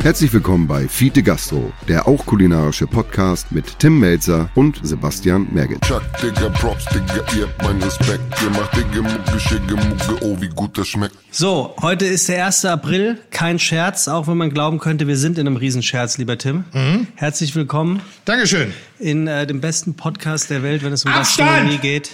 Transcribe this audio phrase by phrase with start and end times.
[0.00, 5.82] Herzlich willkommen bei Fiete Gastro, der auch kulinarische Podcast mit Tim Melzer und Sebastian Merget.
[5.82, 8.22] Chuck, Digga, Props, Digga, ihr habt meinen Respekt.
[8.42, 11.14] Ihr macht Digga, Mucke, Schicke, Mucke, oh, wie gut das schmeckt.
[11.30, 12.64] So, heute ist der 1.
[12.64, 16.64] April, kein Scherz, auch wenn man glauben könnte, wir sind in einem Riesenscherz, lieber Tim.
[17.16, 18.72] Herzlich willkommen Dankeschön.
[18.98, 21.48] in äh, dem besten Podcast der Welt, wenn es um Abstand!
[21.48, 22.12] Gastronomie geht.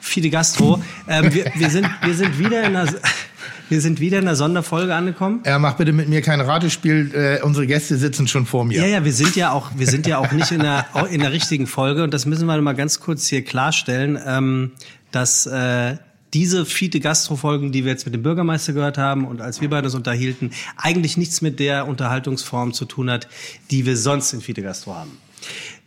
[0.00, 0.82] Fide Gastro.
[1.08, 2.90] Ähm, wir, wir, sind, wir, sind wieder in einer,
[3.70, 5.40] wir sind wieder in einer Sonderfolge angekommen.
[5.44, 7.14] Er macht bitte mit mir kein Ratespiel.
[7.14, 8.80] Äh, unsere Gäste sitzen schon vor mir.
[8.80, 11.32] Ja, ja, wir sind ja auch, wir sind ja auch nicht in der, in der
[11.32, 14.72] richtigen Folge und das müssen wir mal ganz kurz hier klarstellen, ähm,
[15.12, 15.96] dass äh,
[16.34, 19.86] diese Fiete Gastro-Folgen, die wir jetzt mit dem Bürgermeister gehört haben und als wir beide
[19.86, 23.28] uns unterhielten, eigentlich nichts mit der Unterhaltungsform zu tun hat,
[23.70, 25.12] die wir sonst in Fiete Gastro haben.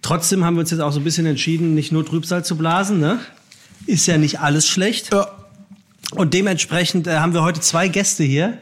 [0.01, 2.99] Trotzdem haben wir uns jetzt auch so ein bisschen entschieden, nicht nur Trübsal zu blasen,
[2.99, 3.19] ne?
[3.85, 5.13] Ist ja nicht alles schlecht.
[5.13, 5.42] Ja.
[6.15, 8.57] Und dementsprechend äh, haben wir heute zwei Gäste hier,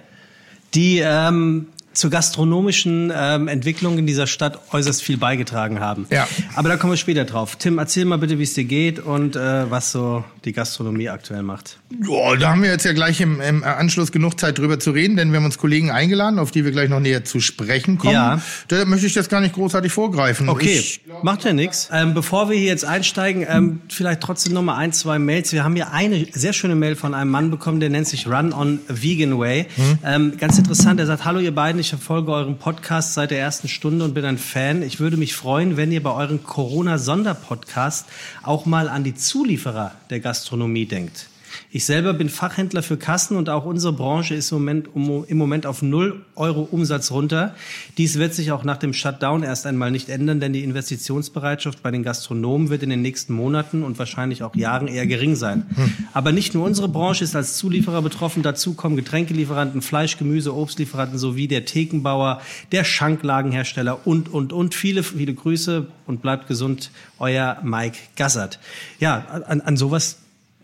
[0.73, 6.07] die ähm, zur gastronomischen ähm, Entwicklung in dieser Stadt äußerst viel beigetragen haben.
[6.09, 6.27] Ja.
[6.55, 7.55] Aber da kommen wir später drauf.
[7.57, 11.43] Tim, erzähl mal bitte, wie es dir geht und äh, was so die Gastronomie aktuell
[11.43, 11.77] macht.
[11.89, 15.17] Boah, da haben wir jetzt ja gleich im, im Anschluss genug Zeit drüber zu reden,
[15.17, 18.13] denn wir haben uns Kollegen eingeladen, auf die wir gleich noch näher zu sprechen kommen.
[18.13, 18.41] Ja.
[18.69, 20.49] Da möchte ich das gar nicht großartig vorgreifen.
[20.49, 21.89] Okay, Ich, macht ja nichts.
[21.91, 25.51] Ähm, bevor wir hier jetzt einsteigen, ähm, vielleicht trotzdem noch mal ein, zwei Mails.
[25.51, 28.53] Wir haben hier eine sehr schöne Mail von einem Mann bekommen, der nennt sich Run
[28.53, 29.67] on Vegan Way.
[30.03, 33.67] Ähm, ganz interessant, er sagt, hallo ihr beiden, ich verfolge euren Podcast seit der ersten
[33.67, 34.83] Stunde und bin ein Fan.
[34.83, 38.05] Ich würde mich freuen, wenn ihr bei euren Corona-Sonderpodcast
[38.43, 41.30] auch mal an die Zulieferer der Gastronomie denkt.
[41.69, 45.37] Ich selber bin Fachhändler für Kassen und auch unsere Branche ist im Moment, um, im
[45.37, 47.55] Moment auf 0 Euro Umsatz runter.
[47.97, 51.91] Dies wird sich auch nach dem Shutdown erst einmal nicht ändern, denn die Investitionsbereitschaft bei
[51.91, 55.65] den Gastronomen wird in den nächsten Monaten und wahrscheinlich auch Jahren eher gering sein.
[56.13, 58.43] Aber nicht nur unsere Branche ist als Zulieferer betroffen.
[58.43, 62.41] Dazu kommen Getränkelieferanten, Fleisch, Gemüse, Obstlieferanten sowie der Thekenbauer,
[62.71, 64.75] der Schanklagenhersteller und, und, und.
[64.75, 66.91] Viele, viele Grüße und bleibt gesund.
[67.19, 68.59] Euer Mike Gassert.
[68.99, 70.17] Ja, an, an sowas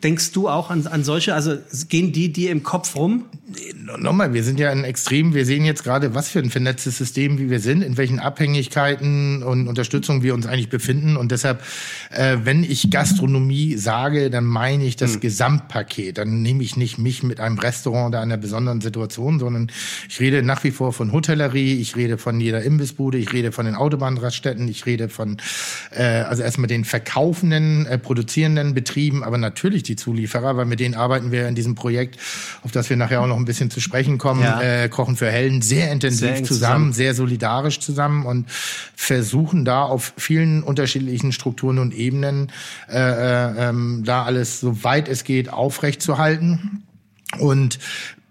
[0.03, 1.57] Denkst du auch an, an solche, also
[1.89, 3.25] gehen die dir im Kopf rum?
[3.75, 6.97] No- Nochmal, wir sind ja ein Extrem, wir sehen jetzt gerade, was für ein vernetztes
[6.99, 11.17] System wie wir sind, in welchen Abhängigkeiten und Unterstützung wir uns eigentlich befinden.
[11.17, 11.63] Und deshalb,
[12.11, 16.19] äh, wenn ich Gastronomie sage, dann meine ich das Gesamtpaket.
[16.19, 19.71] Dann nehme ich nicht mich mit einem Restaurant oder einer besonderen Situation, sondern
[20.07, 23.65] ich rede nach wie vor von Hotellerie, ich rede von jeder Imbissbude, ich rede von
[23.65, 25.37] den Autobahnraststätten, ich rede von,
[25.89, 30.95] äh, also erstmal den verkaufenden, äh, produzierenden Betrieben, aber natürlich die Zulieferer, weil mit denen
[30.95, 32.17] arbeiten wir in diesem Projekt,
[32.63, 34.61] auf das wir nachher auch noch ein bisschen zu sprechen kommen, Ja.
[34.61, 36.93] äh, Kochen für Helden, sehr intensiv Sehr zusammen, zusammen.
[36.93, 38.45] sehr solidarisch zusammen und
[38.95, 42.51] versuchen da auf vielen unterschiedlichen Strukturen und Ebenen
[42.89, 46.83] äh, äh, ähm, da alles, soweit es geht, aufrechtzuerhalten.
[47.39, 47.79] Und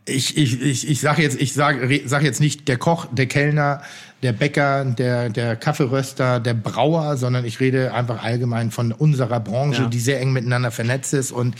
[0.04, 3.82] ich, ich, ich, ich sage jetzt, ich sage sag jetzt nicht der Koch, der Kellner,
[4.26, 9.82] der Bäcker, der, der Kaffeeröster, der Brauer, sondern ich rede einfach allgemein von unserer Branche,
[9.82, 9.88] Ja.
[9.88, 11.30] die sehr eng miteinander vernetzt ist.
[11.30, 11.54] Und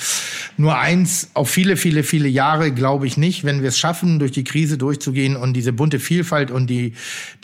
[0.56, 4.32] nur eins, auf viele, viele, viele Jahre glaube ich nicht, wenn wir es schaffen, durch
[4.32, 6.94] die Krise durchzugehen und diese bunte Vielfalt und die,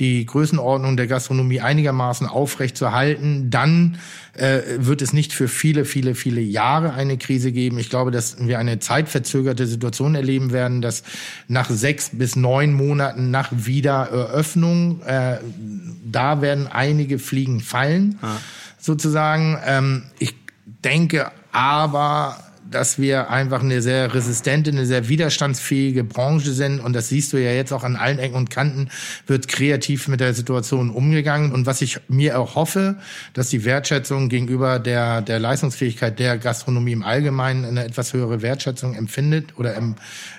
[0.01, 3.99] die Größenordnung der Gastronomie einigermaßen aufrecht zu halten, dann
[4.35, 7.79] äh, wird es nicht für viele, viele, viele Jahre eine Krise geben.
[7.79, 11.03] Ich glaube, dass wir eine zeitverzögerte Situation erleben werden, dass
[11.49, 15.39] nach sechs bis neun Monaten nach Wiedereröffnung, äh,
[16.11, 18.19] da werden einige Fliegen fallen,
[18.79, 19.59] sozusagen.
[19.67, 20.35] Ähm, ich
[20.85, 22.39] denke aber,
[22.75, 26.81] dass wir einfach eine sehr resistente, eine sehr widerstandsfähige Branche sind.
[26.81, 28.89] Und das siehst du ja jetzt auch an allen Ecken und Kanten,
[29.27, 31.53] wird kreativ mit der Situation umgegangen.
[31.53, 32.97] Und was ich mir auch hoffe,
[33.35, 38.95] dass die Wertschätzung gegenüber der, der Leistungsfähigkeit der Gastronomie im Allgemeinen eine etwas höhere Wertschätzung
[38.95, 39.95] empfindet oder em,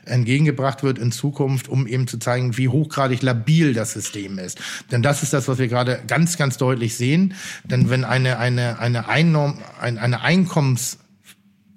[0.05, 4.59] entgegengebracht wird in Zukunft, um eben zu zeigen, wie hochgradig labil das System ist.
[4.91, 7.33] Denn das ist das, was wir gerade ganz, ganz deutlich sehen.
[7.63, 10.97] Denn wenn eine, eine, eine, Einnorm, ein, eine Einkommens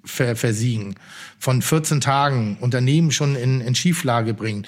[0.07, 0.95] ver versiegen,
[1.37, 4.67] von 14 Tagen Unternehmen schon in, in Schieflage bringt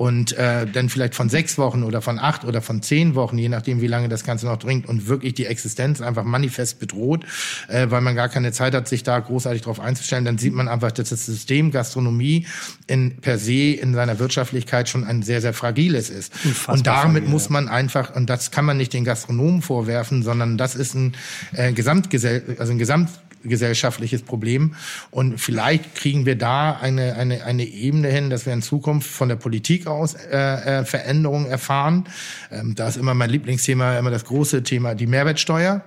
[0.00, 3.50] und äh, dann vielleicht von sechs Wochen oder von acht oder von zehn Wochen, je
[3.50, 7.26] nachdem, wie lange das Ganze noch dringt und wirklich die Existenz einfach manifest bedroht,
[7.68, 10.68] äh, weil man gar keine Zeit hat, sich da großartig drauf einzustellen, dann sieht man
[10.68, 12.46] einfach, dass das System Gastronomie
[12.86, 16.32] in, per se in seiner Wirtschaftlichkeit schon ein sehr, sehr fragiles ist.
[16.44, 20.22] Unfassbar und damit fragil, muss man einfach, und das kann man nicht den Gastronomen vorwerfen,
[20.22, 21.14] sondern das ist ein
[21.52, 23.10] äh, Gesamtgesell also ein Gesamt
[23.42, 24.74] gesellschaftliches Problem.
[25.10, 29.28] Und vielleicht kriegen wir da eine, eine, eine Ebene hin, dass wir in Zukunft von
[29.28, 32.04] der Politik aus äh, äh, Veränderungen erfahren.
[32.50, 35.82] Ähm, da ist immer mein Lieblingsthema, immer das große Thema, die Mehrwertsteuer.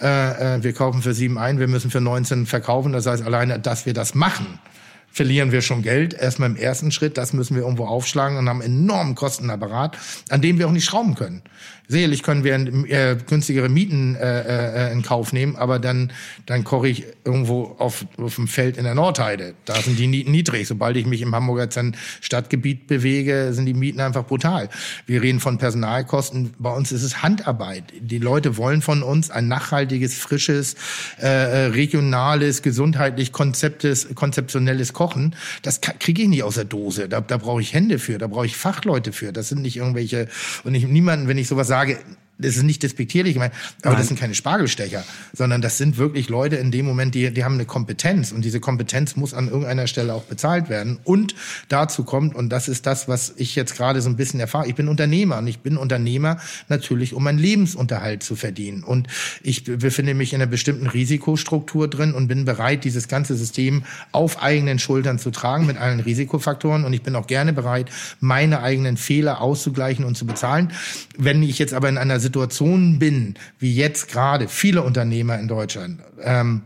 [0.00, 2.92] Äh, äh, wir kaufen für sieben ein, wir müssen für 19 verkaufen.
[2.92, 4.58] Das heißt, alleine, dass wir das machen,
[5.10, 6.14] verlieren wir schon Geld.
[6.14, 9.96] Erstmal im ersten Schritt, das müssen wir irgendwo aufschlagen und haben einen enormen Kostenapparat,
[10.28, 11.42] an dem wir auch nicht schrauben können.
[11.90, 16.12] Sicherlich können wir äh, günstigere Mieten äh, äh, in Kauf nehmen, aber dann,
[16.46, 19.54] dann koche ich irgendwo auf, auf dem Feld in der Nordheide.
[19.64, 20.68] Da sind die Mieten niedrig.
[20.68, 21.68] Sobald ich mich im Hamburger
[22.20, 24.68] Stadtgebiet bewege, sind die Mieten einfach brutal.
[25.06, 26.54] Wir reden von Personalkosten.
[26.60, 27.82] Bei uns ist es Handarbeit.
[28.00, 30.76] Die Leute wollen von uns ein nachhaltiges, frisches,
[31.20, 35.34] äh, äh regionales, gesundheitlich konzeptes, konzeptionelles Kochen.
[35.62, 37.08] Das kriege ich nicht aus der Dose.
[37.08, 39.32] Da, da brauche ich Hände für, da brauche ich Fachleute für.
[39.32, 40.28] Das sind nicht irgendwelche,
[40.62, 42.04] und ich niemanden, wenn ich sowas sage, sage,
[42.40, 43.52] das ist nicht despektierlich, ich meine,
[43.82, 43.98] aber Nein.
[43.98, 47.54] das sind keine Spargelstecher, sondern das sind wirklich Leute in dem Moment, die, die haben
[47.54, 50.98] eine Kompetenz und diese Kompetenz muss an irgendeiner Stelle auch bezahlt werden.
[51.04, 51.34] Und
[51.68, 54.74] dazu kommt, und das ist das, was ich jetzt gerade so ein bisschen erfahre, ich
[54.74, 56.38] bin Unternehmer und ich bin Unternehmer
[56.68, 58.82] natürlich, um meinen Lebensunterhalt zu verdienen.
[58.82, 59.08] Und
[59.42, 64.42] ich befinde mich in einer bestimmten Risikostruktur drin und bin bereit, dieses ganze System auf
[64.42, 66.84] eigenen Schultern zu tragen mit allen Risikofaktoren.
[66.84, 67.90] Und ich bin auch gerne bereit,
[68.20, 70.72] meine eigenen Fehler auszugleichen und zu bezahlen.
[71.16, 72.29] Wenn ich jetzt aber in einer Situation
[72.98, 76.62] bin, wie jetzt gerade viele Unternehmer in Deutschland, ähm,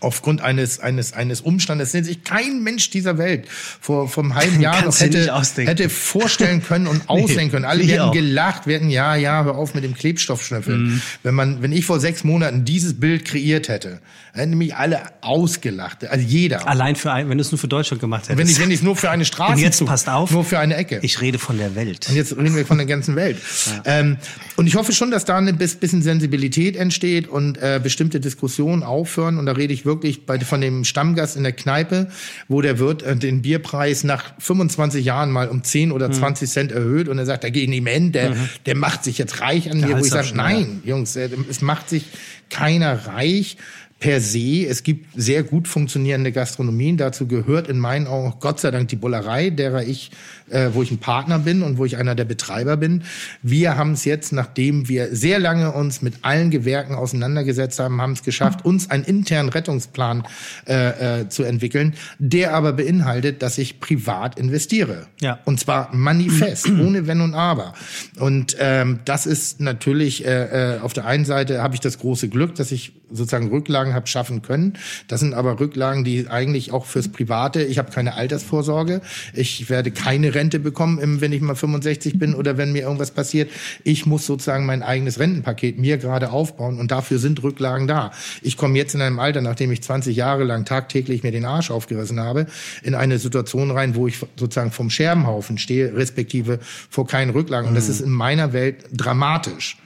[0.00, 4.84] aufgrund eines eines eines Umstandes, den sich kein Mensch dieser Welt vor vom halben Jahr
[4.84, 7.64] noch hätte hätte vorstellen können und ausdenken können.
[7.64, 10.96] Alle werden gelacht, werden ja ja hör auf mit dem Klebstoffschnüffeln.
[10.96, 11.02] Mm.
[11.22, 14.00] Wenn man wenn ich vor sechs Monaten dieses Bild kreiert hätte,
[14.38, 16.06] hätten mich alle ausgelacht.
[16.06, 16.66] Also jeder.
[16.68, 18.38] Allein für ein, wenn du es nur für Deutschland gemacht hättest.
[18.38, 19.54] Wenn ich, wenn ich es nur für eine Straße.
[19.54, 20.30] Und jetzt passt auf.
[20.30, 21.00] Nur für eine Ecke.
[21.02, 22.08] Ich rede von der Welt.
[22.08, 23.38] Und jetzt reden wir von der ganzen Welt.
[23.66, 23.82] Ja.
[23.84, 24.16] Ähm,
[24.56, 29.38] und ich hoffe schon, dass da ein bisschen Sensibilität entsteht und äh, bestimmte Diskussionen aufhören.
[29.38, 32.08] Und da rede ich wirklich bei, von dem Stammgast in der Kneipe,
[32.48, 36.52] wo der Wirt äh, den Bierpreis nach 25 Jahren mal um 10 oder 20 mhm.
[36.52, 38.48] Cent erhöht und er sagt, da gehe ich nicht mehr hin, der, mhm.
[38.66, 42.04] der macht sich jetzt reich an mir, wo ich sage, nein, Jungs, es macht sich
[42.50, 43.56] keiner reich
[44.00, 44.64] per se.
[44.66, 46.96] Es gibt sehr gut funktionierende Gastronomien.
[46.96, 50.12] Dazu gehört in meinen Augen Gott sei Dank die Bullerei, derer ich,
[50.50, 53.02] äh, wo ich ein Partner bin und wo ich einer der Betreiber bin.
[53.42, 58.12] Wir haben es jetzt, nachdem wir sehr lange uns mit allen Gewerken auseinandergesetzt haben, haben
[58.12, 60.22] es geschafft, uns einen internen Rettungsplan
[60.68, 65.06] äh, äh, zu entwickeln, der aber beinhaltet, dass ich privat investiere.
[65.20, 65.40] Ja.
[65.44, 67.74] Und zwar manifest, ohne Wenn und Aber.
[68.20, 72.28] Und ähm, das ist natürlich äh, äh, auf der einen Seite habe ich das große
[72.28, 74.74] Glück, dass ich sozusagen Rücklagen habe schaffen können.
[75.08, 77.62] Das sind aber Rücklagen, die eigentlich auch fürs Private.
[77.62, 79.00] Ich habe keine Altersvorsorge.
[79.34, 83.50] Ich werde keine Rente bekommen, wenn ich mal 65 bin oder wenn mir irgendwas passiert.
[83.84, 88.12] Ich muss sozusagen mein eigenes Rentenpaket mir gerade aufbauen und dafür sind Rücklagen da.
[88.42, 91.70] Ich komme jetzt in einem Alter, nachdem ich 20 Jahre lang tagtäglich mir den Arsch
[91.70, 92.46] aufgerissen habe,
[92.82, 96.58] in eine Situation rein, wo ich sozusagen vom Scherbenhaufen stehe, respektive
[96.90, 97.68] vor keinen Rücklagen.
[97.68, 97.90] Und das mhm.
[97.90, 99.76] ist in meiner Welt dramatisch.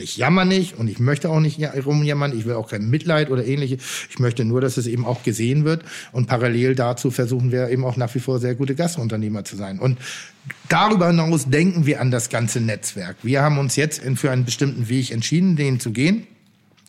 [0.00, 2.36] Ich jammer nicht und ich möchte auch nicht rumjammern.
[2.36, 3.78] Ich will auch kein Mitleid oder ähnliche.
[4.10, 5.82] Ich möchte nur, dass es eben auch gesehen wird.
[6.12, 9.78] Und parallel dazu versuchen wir eben auch nach wie vor sehr gute Gastunternehmer zu sein.
[9.78, 9.98] Und
[10.68, 13.16] darüber hinaus denken wir an das ganze Netzwerk.
[13.22, 16.26] Wir haben uns jetzt für einen bestimmten Weg entschieden, den zu gehen.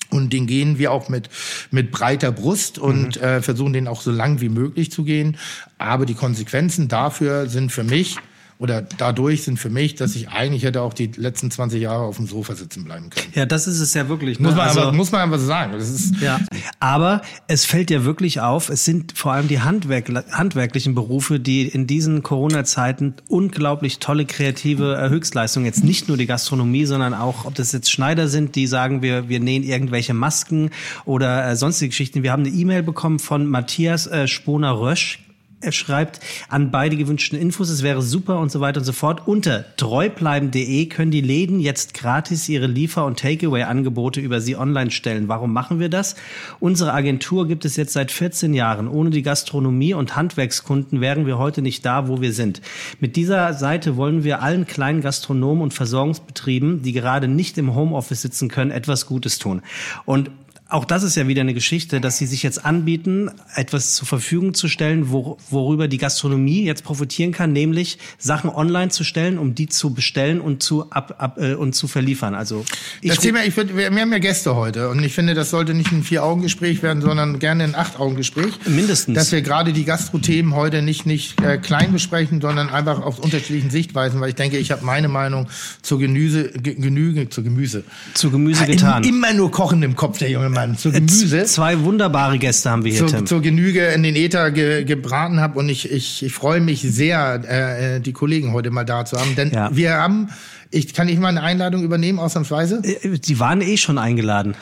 [0.10, 1.30] Und den gehen wir auch mit,
[1.72, 3.24] mit breiter Brust und mhm.
[3.24, 5.38] äh, versuchen den auch so lang wie möglich zu gehen.
[5.80, 8.18] Aber die Konsequenzen dafür sind für mich,
[8.63, 12.15] oder dadurch sind für mich, dass ich eigentlich hätte auch die letzten 20 Jahre auf
[12.15, 13.27] dem Sofa sitzen bleiben können.
[13.36, 14.39] Ja, das ist es ja wirklich.
[14.39, 14.48] Ne?
[14.48, 15.74] Muss, man also, aber, muss man einfach so sagen.
[15.74, 16.39] Das ist ja.
[16.80, 21.68] Aber es fällt ja wirklich auf, es sind vor allem die Handwerk, handwerklichen Berufe, die
[21.68, 27.56] in diesen Corona-Zeiten unglaublich tolle kreative Höchstleistungen, jetzt nicht nur die Gastronomie, sondern auch, ob
[27.56, 30.70] das jetzt Schneider sind, die sagen, wir, wir nähen irgendwelche Masken
[31.03, 32.24] oder äh, sonstige Geschichten.
[32.24, 35.20] Wir haben eine E-Mail bekommen von Matthias äh, Sponer-Rösch,
[35.63, 39.27] er schreibt an beide gewünschten Infos, es wäre super und so weiter und so fort.
[39.27, 45.27] Unter treubleiben.de können die Läden jetzt gratis ihre Liefer- und Takeaway-Angebote über sie online stellen.
[45.27, 46.15] Warum machen wir das?
[46.60, 48.88] Unsere Agentur gibt es jetzt seit 14 Jahren.
[48.88, 52.62] Ohne die Gastronomie und Handwerkskunden wären wir heute nicht da, wo wir sind.
[53.00, 58.22] Mit dieser Seite wollen wir allen kleinen Gastronomen und Versorgungsbetrieben, die gerade nicht im Homeoffice
[58.22, 59.62] sitzen können, etwas Gutes tun.
[60.05, 60.29] Und
[60.74, 64.56] auch das ist ja wieder eine Geschichte, dass sie sich jetzt anbieten, etwas zur Verfügung
[64.56, 69.53] zu stellen, wor worüber die Gastronomie jetzt profitieren kann, nämlich Sachen online zu stellen, um
[69.53, 72.34] die zu bestellen und zu ab, ab äh, und zu verliefern.
[72.34, 72.65] Also
[73.01, 75.51] ich das Thema, ich würd, wir, wir haben ja Gäste heute und ich finde, das
[75.51, 78.53] sollte nicht ein Vier-Augen-Gespräch werden, sondern gerne ein Acht-Augen-Gespräch.
[78.65, 79.15] Mindestens.
[79.15, 83.70] Dass wir gerade die Gastro-Themen heute nicht nicht äh, klein besprechen, sondern einfach aus unterschiedlichen
[83.70, 85.50] Sichtweisen, weil ich denke, ich habe meine Meinung
[85.84, 87.84] zur Genüse, Genüge, zur Gemüse.
[88.15, 89.03] Zu Gemüse getan.
[89.03, 90.62] Immer nur kochen im Kopf, der junge Mann.
[90.67, 91.46] Mann, zur Gemüse.
[91.46, 93.25] Zwei wunderbare Gäste haben wir hier, zur, Tim.
[93.25, 97.96] Zur Genüge in den Ether ge, gebraten habe und ich, ich, ich freue mich sehr,
[97.96, 99.75] äh, die Kollegen heute mal da zu haben, denn ja.
[99.75, 100.29] wir haben,
[100.72, 102.82] ich kann ich mal eine Einladung übernehmen ausnahmsweise?
[102.84, 104.55] Äh, die waren eh schon eingeladen.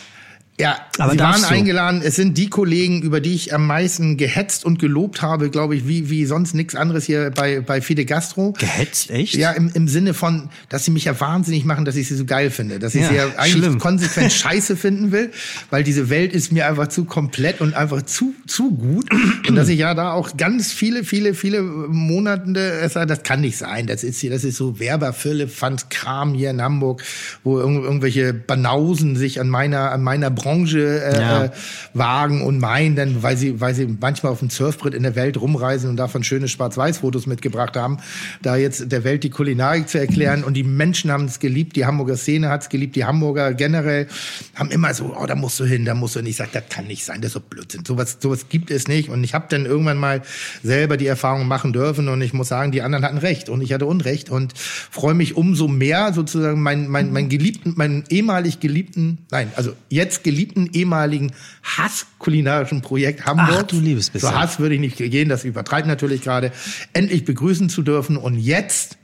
[0.60, 1.48] Ja, Aber sie waren du?
[1.48, 2.01] eingeladen.
[2.03, 5.88] Es sind die Kollegen, über die ich am meisten gehetzt und gelobt habe, glaube ich,
[5.88, 8.51] wie, wie sonst nichts anderes hier bei, bei Fide Gastro.
[8.60, 9.34] Gehetzt, echt?
[9.36, 12.25] Ja, im, im Sinne von, dass sie mich ja wahnsinnig machen, dass ich sie so
[12.25, 12.77] geil finde.
[12.77, 13.79] Dass ich Ja, sie ja eigentlich schlimm.
[13.79, 15.31] konsequent scheiße finden will,
[15.72, 19.10] weil diese Welt ist mir einfach zu komplett und einfach zu, zu gut.
[19.48, 23.88] Und dass ich ja da auch ganz viele, viele, viele Monate das kann nicht sein.
[23.88, 27.03] Das ist hier, das ist so Werberfülle, Fand Kram hier in Hamburg,
[27.43, 31.43] wo irgend, irgendwelche Banausen sich an meiner, an meiner Branche äh, Ja.
[31.45, 31.50] äh,
[31.93, 35.39] wagen und meinen, dann, weil sie, weil sie manchmal auf dem Surfbrett in der Welt
[35.39, 37.98] rumreisen und davon schöne Schwarz-Weiß-Fotos mitgebracht haben,
[38.41, 41.86] da jetzt der Welt die Kulinarik zu erklären und die Menschen haben es geliebt, die
[41.86, 44.07] Hamburger Szene hat es geliebt, die Hamburger generell
[44.55, 46.27] haben immer so, oh, da musst du hin, da musst du hin.
[46.27, 47.86] Ich sag, das kann nicht sein, das ist so Blödsinn.
[47.86, 49.10] Sowas, sowas gibt es nicht.
[49.10, 50.21] Und ich habe dann irgendwann mal
[50.63, 53.74] selber die Erfahrung machen dürfen und ich muss sagen, die anderen hatten recht und ich
[53.74, 59.19] hatte Unrecht und freue mich umso mehr sozusagen mein, mein, mein geliebten, meinen ehemalig geliebten,
[59.29, 60.31] nein, also jetzt geliebten
[60.74, 61.32] ehemaligen
[61.64, 63.58] Hass-kulinarischen Projekt Hamburg.
[63.60, 64.30] Ach, du liebes bisschen.
[64.30, 66.52] So Hass würde ich nicht gehen, das übertreibt natürlich gerade.
[66.94, 68.98] Endlich begrüßen zu dürfen und jetzt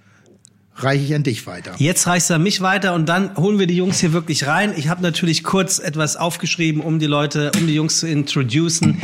[0.78, 1.74] reiche ich an dich weiter.
[1.78, 4.74] Jetzt reichst du an mich weiter und dann holen wir die Jungs hier wirklich rein.
[4.78, 9.02] Ich habe natürlich kurz etwas aufgeschrieben, um die Leute, um die Jungs zu introducen.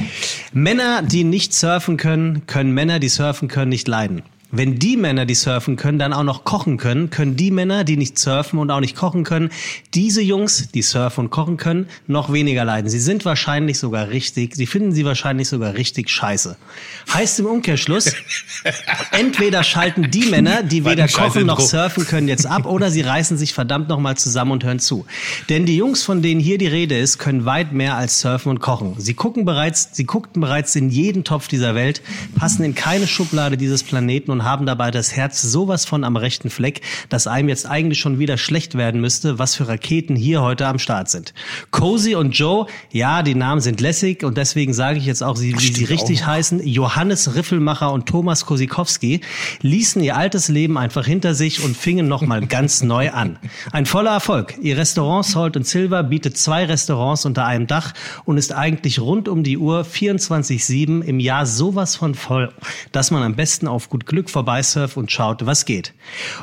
[0.54, 4.22] Männer, die nicht surfen können, können Männer, die surfen können, nicht leiden.
[4.56, 7.98] Wenn die Männer, die surfen können, dann auch noch kochen können, können die Männer, die
[7.98, 9.50] nicht surfen und auch nicht kochen können,
[9.96, 12.88] diese Jungs, die surfen und kochen können, noch weniger leiden.
[12.88, 16.56] Sie sind wahrscheinlich sogar richtig, sie finden sie wahrscheinlich sogar richtig scheiße.
[17.12, 18.14] Heißt im Umkehrschluss,
[19.12, 23.40] entweder schalten die Männer, die weder kochen noch surfen können, jetzt ab oder sie reißen
[23.40, 25.08] sich verdammt nochmal zusammen und hören zu.
[25.50, 28.60] Denn die Jungs, von denen hier die Rede ist, können weit mehr als surfen und
[28.60, 28.94] kochen.
[29.00, 32.04] Sie gucken bereits, sie guckten bereits in jeden Topf dieser Welt,
[32.36, 36.50] passen in keine Schublade dieses Planeten und haben dabei das Herz sowas von am rechten
[36.50, 40.68] Fleck, dass einem jetzt eigentlich schon wieder schlecht werden müsste, was für Raketen hier heute
[40.68, 41.34] am Start sind.
[41.72, 45.54] Cozy und Joe, ja, die Namen sind lässig und deswegen sage ich jetzt auch, sie,
[45.58, 49.22] wie sie richtig heißen, Johannes Riffelmacher und Thomas Kosikowski,
[49.62, 53.38] ließen ihr altes Leben einfach hinter sich und fingen nochmal ganz neu an.
[53.72, 54.56] Ein voller Erfolg.
[54.62, 57.94] Ihr Restaurant Salt and Silver bietet zwei Restaurants unter einem Dach
[58.26, 62.54] und ist eigentlich rund um die Uhr 24-7 im Jahr sowas von voll,
[62.92, 65.94] dass man am besten auf gut Glück vorbeisurft und schaut, was geht.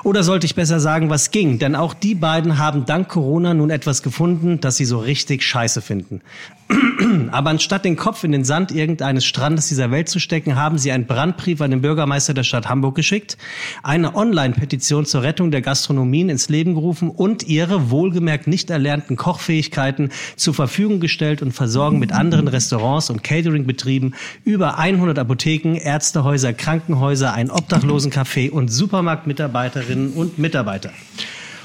[0.04, 1.58] Oder sollte ich besser sagen, was ging?
[1.58, 5.82] Denn auch die beiden haben dank Corona nun etwas gefunden, das sie so richtig scheiße
[5.82, 6.22] finden.
[7.32, 10.92] Aber anstatt den Kopf in den Sand irgendeines Strandes dieser Welt zu stecken, haben sie
[10.92, 13.36] einen Brandbrief an den Bürgermeister der Stadt Hamburg geschickt,
[13.82, 20.10] eine Online-Petition zur Rettung der Gastronomien ins Leben gerufen und ihre wohlgemerkt nicht erlernten Kochfähigkeiten
[20.36, 27.32] zur Verfügung gestellt und versorgen mit anderen Restaurants und Cateringbetrieben über 100 Apotheken, Ärztehäuser, Krankenhäuser,
[27.32, 30.90] ein Obdachlosencafé und Supermarktmitarbeiterinnen und Mitarbeiter.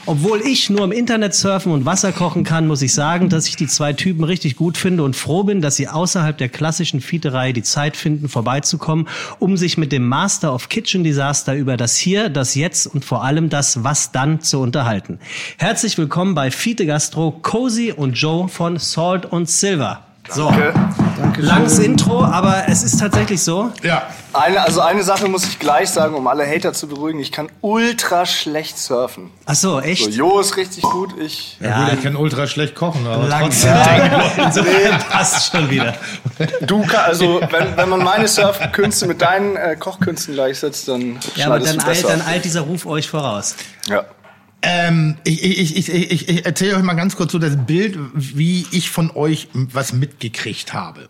[0.07, 3.55] Obwohl ich nur im Internet surfen und Wasser kochen kann, muss ich sagen, dass ich
[3.55, 7.53] die zwei Typen richtig gut finde und froh bin, dass sie außerhalb der klassischen Fieterei
[7.53, 9.07] die Zeit finden, vorbeizukommen,
[9.39, 13.23] um sich mit dem Master of Kitchen Disaster über das Hier, das Jetzt und vor
[13.23, 15.17] allem das Was dann zu unterhalten.
[15.57, 20.04] Herzlich willkommen bei Fiete Gastro, Cozy und Joe von Salt und Silver.
[20.29, 20.51] So,
[21.37, 23.71] langes Intro, aber es ist tatsächlich so.
[23.83, 24.03] Ja.
[24.33, 27.19] Eine, also eine Sache muss ich gleich sagen, um alle Hater zu beruhigen.
[27.19, 29.31] Ich kann ultra schlecht surfen.
[29.45, 30.13] Ach so, So, echt?
[30.13, 31.13] Jo ist richtig gut.
[31.19, 31.57] Ich.
[31.61, 33.77] Ja, gut, ich kann ultra schlecht kochen, aber Langsam.
[34.37, 35.93] Insofern passt schon wieder.
[36.61, 41.45] Du kann, also wenn, wenn man meine Surfkünste mit deinen äh, Kochkünsten gleichsetzt, dann Ja,
[41.47, 43.55] aber dann du eilt, dann eilt dieser Ruf euch voraus.
[43.87, 44.03] ja.
[44.67, 48.65] Ähm, ich, ich, ich, ich, ich erzähle euch mal ganz kurz so das Bild, wie
[48.71, 51.07] ich von euch was mitgekriegt habe.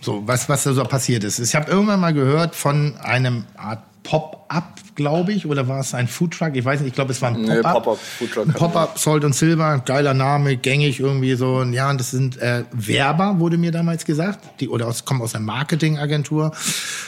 [0.00, 1.38] So, was, was da so passiert ist.
[1.38, 6.06] Ich habe irgendwann mal gehört von einem Art Pop-up, glaube ich, oder war es ein
[6.06, 6.54] Foodtruck?
[6.54, 7.72] Ich weiß nicht, ich glaube, es war ein Nee, Pop-up.
[7.84, 11.62] Pop-up, Foodtruck Pop-up, Salt und Silver, geiler Name, gängig irgendwie so.
[11.64, 15.32] Ja, und das sind äh, Werber, wurde mir damals gesagt, die oder aus, kommen aus
[15.32, 16.52] der Marketingagentur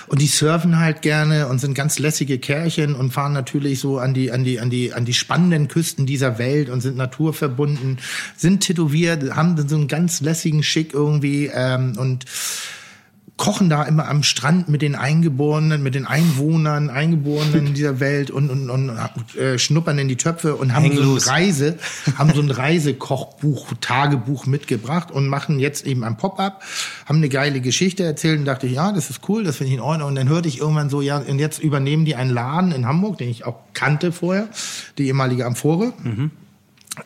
[0.08, 4.12] und die surfen halt gerne und sind ganz lässige Kerlchen und fahren natürlich so an
[4.12, 7.98] die an die an die an die spannenden Küsten dieser Welt und sind naturverbunden,
[8.36, 12.24] sind tätowiert, haben so einen ganz lässigen Schick irgendwie ähm, und
[13.38, 18.50] kochen da immer am Strand mit den Eingeborenen, mit den Einwohnern, Eingeborenen dieser Welt und,
[18.50, 18.90] und, und
[19.36, 21.30] äh, schnuppern in die Töpfe und haben Hang so loose.
[21.30, 21.78] Reise,
[22.18, 26.62] haben so ein Reisekochbuch, Tagebuch mitgebracht und machen jetzt eben ein Pop-up,
[27.06, 29.78] haben eine geile Geschichte erzählt und dachte ich, ja, das ist cool, das finde ich
[29.78, 30.08] in Ordnung.
[30.08, 33.18] Und dann hörte ich irgendwann so, ja, und jetzt übernehmen die einen Laden in Hamburg,
[33.18, 34.48] den ich auch kannte vorher,
[34.98, 35.92] die ehemalige Amphore.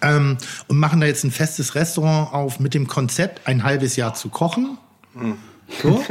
[0.01, 4.15] Ähm, und machen da jetzt ein festes Restaurant auf mit dem Konzept, ein halbes Jahr
[4.15, 4.79] zu kochen.
[5.83, 6.05] So.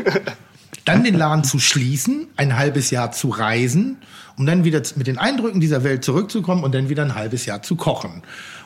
[0.85, 3.97] dann den Laden zu schließen, ein halbes Jahr zu reisen,
[4.37, 7.61] um dann wieder mit den Eindrücken dieser Welt zurückzukommen und dann wieder ein halbes Jahr
[7.61, 8.23] zu kochen.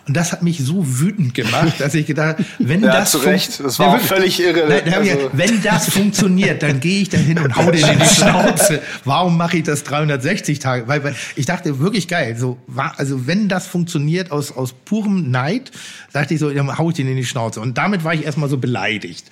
[0.07, 3.59] Und das hat mich so wütend gemacht, dass ich gedacht, wenn Ja, das zu Recht.
[3.59, 4.07] Das war wirklich.
[4.07, 4.67] völlig irre.
[4.69, 7.99] Nein, Also- gedacht, wenn das funktioniert, dann gehe ich da hin und hau den in
[7.99, 8.81] die Schnauze.
[9.03, 10.87] Warum mache ich das 360 Tage?
[10.87, 12.37] Weil, weil ich dachte wirklich geil.
[12.37, 15.71] So war, also wenn das funktioniert aus aus purem Neid,
[16.13, 17.59] dachte ich so, dann hau ich den in die Schnauze.
[17.59, 19.25] Und damit war ich erstmal so beleidigt.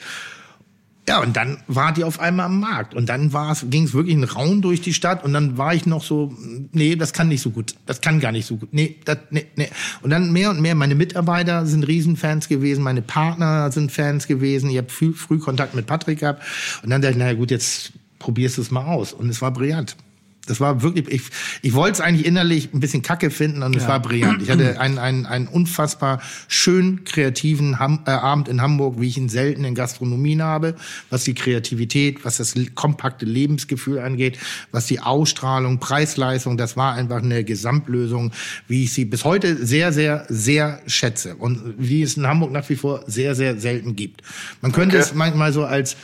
[1.08, 2.94] Ja, und dann war die auf einmal am Markt.
[2.94, 3.30] Und dann
[3.70, 5.26] ging es wirklich ein Raun durch die Stadt.
[5.26, 6.34] Und dann war ich noch so,
[6.72, 7.76] nee, das kann nicht so gut.
[7.86, 8.70] Das kann gar nicht so gut.
[8.72, 9.70] Nee, das, nee, nee.
[10.02, 14.70] Und dann mehr und mehr, meine Mitarbeiter sind Riesenfans gewesen, meine Partner sind Fans gewesen.
[14.70, 16.42] Ich habe früh, früh Kontakt mit Patrick gehabt.
[16.84, 19.12] Und dann dachte ich, naja gut, jetzt probierst du es mal aus.
[19.12, 19.98] Und es war brillant.
[20.46, 21.22] Das war wirklich, ich,
[21.62, 24.42] ich wollte es eigentlich innerlich ein bisschen kacke finden und es war brillant.
[24.42, 29.18] Ich hatte einen, einen, einen unfassbar schön kreativen Ham, äh, Abend in Hamburg, wie ich
[29.18, 30.76] ihn selten in Gastronomien habe,
[31.10, 34.38] was die Kreativität, was das kompakte Lebensgefühl angeht,
[34.72, 38.32] was die Ausstrahlung, Preisleistung, das war einfach eine Gesamtlösung,
[38.68, 42.68] wie ich sie bis heute sehr, sehr, sehr schätze und wie es in Hamburg nach
[42.70, 44.22] wie vor sehr, sehr selten gibt.
[44.62, 45.06] Man könnte Okay.
[45.06, 45.96] es manchmal so als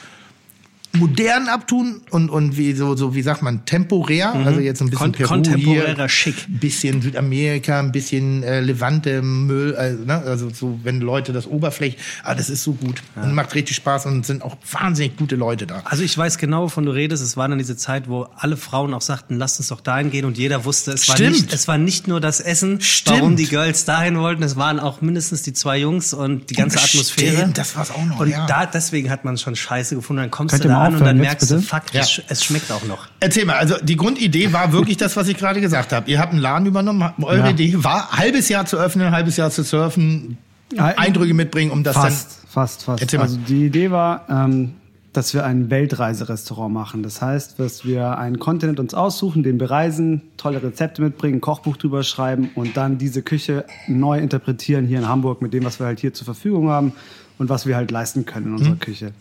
[0.94, 4.98] modern abtun und und wie so so wie sagt man temporär also jetzt ein bisschen
[5.06, 6.48] Kon- Peru kontemporärer hier, Schick.
[6.50, 10.16] ein bisschen Südamerika ein bisschen äh, Levante Müll also, ne?
[10.26, 14.08] also so wenn Leute das Oberfläche ah das ist so gut und macht richtig Spaß
[14.08, 17.24] und sind auch wahnsinnig gute Leute da Also ich weiß genau, wovon du redest.
[17.24, 20.26] Es war dann diese Zeit, wo alle Frauen auch sagten, lasst uns doch dahin gehen
[20.26, 21.32] und jeder wusste, es war Stimmt.
[21.34, 23.18] nicht, es war nicht nur das Essen, Stimmt.
[23.20, 24.42] warum die Girls dahin wollten.
[24.44, 27.38] Es waren auch mindestens die zwei Jungs und die ganze Atmosphäre.
[27.38, 28.46] Stimmt, das war's auch noch, Und ja.
[28.48, 30.22] da, deswegen hat man es schon scheiße gefunden.
[30.24, 32.02] Dann kommst Könnt du da an und dann jetzt, merkst du, fuck, Ja.
[32.02, 33.08] es, sch- es schmeckt auch noch.
[33.20, 36.10] Erzähl mal, also die Grundidee war wirklich das, was ich gerade gesagt habe.
[36.10, 37.50] Ihr habt einen Laden übernommen, eure Ja.
[37.50, 40.38] Idee war, halbes Jahr zu öffnen, ein halbes Jahr zu surfen,
[40.78, 43.02] Eindrücke mitbringen, um das Fast, fast, fast.
[43.02, 43.24] Erzähl mal.
[43.24, 44.74] Also die Idee war, ähm,
[45.14, 47.02] dass wir ein Weltreiserestaurant machen.
[47.02, 51.78] Das heißt, dass wir einen Kontinent uns aussuchen, den bereisen, tolle Rezepte mitbringen, ein Kochbuch
[51.78, 55.88] drüber schreiben und dann diese Küche neu interpretieren hier in Hamburg mit dem, was wir
[55.88, 56.94] halt hier zur Verfügung haben
[57.40, 58.58] und was wir halt leisten können in Mhm.
[58.60, 59.12] unserer Küche.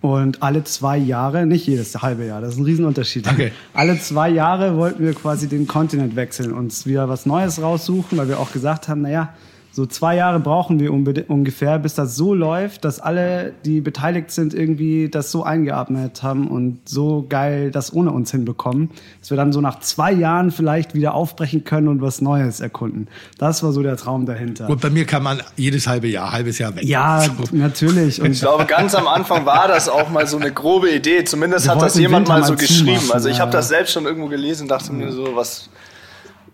[0.00, 3.26] Und alle zwei Jahre, nicht jedes halbe Jahr, das ist ein Riesenunterschied.
[3.28, 3.52] Okay.
[3.74, 8.28] Alle zwei Jahre wollten wir quasi den Kontinent wechseln, uns wieder was Neues raussuchen, weil
[8.28, 9.34] wir auch gesagt haben, naja,
[9.78, 14.52] so zwei Jahre brauchen wir ungefähr, bis das so läuft, dass alle, die beteiligt sind,
[14.52, 19.52] irgendwie das so eingeatmet haben und so geil das ohne uns hinbekommen, dass wir dann
[19.52, 23.06] so nach zwei Jahren vielleicht wieder aufbrechen können und was Neues erkunden.
[23.38, 24.66] Das war so der Traum dahinter.
[24.66, 26.82] Gut, bei mir kann man jedes halbe Jahr, halbes Jahr weg.
[26.82, 27.44] Ja, So.
[27.52, 28.20] natürlich.
[28.20, 31.22] Und Ich glaube, ganz am Anfang war das auch mal so eine grobe Idee.
[31.22, 33.12] Zumindest Wir hat das jemand mal so geschrieben.
[33.12, 33.42] Also ich ja.
[33.42, 35.68] habe das selbst schon irgendwo gelesen und dachte mir so, was,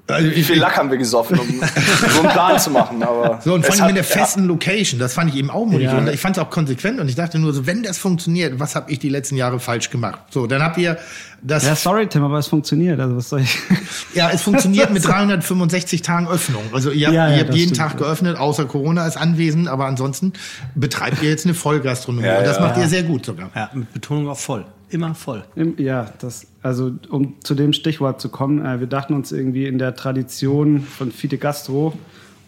[0.06, 1.46] Also wie viel Lack haben wir gesoffen, um
[2.14, 3.02] so einen Plan zu machen.
[3.02, 5.64] Aber So, und vor allem in hat- der festen Location, das fand ich eben auch
[5.64, 5.86] mutig.
[5.86, 5.96] Ja.
[5.96, 8.76] Und ich fand es auch konsequent und ich dachte nur so, wenn das funktioniert, was
[8.76, 10.20] habe ich die letzten Jahre falsch gemacht?
[10.28, 10.98] So, dann habt ihr
[11.42, 13.00] das, ja, sorry, Tim, aber es funktioniert.
[13.00, 13.56] Also was soll ich?
[14.14, 16.62] ja, es funktioniert mit 365 Tagen Öffnung.
[16.74, 18.06] Also ihr habt, Ja, ja, ihr habt jeden stimmt, Tag ja.
[18.06, 20.34] geöffnet, außer Corona ist anwesend, aber ansonsten
[20.74, 22.26] betreibt ihr jetzt eine Vollgastronomie.
[22.26, 22.62] Ja, und das ja.
[22.62, 23.50] macht ihr sehr gut sogar.
[23.54, 24.66] Ja, mit Betonung auf voll.
[24.94, 25.42] Immer voll.
[25.76, 29.78] Ja, das, also um zu dem Stichwort zu kommen, äh, wir dachten uns irgendwie in
[29.78, 31.94] der Tradition von Fide Gastro,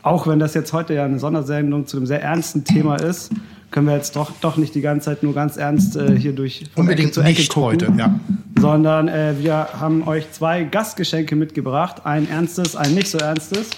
[0.02, 3.32] auch wenn das jetzt heute ja eine Sondersendung zu einem sehr ernsten Thema ist,
[3.72, 6.66] können wir jetzt doch, doch nicht die ganze Zeit nur ganz ernst äh, hier durch
[6.76, 8.20] Unbedingt Ecke zu Ecke nicht gucken, heute, ja.
[8.56, 13.70] sondern äh, wir haben euch zwei Gastgeschenke mitgebracht, ein ernstes, ein nicht so ernstes,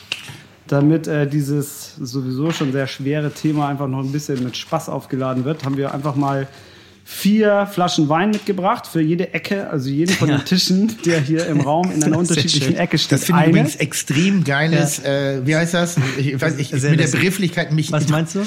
[0.67, 5.47] damit äh, dieses sowieso schon sehr schwere Thema einfach noch ein bisschen mit Spaß aufgeladen
[5.47, 6.47] wird, haben wir einfach mal
[7.11, 11.63] vier Flaschen Wein mitgebracht für jede Ecke, also jeden von den Tischen, der hier im
[11.63, 13.13] Raum in einer unterschiedlichen Ecke steht.
[13.13, 15.97] Das finde ich übrigens extrem geiles, äh, wie heißt das?
[16.19, 17.09] Ich weiß ich, mit der.
[17.09, 17.91] Begrifflichkeit mich.
[17.93, 18.45] Was meinst du?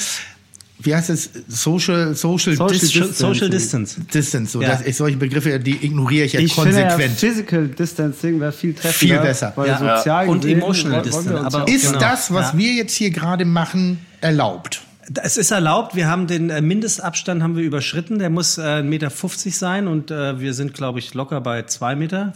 [0.83, 1.29] Wie heißt es?
[1.47, 3.13] Social, social, Social Dis- Distancing.
[3.15, 4.01] Social Distance.
[4.13, 4.51] Distance.
[4.51, 4.69] So, Ja.
[4.69, 7.19] das ist solche Begriffe, die ignoriere ich ja ich finde ja, konsequent.
[7.19, 9.15] Physical Distancing wäre viel treffender.
[9.15, 9.53] Viel besser.
[9.55, 9.97] Weil Ja.
[9.97, 11.99] sozial Und gesehen emotional Distance, aber- ja- ist Genau.
[11.99, 12.57] das, was Ja.
[12.59, 14.81] wir jetzt hier gerade machen, erlaubt?
[15.23, 15.95] Es ist erlaubt.
[15.95, 18.19] Wir haben den äh, Mindestabstand haben wir überschritten.
[18.19, 21.95] Der muss äh, 1,50 Meter sein und äh, wir sind, glaube ich, locker bei 2,50
[21.95, 22.33] Meter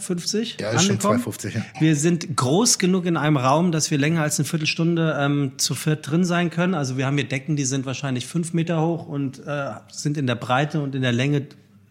[0.58, 1.20] Ja, ist schon angekommen.
[1.20, 1.62] 2,50, ja.
[1.78, 5.74] Wir sind groß genug in einem Raum, dass wir länger als eine Viertelstunde ähm, zu
[5.74, 6.74] viert drin sein können.
[6.74, 10.26] Also wir haben hier Decken, die sind wahrscheinlich fünf Meter hoch und äh, sind in
[10.26, 11.46] der Breite und in der Länge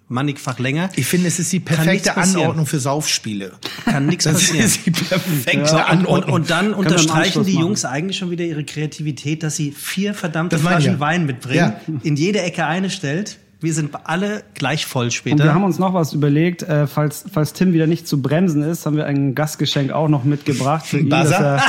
[0.08, 0.90] mannigfach länger.
[0.96, 2.16] Ich finde, es ist die Kann perfekte.
[2.18, 3.54] Anordnung für Saufspiele.
[3.86, 4.66] Kann nichts Das passieren.
[4.66, 6.34] ist die perfekte Ja, und, und, Anordnung.
[6.36, 7.64] und dann im unterstreichen die machen.
[7.66, 11.00] Jungs eigentlich schon wieder ihre Kreativität, dass sie vier verdammte Das Flaschen ja.
[11.00, 11.94] Wein mitbringen, Ja.
[12.04, 13.38] in jede Ecke eine stellt.
[13.66, 15.44] Wir sind alle gleich voll Und später.
[15.44, 18.86] wir haben uns noch was überlegt, äh, falls, falls Tim wieder nicht zu bremsen ist,
[18.86, 21.62] haben wir ein Gastgeschenk auch noch mitgebracht für ihn, dass er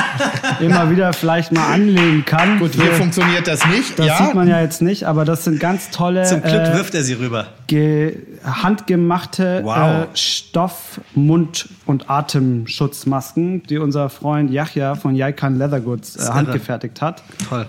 [0.61, 2.59] immer wieder vielleicht mal anlegen kann.
[2.59, 3.97] Gut, hier funktioniert das nicht.
[3.97, 6.73] das ja, sieht man ja jetzt nicht, aber das sind ganz tolle Zum Glück äh,
[6.75, 7.47] wirft er sie rüber.
[7.65, 9.77] ge handgemachte Wow.
[10.03, 17.01] äh, Stoff-, Mund- und Atemschutzmasken, die unser Freund Yachja von Yaikan Leather Goods äh, handgefertigt
[17.01, 17.23] hat.
[17.49, 17.65] Toll.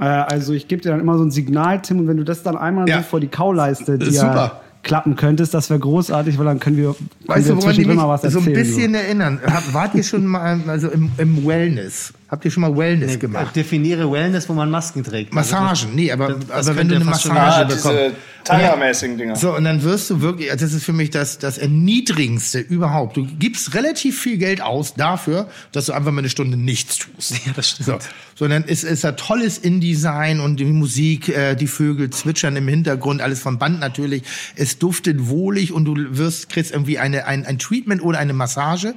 [0.00, 2.42] Äh, also ich gebe dir dann immer so ein Signal, Tim, und wenn du das
[2.42, 2.98] dann einmal Ja.
[2.98, 4.60] so vor die Kauleiste dir super.
[4.82, 8.02] klappen könntest, das wäre großartig, weil dann können wir, können Weißt wir du, zwischendrin mich
[8.04, 8.46] mal was so erzählen.
[8.46, 9.40] ein bisschen erinnern?
[9.44, 12.12] Hab, wart ihr schon mal also im, im Wellness?
[12.30, 13.56] Habt ihr schon mal Wellness gemacht?
[13.56, 15.36] Definiere Wellness, wo man Masken trägt.
[15.36, 17.84] Also Massagen, nee, aber, das aber wenn du eine Massage Ah, bekommst.
[17.86, 18.12] diese
[18.44, 19.34] Tanga-mäßigen Dinger.
[19.36, 23.16] So, und dann wirst du wirklich, also das ist für mich das, das Erniedrigendste überhaupt.
[23.16, 27.32] Du gibst relativ viel Geld aus dafür, dass du einfach mal eine Stunde nichts tust.
[27.46, 27.86] Ja, das stimmt.
[27.86, 27.98] So,
[28.36, 33.20] sondern es ist ein tolles InDesign und die Musik, äh, die Vögel zwitschern im Hintergrund,
[33.22, 34.22] alles vom Band natürlich.
[34.54, 38.94] Es duftet wohlig und du wirst, kriegst irgendwie eine, ein, ein Treatment oder eine Massage.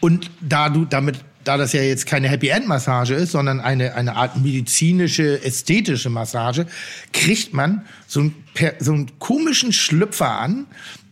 [0.00, 1.16] Und da du damit
[1.48, 6.10] da das ja jetzt keine Happy End Massage ist, sondern eine, eine Art medizinische, ästhetische
[6.10, 6.66] Massage,
[7.14, 8.34] kriegt man so einen,
[8.80, 10.66] so einen komischen Schlüpfer an,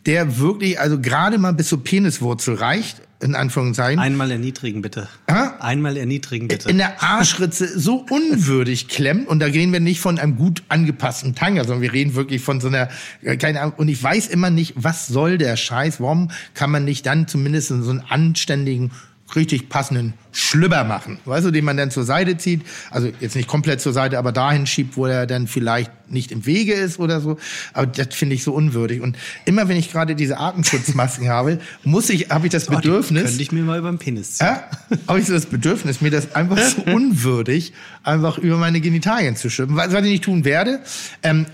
[0.05, 3.99] der wirklich, also gerade mal bis zur Peniswurzel reicht, in Anführungszeichen.
[3.99, 5.09] Einmal erniedrigen, bitte.
[5.27, 5.53] Hä?
[5.59, 6.69] Einmal erniedrigen, bitte.
[6.69, 9.29] in der Arschritze so unwürdig klemmt.
[9.29, 12.61] Und da reden wir nicht von einem gut angepassten Tanga, sondern wir reden wirklich von
[12.61, 12.91] so einer,
[13.23, 13.73] äh, keine Ahnung.
[13.79, 15.99] Und ich weiß immer nicht, was soll der Scheiß?
[15.99, 18.91] Warum kann man nicht dann zumindest so einen anständigen,
[19.35, 21.19] richtig passenden Schlüpper machen?
[21.25, 22.63] Weißt du, den man dann zur Seite zieht.
[22.91, 26.47] Also jetzt nicht komplett zur Seite, aber dahin schiebt, wo er dann vielleicht nicht im
[26.47, 27.37] Wege ist oder so.
[27.73, 29.01] Aber das finde ich so unwürdig.
[29.01, 33.25] Und immer wenn ich gerade diese Atemschutzmasken habe, muss ich, habe ich das Oh, Bedürfnis.
[33.25, 34.47] Könnte ich mir mal über den Penis ziehen.
[34.47, 34.65] Ja,
[35.09, 37.73] habe ich so das Bedürfnis, mir das einfach so unwürdig
[38.05, 40.81] einfach über meine Genitalien zu schippen, was, was ich nicht tun werde.
[41.25, 41.47] Ähm,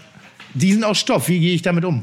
[0.55, 1.29] die sind aus Stoff.
[1.29, 2.03] Wie gehe ich damit um?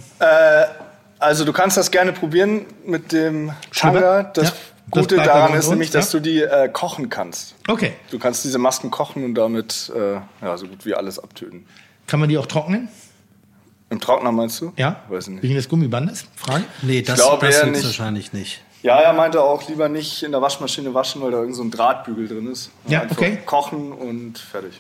[1.20, 4.24] Also du kannst das gerne probieren mit dem Tanga.
[4.24, 4.54] Das Ja.
[4.92, 6.20] Gute Das bleibt daran ist nämlich, dass ja.
[6.20, 7.56] du die äh, kochen kannst.
[7.68, 7.94] Okay.
[8.12, 11.66] Du kannst diese Masken kochen und damit äh, ja, so gut wie alles abtöten.
[12.08, 12.90] Kann man die auch trocknen?
[13.90, 14.72] Im Trockner meinst du?
[14.78, 15.04] Ja.
[15.10, 15.44] Weiß ich nicht.
[15.44, 16.26] Wegen des Gummibandes?
[16.36, 16.64] Frage.
[16.82, 17.84] Nee, das, glaub das nicht.
[17.84, 18.62] wahrscheinlich nicht.
[18.82, 21.72] Ja, er meinte auch lieber nicht in der Waschmaschine waschen, weil da irgend so ein
[21.72, 22.72] Drahtbügel drin ist.
[22.88, 23.40] Ja, Einfach okay.
[23.46, 24.78] Kochen und fertig.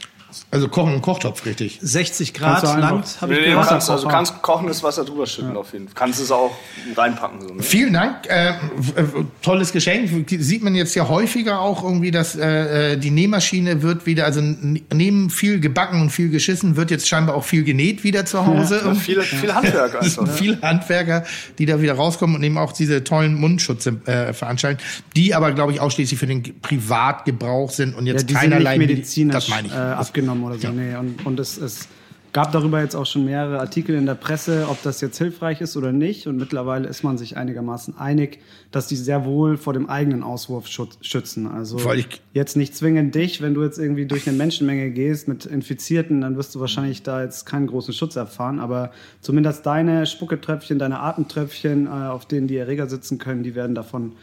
[0.51, 1.79] Also kochen im Kochtopf, richtig.
[1.81, 3.67] 60 Kannst Grad du einfach- lang, habe ich Nee, gehört.
[3.67, 5.95] kannst, also kannst kochendes Wasser drüber schütten auf jeden Fall.
[5.95, 6.51] Kannst es auch
[6.95, 7.41] reinpacken.
[7.41, 7.63] So, ne?
[7.63, 8.27] Vielen Dank.
[8.27, 10.09] Äh, w- w- tolles Geschenk.
[10.29, 14.41] Sieht man jetzt ja häufiger auch irgendwie, dass äh, äh, die Nähmaschine wird wieder, also
[14.41, 18.81] neben viel gebacken und viel geschissen, wird jetzt scheinbar auch viel genäht wieder zu Hause.
[18.85, 20.35] Ja, viel, viel Handwerk Es sind einfach.
[20.37, 21.23] viele Handwerker,
[21.57, 24.81] die da wieder rauskommen und eben auch diese tollen Mundschutze äh, veranstalten,
[25.15, 29.33] die aber, glaube ich, ausschließlich für den Privatgebrauch sind und Ja, jetzt sind keinerlei medizinisch
[29.33, 29.73] Das meine ich.
[29.73, 29.77] Äh,
[30.19, 30.69] abgenommen oder so.
[30.69, 30.95] Nee.
[30.95, 31.87] Und, und es, es
[32.31, 35.75] gab darüber jetzt auch schon mehrere Artikel in der Presse, ob das jetzt hilfreich ist
[35.77, 36.27] oder nicht.
[36.27, 38.39] Und mittlerweile ist man sich einigermaßen einig,
[38.71, 41.47] dass die sehr wohl vor dem eigenen Auswurf schützen.
[41.47, 41.79] Also
[42.33, 46.37] jetzt nicht zwingend dich, wenn du jetzt irgendwie durch eine Menschenmenge gehst mit Infizierten, dann
[46.37, 48.59] wirst du wahrscheinlich da jetzt keinen großen Schutz erfahren.
[48.59, 53.73] Aber zumindest deine Spucketröpfchen, deine Atemtröpfchen, äh, auf denen die Erreger sitzen können, die werden
[53.73, 54.13] davon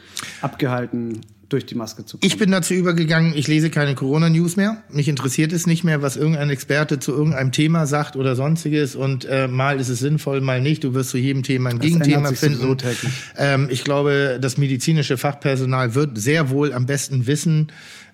[0.43, 2.27] abgehalten, durch die Maske zu kommen.
[2.27, 4.83] Ich bin dazu übergegangen, ich lese keine Corona-News mehr.
[4.91, 8.97] Mich interessiert es nicht mehr, was irgendein Experte zu irgendeinem Thema sagt oder sonstiges.
[8.97, 10.85] Und äh, mal ist es sinnvoll, mal nicht.
[10.85, 12.77] Du wirst zu jedem Thema ein Das Gegenthema finden.
[12.79, 13.13] täglich.
[13.37, 17.69] Ähm, ich glaube, das medizinische Fachpersonal wird sehr wohl am besten wissen,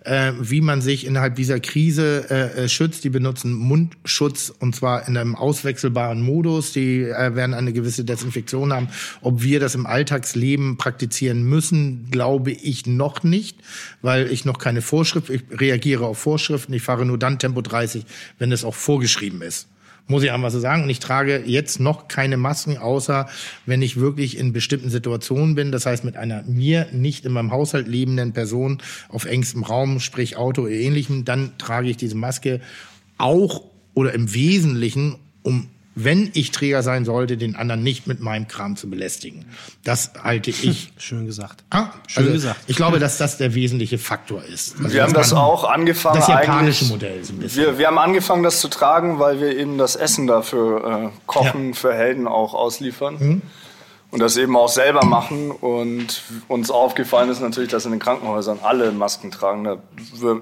[0.05, 3.05] äh, wie man sich innerhalb dieser Krise äh, äh, schützt.
[3.05, 6.73] Die benutzen Mundschutz und zwar in einem auswechselbaren Modus.
[6.73, 8.89] Die äh, werden eine gewisse Desinfektion haben.
[9.21, 13.59] Ob wir das im Alltagsleben praktizieren müssen, glaube ich noch nicht,
[14.03, 16.73] weil ich noch keine Vorschrift, ich reagiere auf Vorschriften.
[16.73, 18.05] Ich fahre nur dann Tempo 30,
[18.39, 19.69] wenn es auch vorgeschrieben ist
[20.07, 20.83] muss ich einfach so sagen.
[20.83, 23.29] Und ich trage jetzt noch keine Masken, außer
[23.67, 25.73] wenn ich wirklich in bestimmten Situationen bin.
[25.73, 30.37] Das heißt, mit einer mir nicht in meinem Haushalt lebenden Person auf engstem Raum, sprich
[30.37, 32.61] Auto oder ähnlichem, dann trage ich diese Maske
[33.19, 33.63] auch
[33.95, 38.77] oder im Wesentlichen, um wenn ich Träger sein sollte, den anderen nicht mit meinem Kram
[38.77, 39.45] zu belästigen.
[39.85, 40.93] Das halte ich.
[40.97, 41.65] Schön gesagt.
[41.71, 42.61] Ah, Schön also gesagt.
[42.67, 44.77] Ich glaube, dass das der wesentliche Faktor ist.
[44.79, 46.17] Also, Wir haben das auch angefangen.
[46.17, 47.63] Das japanische Modell so ein bisschen.
[47.63, 51.75] Wir, wir haben angefangen, das zu tragen, weil wir eben das Essen dafür äh, Kochen
[51.75, 53.17] für Helden auch ausliefern.
[53.19, 53.43] Mhm.
[54.11, 55.51] Und das eben auch selber machen.
[55.51, 59.65] Und uns aufgefallen ist natürlich, dass in den Krankenhäusern alle Masken tragen.
[59.65, 59.79] Da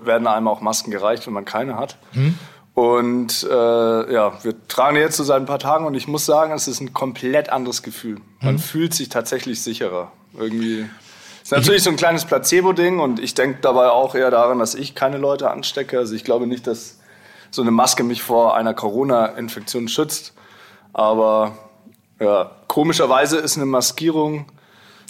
[0.04, 1.96] werden einem auch Masken gereicht, wenn man keine hat.
[2.12, 2.36] Mhm.
[2.80, 6.50] Und äh, ja, wir tragen jetzt so seit ein paar Tagen und ich muss sagen,
[6.54, 8.16] es ist ein komplett anderes Gefühl.
[8.40, 8.58] Man Mhm.
[8.58, 10.12] fühlt sich tatsächlich sicherer.
[10.32, 10.88] Irgendwie.
[11.42, 14.94] Ist natürlich so ein kleines Placebo-Ding und ich denke dabei auch eher daran, dass ich
[14.94, 15.98] keine Leute anstecke.
[15.98, 16.98] Also ich glaube nicht, dass
[17.50, 20.32] so eine Maske mich vor einer Corona-Infektion schützt.
[20.94, 21.58] Aber
[22.18, 24.46] Ja, komischerweise ist eine Maskierung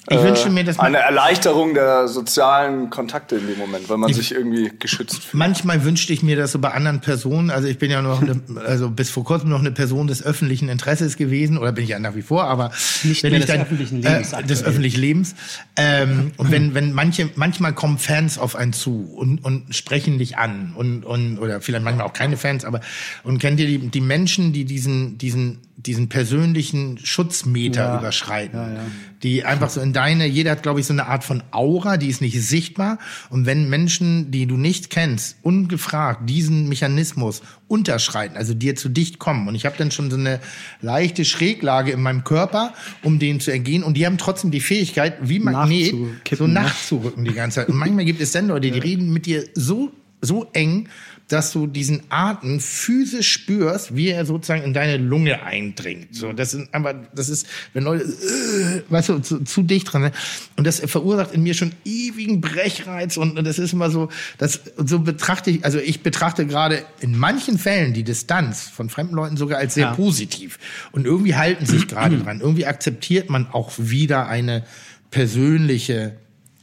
[0.09, 3.99] Ich äh, wünsche mir, dass man- eine Erleichterung der sozialen Kontakte in dem Moment, weil
[3.99, 5.35] man sich irgendwie geschützt fühlt.
[5.35, 7.51] Manchmal wünschte ich mir das so bei anderen Personen.
[7.51, 10.71] Also ich bin ja noch eine, also bis vor kurzem noch eine Person des öffentlichen
[10.71, 12.73] Interesses gewesen oder bin ich ja nach wie vor, aber
[13.05, 14.47] Nicht wenn mehr ich des dann, öffentlichen Lebens äh, aktuell.
[14.47, 15.35] des öffentlichen Lebens.
[15.77, 20.39] Ähm, und wenn wenn manche manchmal kommen Fans auf einen zu und und sprechen dich
[20.39, 22.81] an und und oder vielleicht manchmal auch keine Fans, aber
[23.23, 27.99] und kennt ihr die die Menschen, die diesen diesen diesen persönlichen Schutzmeter Ja.
[27.99, 28.81] überschreiten, Ja, ja.
[29.23, 32.09] Die einfach so in deine, jeder hat, glaube ich, so eine Art von Aura, die
[32.09, 32.99] ist nicht sichtbar.
[33.29, 39.19] Und wenn Menschen, die du nicht kennst, ungefragt diesen Mechanismus unterschreiten, also dir zu dicht
[39.19, 40.41] kommen, und ich habe dann schon so eine
[40.81, 45.19] leichte Schräglage in meinem Körper, um denen zu entgehen, und die haben trotzdem die Fähigkeit,
[45.21, 45.95] wie Magnet,
[46.33, 46.55] so ne?
[46.55, 47.69] nachzurücken die ganze Zeit.
[47.69, 50.89] Und manchmal gibt es dann Leute, die reden mit dir so so eng,
[51.33, 56.09] dass du diesen Atem physisch spürst, wie er sozusagen in deine Lunge eindringt.
[56.15, 60.03] So, das ist einfach, das ist, wenn Leute, äh, weißt du, zu, zu dicht dran,
[60.03, 60.13] ne?
[60.57, 64.61] und das verursacht in mir schon ewigen Brechreiz und, und das ist immer so, das
[64.77, 69.37] so betrachte ich, also ich betrachte gerade in manchen Fällen die Distanz von fremden Leuten
[69.37, 69.95] sogar als sehr Ja.
[69.95, 70.59] positiv
[70.93, 74.65] und irgendwie halten sich gerade dran, irgendwie akzeptiert man auch wieder eine
[75.11, 76.17] persönliche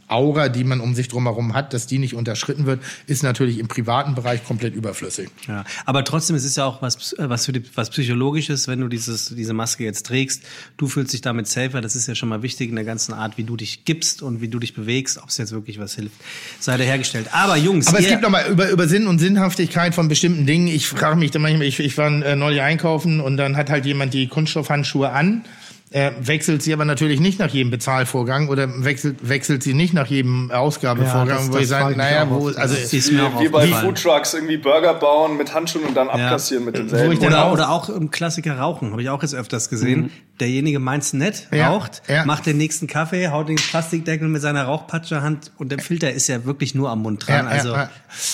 [0.07, 3.67] Aura, die man um sich drumherum hat, dass die nicht unterschritten wird, ist natürlich im
[3.67, 5.29] privaten Bereich komplett überflüssig.
[5.47, 8.79] Ja, aber trotzdem, es ist ja auch was, äh, was für die, was psychologisches, wenn
[8.79, 10.43] du dieses, diese Maske jetzt trägst.
[10.77, 11.81] Du fühlst dich damit safer.
[11.81, 14.41] Das ist ja schon mal wichtig in der ganzen Art, wie du dich gibst und
[14.41, 16.15] wie du dich bewegst, ob es jetzt wirklich was hilft,
[16.59, 17.27] sei dahergestellt.
[17.33, 20.67] Aber Jungs, Aber es gibt noch mal über, über Sinn und Sinnhaftigkeit von bestimmten Dingen.
[20.67, 23.85] Ich frage mich dann manchmal, ich, ich war äh, neulich einkaufen und dann hat halt
[23.85, 25.43] jemand die Kunststoffhandschuhe an.
[25.89, 30.07] Äh, wechselt sie aber natürlich nicht nach jedem Bezahlvorgang oder wechselt, wechselt sie nicht nach
[30.07, 33.47] jedem Ausgabevorgang, Ja, das- wo das ich sage, naja, wo, also, ist mir auch Wie
[33.47, 33.67] bei.
[33.67, 37.19] Foodtrucks irgendwie Burger bauen mit Handschuhen und dann abkassieren mit Wo ich denselben.
[37.21, 40.11] dann Oder, auch- oder auch im Klassiker Rauchen, habe ich auch jetzt öfters gesehen.
[40.39, 42.25] Derjenige meint's nett, Ja, raucht, ja.
[42.25, 46.45] macht den nächsten Kaffee, haut den Plastikdeckel mit seiner Rauchpatschehand und der Filter ist ja
[46.45, 47.45] wirklich nur am Mund dran.
[47.45, 47.75] Ja, also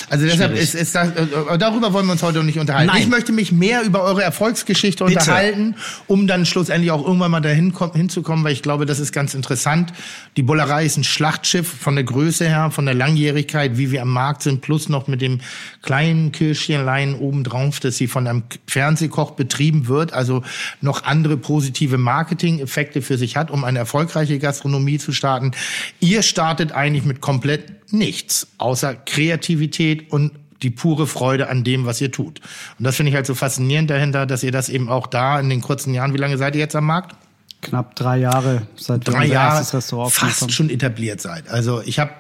[0.10, 0.64] also deshalb schwierig.
[0.64, 2.92] ist, ist das, äh, darüber wollen wir uns heute noch nicht unterhalten.
[2.92, 3.02] Nein.
[3.02, 5.20] Ich möchte mich mehr über eure Erfolgsgeschichte Bitte.
[5.20, 5.76] unterhalten,
[6.08, 9.34] um dann schlussendlich auch irgendwann mal dahin komm, hinzukommen, weil ich glaube, das ist ganz
[9.34, 9.94] interessant.
[10.38, 14.10] Die Bullerei ist ein Schlachtschiff von der Größe her, von der Langjährigkeit, wie wir am
[14.10, 15.40] Markt sind, plus noch mit dem
[15.82, 20.44] kleinen Kirschchenlein obendrauf, dass sie von einem Fernsehkoch betrieben wird, also
[20.82, 25.52] noch andere positive Marketing-Effekte für sich hat, um eine erfolgreiche Gastronomie zu starten.
[26.00, 32.00] Ihr startet eigentlich mit komplett nichts, außer Kreativität und die pure Freude an dem, was
[32.00, 32.40] ihr tut.
[32.80, 35.50] Und das finde ich halt so faszinierend dahinter, dass ihr das eben auch da in
[35.50, 37.16] den kurzen Jahren, wie lange seid ihr jetzt am Markt?
[37.62, 41.48] Knapp drei Jahre, seit Drei unser Jahre erstes Restaurant fast schon etabliert seid.
[41.50, 42.12] Also ich habe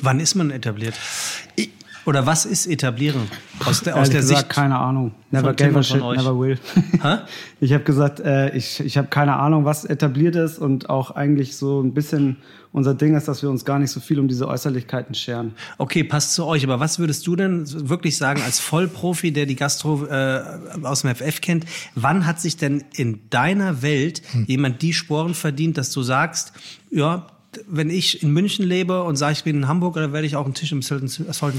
[0.00, 0.94] wann ist man etabliert?
[1.56, 1.70] Ich-
[2.06, 3.22] Oder was ist etablieren?
[3.64, 4.48] Aus der, aus der gesagt, Sicht.
[4.50, 5.12] keine Ahnung.
[5.30, 6.58] Never gave a shit, never will.
[7.60, 11.56] Ich habe gesagt, äh, ich, ich habe keine Ahnung, was etabliert ist und auch eigentlich
[11.56, 12.36] so ein bisschen
[12.72, 15.54] unser Ding ist, dass wir uns gar nicht so viel um diese Äußerlichkeiten scheren.
[15.78, 16.62] Okay, passt zu euch.
[16.64, 20.42] Aber was würdest du denn wirklich sagen als Vollprofi, der die Gastro äh,
[20.82, 21.64] aus dem FF kennt?
[21.94, 24.44] Wann hat sich denn in deiner Welt Hm.
[24.46, 26.52] jemand die Sporen verdient, dass du sagst,
[26.90, 27.26] ja,
[27.68, 30.44] wenn ich in München lebe und sage, ich bin in Hamburg, dann werde ich auch
[30.44, 31.10] einen Tisch im and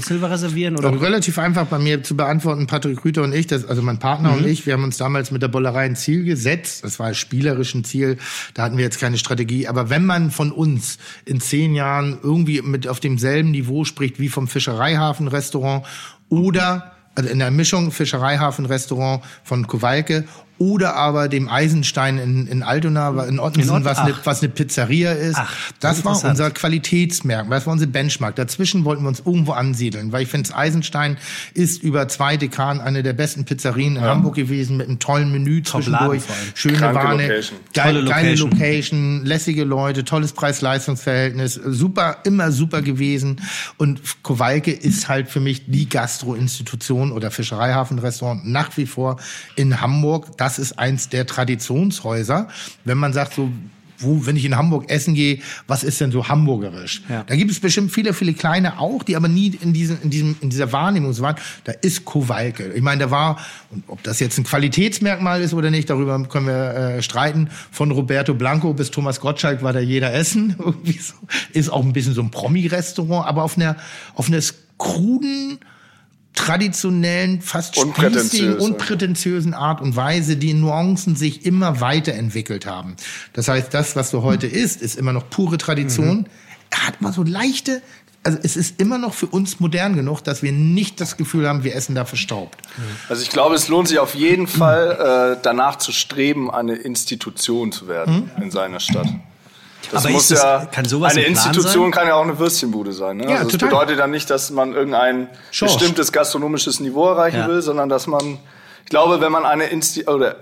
[0.04, 0.76] Silver reservieren?
[0.76, 3.98] Oder Auch relativ einfach bei mir zu beantworten, Patrick Rüther und ich, das, also mein
[3.98, 4.38] Partner Mhm.
[4.38, 6.84] und ich, wir haben uns damals mit der Bollerei ein Ziel gesetzt.
[6.84, 8.18] Das war spielerisch ein Ziel,
[8.54, 9.68] da hatten wir jetzt keine Strategie.
[9.68, 14.28] Aber wenn man von uns in zehn Jahren irgendwie mit auf demselben Niveau spricht wie
[14.28, 15.84] vom Fischereihafen-Restaurant
[16.28, 20.24] oder also in der Mischung Fischereihafen-Restaurant von Kowalke
[20.58, 25.12] oder aber dem Eisenstein in, in Altona, in Ottensen, Ott- was, eine, was eine Pizzeria
[25.12, 25.36] ist.
[25.38, 28.34] Ach, das war unser Qualitätsmerkmal, das war unser Benchmark.
[28.36, 31.16] Dazwischen wollten wir uns irgendwo ansiedeln, weil ich finde, Eisenstein
[31.54, 35.62] ist über zwei Dekaden eine der besten Pizzerien in Hamburg gewesen, mit einem tollen Menü
[35.62, 36.22] zwischendurch,
[36.54, 37.58] schöne Kranke Warne, Location.
[37.74, 38.50] geil, Tolle geile Location.
[38.50, 43.40] Location, lässige Leute, tolles Preis-Leistungs-Verhältnis, super, immer super gewesen.
[43.76, 49.18] Und Kowalke ist halt für mich die Gastro-Institution oder Fischereihafen-Restaurant nach wie vor
[49.54, 50.36] in Hamburg.
[50.36, 52.48] Das ist eins der Traditionshäuser.
[52.86, 53.50] Wenn man sagt so,
[53.98, 57.02] wo, wenn ich in Hamburg essen gehe, was ist denn so hamburgerisch?
[57.08, 57.24] Ja.
[57.24, 60.36] Da gibt es bestimmt viele, viele kleine auch, die aber nie in, diesen, in, diesem,
[60.40, 61.36] in dieser Wahrnehmung waren.
[61.64, 62.72] Da ist Kowalke.
[62.74, 63.38] Ich meine, da war,
[63.70, 67.50] und ob das jetzt ein Qualitätsmerkmal ist oder nicht, darüber können wir äh, streiten.
[67.72, 70.54] Von Roberto Blanco bis Thomas Gottschalk war da jeder essen.
[70.58, 71.14] Irgendwie so.
[71.52, 73.76] Ist auch ein bisschen so ein Promi-Restaurant, aber auf einer,
[74.14, 74.40] auf einer
[74.78, 75.58] kruden,
[76.34, 82.96] traditionellen, fast spießigen, unprätentiösen Art und Weise, die Nuancen sich immer weiterentwickelt haben.
[83.32, 86.26] Das heißt, das, was du heute isst, ist immer noch pure Tradition.
[86.70, 87.82] Er hat mal so leichte,
[88.24, 91.64] also es ist immer noch für uns modern genug, dass wir nicht das Gefühl haben,
[91.64, 92.58] wir essen da verstaubt.
[93.08, 97.72] Also ich glaube, es lohnt sich auf jeden Fall äh, danach zu streben, eine Institution
[97.72, 99.08] zu werden in seiner Stadt.
[99.90, 101.90] Das Aber muss ist das- ja, kann sowas eine Institution sein?
[101.92, 103.18] kann ja auch eine Würstchenbude sein.
[103.18, 103.24] Ne?
[103.30, 105.74] Ja, also das bedeutet dann nicht, dass man irgendein Schorsch.
[105.74, 107.48] bestimmtes gastronomisches Niveau erreichen Ja.
[107.48, 108.38] will, sondern dass man,
[108.84, 110.36] ich glaube, wenn man eine Insti oder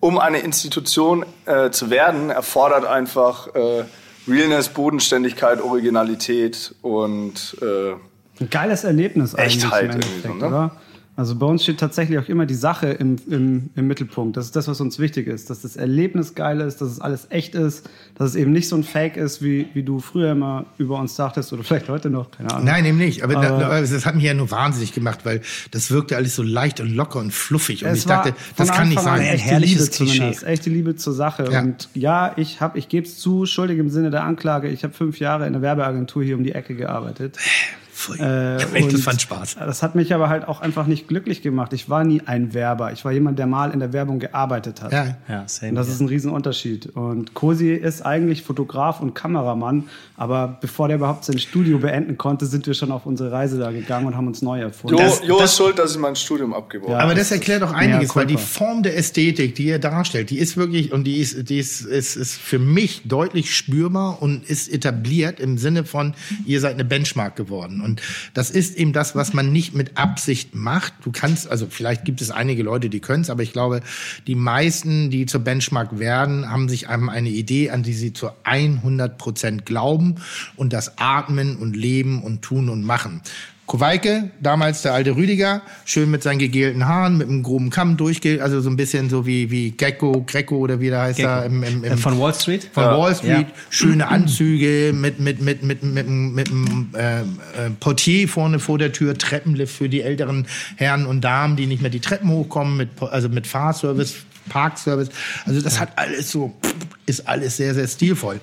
[0.00, 3.84] um eine Institution äh, zu werden, erfordert einfach äh,
[4.26, 7.92] Realness, Bodenständigkeit, Originalität und äh,
[8.40, 10.46] Ein geiles Erlebnis eigentlich Echtheit im irgendwie so, ne?
[10.46, 10.70] oder?
[11.18, 14.36] Also bei uns steht tatsächlich auch immer die Sache im, im, im Mittelpunkt.
[14.36, 15.50] Das ist das, was uns wichtig ist.
[15.50, 18.76] Dass das Erlebnis geil ist, dass es alles echt ist, dass es eben nicht so
[18.76, 22.30] ein Fake ist, wie, wie du früher immer über uns dachtest oder vielleicht heute noch,
[22.30, 22.66] keine Ahnung.
[22.66, 23.24] Nein, eben nicht.
[23.24, 25.40] Aber, Aber- das hat mich ja nur wahnsinnig gemacht, weil
[25.72, 27.84] das wirkte alles so leicht und locker und fluffig.
[27.84, 29.26] Und Es ich dachte, war das von kann nicht Anfang an sein.
[29.28, 30.46] Ein Echte herrliches Liebe Klischee.
[30.46, 31.48] echte Liebe zur Sache.
[31.50, 31.62] Ja.
[31.62, 34.68] Und ja, ich habe, ich gebe es zu, schuldig im Sinne der Anklage.
[34.68, 37.38] Ich habe fünf Jahre in der Werbeagentur hier um die Ecke gearbeitet.
[37.98, 38.18] Pfui.
[38.18, 39.56] Äh, Echt, das und fand Spaß.
[39.58, 41.72] Das hat mich aber halt auch einfach nicht glücklich gemacht.
[41.72, 42.92] Ich war nie ein Werber.
[42.92, 44.92] Ich war jemand, der mal in der Werbung gearbeitet hat.
[44.92, 45.16] Ja.
[45.28, 45.94] Ja, same Und das hier.
[45.94, 46.86] ist ein Riesenunterschied.
[46.94, 49.84] Und Cosi ist eigentlich Fotograf und Kameramann,
[50.16, 53.72] aber bevor der überhaupt sein Studio beenden konnte, sind wir schon auf unsere Reise da
[53.72, 54.96] gegangen und haben uns neu erfunden.
[54.96, 56.98] Jo, Das- jo das- ist schuld, dass ich mein Studium abgebrochen Ja.
[57.00, 57.10] habe.
[57.10, 58.36] Aber das erklärt doch einiges, Ja, weil die.
[58.38, 62.16] Form der Ästhetik, die ihr darstellt, die ist wirklich und die ist, die ist, ist,
[62.16, 66.14] ist für mich deutlich spürbar und ist etabliert im Sinne von,
[66.46, 67.80] ihr seid eine Benchmark geworden.
[67.80, 67.87] Und
[68.34, 70.94] das ist eben das, was man nicht mit Absicht macht.
[71.02, 73.80] Du kannst, also vielleicht gibt es einige Leute, die können es, aber ich glaube,
[74.26, 78.30] die meisten, die zur Benchmark werden, haben sich haben eine Idee, an die sie zu
[78.44, 80.16] 100 Prozent glauben
[80.56, 83.22] und das atmen und leben und tun und machen.
[83.68, 88.42] Kowalke, damals der alte Rüdiger, schön mit seinen gegelten Haaren, mit einem groben Kamm durchge,
[88.42, 91.62] also so ein bisschen so wie, wie Gecko, Greco oder wie der heißt da im,
[91.62, 92.66] im, Äh, im Von Wall Street?
[92.72, 93.54] von Wall Street, Ja.
[93.68, 97.24] schöne Anzüge mit mit mit mit mit, mit, einem äh, äh,
[97.78, 101.90] Portier vorne vor der Tür, Treppenlift für die älteren Herren und Damen, die nicht mehr
[101.90, 104.14] die Treppen hochkommen, mit also mit Fahrservice,
[104.48, 105.10] Parkservice.
[105.44, 106.54] Also das hat alles so
[107.04, 108.40] ist alles sehr sehr stilvoll.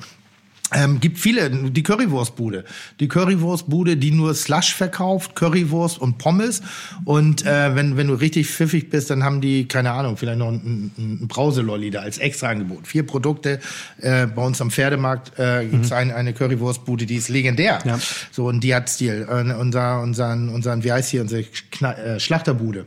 [0.76, 2.66] Ähm, gibt viele, die Currywurstbude.
[3.00, 6.62] Die Currywurstbude, die nur Slush verkauft, Currywurst und Pommes.
[7.06, 10.50] Und äh, wenn, wenn du richtig pfiffig bist, dann haben die, keine Ahnung, vielleicht noch
[10.50, 12.88] ein, ein, Brauselolli da als extra Angebot.
[12.88, 13.60] Vier Produkte.
[14.02, 17.80] Äh, bei uns am Pferdemarkt äh, gibt's ein, eine Currywurstbude, die ist legendär.
[17.86, 17.98] Ja.
[18.32, 19.28] So, und die hat Stil.
[19.30, 22.86] Äh, unser, unseren, unseren, wie heißt hier, unsere Kna äh, Schlachterbude.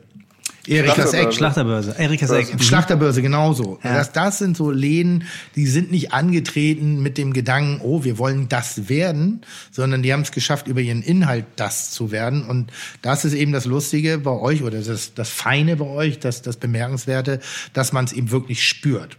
[0.69, 1.33] Erikas Eck.
[1.33, 1.95] Schlachterbörse.
[1.99, 2.55] Erika Eck.
[2.55, 2.59] Mhm.
[2.61, 3.79] Schlachterbörse genauso.
[3.83, 3.95] Ja.
[3.95, 5.25] Das, das sind so Läden,
[5.57, 10.23] die sind nicht angetreten mit dem Gedanken, oh, wir wollen das werden, sondern die haben
[10.23, 12.45] es geschafft, über ihren Inhalt das zu werden.
[12.45, 12.71] Und
[13.03, 16.57] das ist eben das Lustige bei euch oder das, das Feine bei euch, das, das
[16.57, 17.41] Bemerkenswerte,
[17.73, 19.17] dass man es eben wirklich spürt.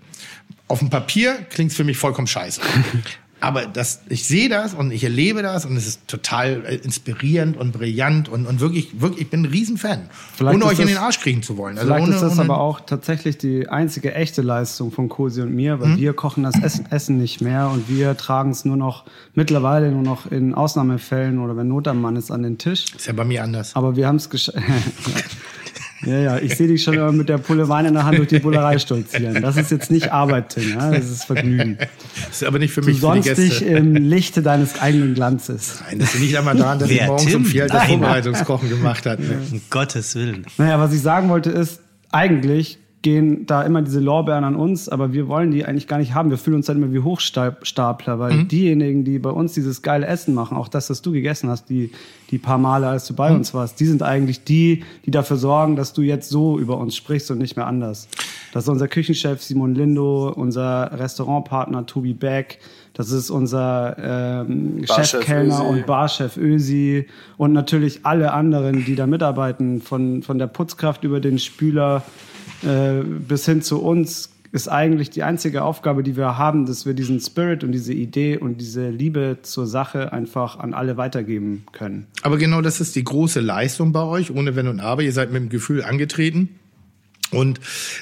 [0.67, 2.61] Auf dem Papier klingt es für mich vollkommen scheiße.
[3.41, 7.55] Aber das, ich sehe das und ich erlebe das und es ist total äh, inspirierend
[7.57, 10.09] und brillant und, und wirklich, wirklich, ich bin ein Riesenfan.
[10.35, 11.77] Vielleicht ohne euch in das- den Arsch kriegen zu wollen.
[11.77, 15.53] Also Vielleicht ohne, ist das aber auch tatsächlich die einzige echte Leistung von Cosi und
[15.55, 15.81] mir, Mhm.
[15.81, 19.91] weil wir kochen das Essen, Essen nicht mehr und wir tragen es nur noch mittlerweile
[19.91, 22.85] nur noch in Ausnahmefällen oder wenn Not am Mann ist an den Tisch.
[22.95, 23.75] Ist ja bei mir anders.
[23.75, 24.57] Aber wir haben es geschafft.
[26.05, 28.27] ja, ja, ich sehe dich schon immer mit der Pulle Wein in der Hand durch
[28.29, 29.41] die Bullerei stolzieren.
[29.41, 30.91] Das ist jetzt nicht Arbeit, Tim, ja?
[30.91, 31.77] das ist Vergnügen.
[32.29, 35.81] ist aber nicht für Du mich, für die sonst dich im Lichte deines eigenen Glanzes.
[35.87, 37.35] Nein, das liegt nicht einmal daran, dass ich Wer, morgens Tim?
[37.41, 37.85] um vier das.
[37.85, 39.19] Vorbereitungskochen gemacht hat.
[39.19, 39.41] Ne?
[39.51, 40.45] Um Gottes Willen.
[40.57, 41.81] Naja, was ich sagen wollte ist,
[42.11, 46.13] eigentlich gehen da immer diese Lorbeeren an uns, aber wir wollen die eigentlich gar nicht
[46.13, 46.29] haben.
[46.29, 50.33] Wir fühlen uns dann immer wie Hochstapler, weil diejenigen, die bei uns dieses geile Essen
[50.33, 51.91] machen, auch das, was du gegessen hast, die,
[52.29, 55.77] die paar Male, als du bei uns warst, die sind eigentlich die, die dafür sorgen,
[55.77, 58.09] dass du jetzt so über uns sprichst und nicht mehr anders.
[58.51, 62.59] Das ist unser Küchenchef Simon Lindo, unser Restaurantpartner Tobi Beck,
[62.93, 67.07] das ist unser ähm, Chefkellner und Barchef Ösi
[67.37, 72.03] und natürlich alle anderen, die da mitarbeiten, von, von der Putzkraft über den Spüler
[72.63, 76.93] äh, bis hin zu uns, ist eigentlich die einzige Aufgabe, die wir haben, dass wir
[76.93, 82.07] diesen Spirit und diese Idee und diese Liebe zur Sache einfach an alle weitergeben können.
[82.23, 85.03] Aber genau das ist die große Leistung bei euch, ohne Wenn und Aber.
[85.03, 86.49] Ihr seid mit dem Gefühl angetreten.
[87.31, 87.59] Und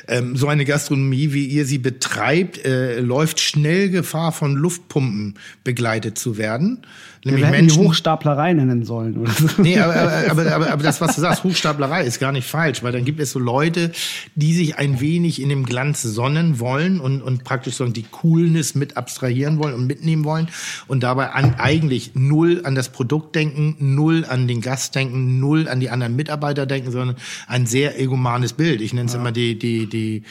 [0.08, 6.18] ähm, so eine Gastronomie, wie ihr sie betreibt, äh, läuft schnell Gefahr, von Luftpumpen begleitet
[6.18, 6.86] zu werden.
[7.24, 9.18] Wir Nämlich die Menschen, Hochstaplerei nennen sollen.
[9.18, 9.48] Oder so.
[9.58, 12.84] Nee, aber, aber, aber, aber, aber das, was du sagst, Hochstaplerei ist gar nicht falsch,
[12.84, 13.92] weil dann gibt es so Leute,
[14.36, 18.76] die sich ein wenig in dem Glanz sonnen wollen und, und praktisch so die Coolness
[18.76, 20.48] mit abstrahieren wollen und mitnehmen wollen
[20.88, 25.68] und dabei an, eigentlich null an das Produkt denken, null an den Gast denken, null
[25.68, 28.80] an die anderen Mitarbeiter denken, sondern ein sehr egomanes Bild.
[28.80, 30.24] Ich nenne es immer die, die, die,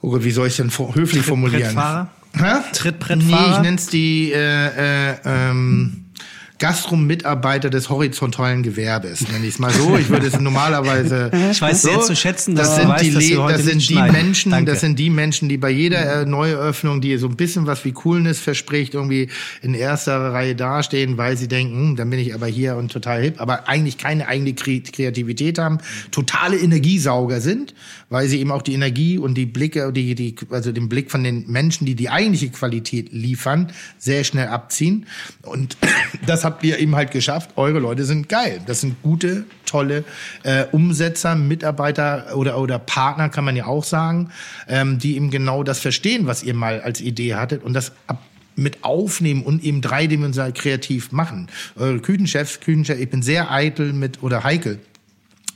[0.00, 1.74] oh Gott, wie soll ich denn höflich formulieren?
[1.74, 2.10] Trittbrettfahrer?
[2.34, 2.72] Hä?
[2.72, 3.48] Trittbrettfahrer?
[3.48, 6.07] Nee, ich nenne es die, äh, äh, ähm,
[6.58, 9.96] Gastro-Mitarbeiter des horizontalen Gewerbes, nenne ich es mal so.
[9.96, 11.30] Ich würde es normalerweise.
[11.52, 13.66] Ich weiß so, sehr zu schätzen, dass das sind weißt, die, dass wir heute das
[13.66, 14.12] sind die schneiden.
[14.12, 14.70] Menschen, Danke.
[14.72, 17.92] das sind die Menschen, die bei jeder äh, Neueröffnung, die so ein bisschen was wie
[17.92, 19.28] Coolness verspricht, irgendwie
[19.62, 23.22] in erster Reihe dastehen, weil sie denken, hm, dann bin ich aber hier und total
[23.22, 25.78] hip, aber eigentlich keine eigene Kre Kreativität haben,
[26.10, 27.74] totale Energiesauger sind,
[28.10, 31.24] weil sie eben auch die Energie und die Blicke, die, die, also den Blick von
[31.24, 35.06] den Menschen, die die eigentliche Qualität liefern, sehr schnell abziehen.
[35.42, 35.76] Und
[36.26, 37.50] das habt ihr eben halt geschafft.
[37.56, 38.60] Eure Leute sind geil.
[38.66, 40.04] Das sind gute, tolle
[40.42, 44.30] äh, Umsetzer, Mitarbeiter oder, oder Partner, kann man ja auch sagen,
[44.68, 48.22] ähm, die eben genau das verstehen, was ihr mal als Idee hattet und das ab
[48.56, 51.46] mit aufnehmen und eben dreidimensional kreativ machen.
[51.76, 54.80] Eure Küchenchefs, Küchenchef, ich bin sehr eitel mit oder heikel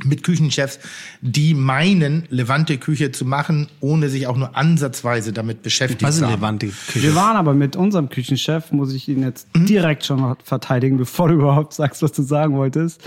[0.04, 0.78] mit Küchenchefs,
[1.20, 6.32] die meinen, Levante Küche zu machen, ohne sich auch nur ansatzweise damit beschäftigt zu haben.
[6.32, 7.02] Levante Küche?
[7.02, 9.66] Wir waren aber mit unserem Küchenchef, muss ich ihn jetzt Mhm.
[9.66, 13.00] direkt schon noch verteidigen, bevor du überhaupt sagst, was du sagen wolltest.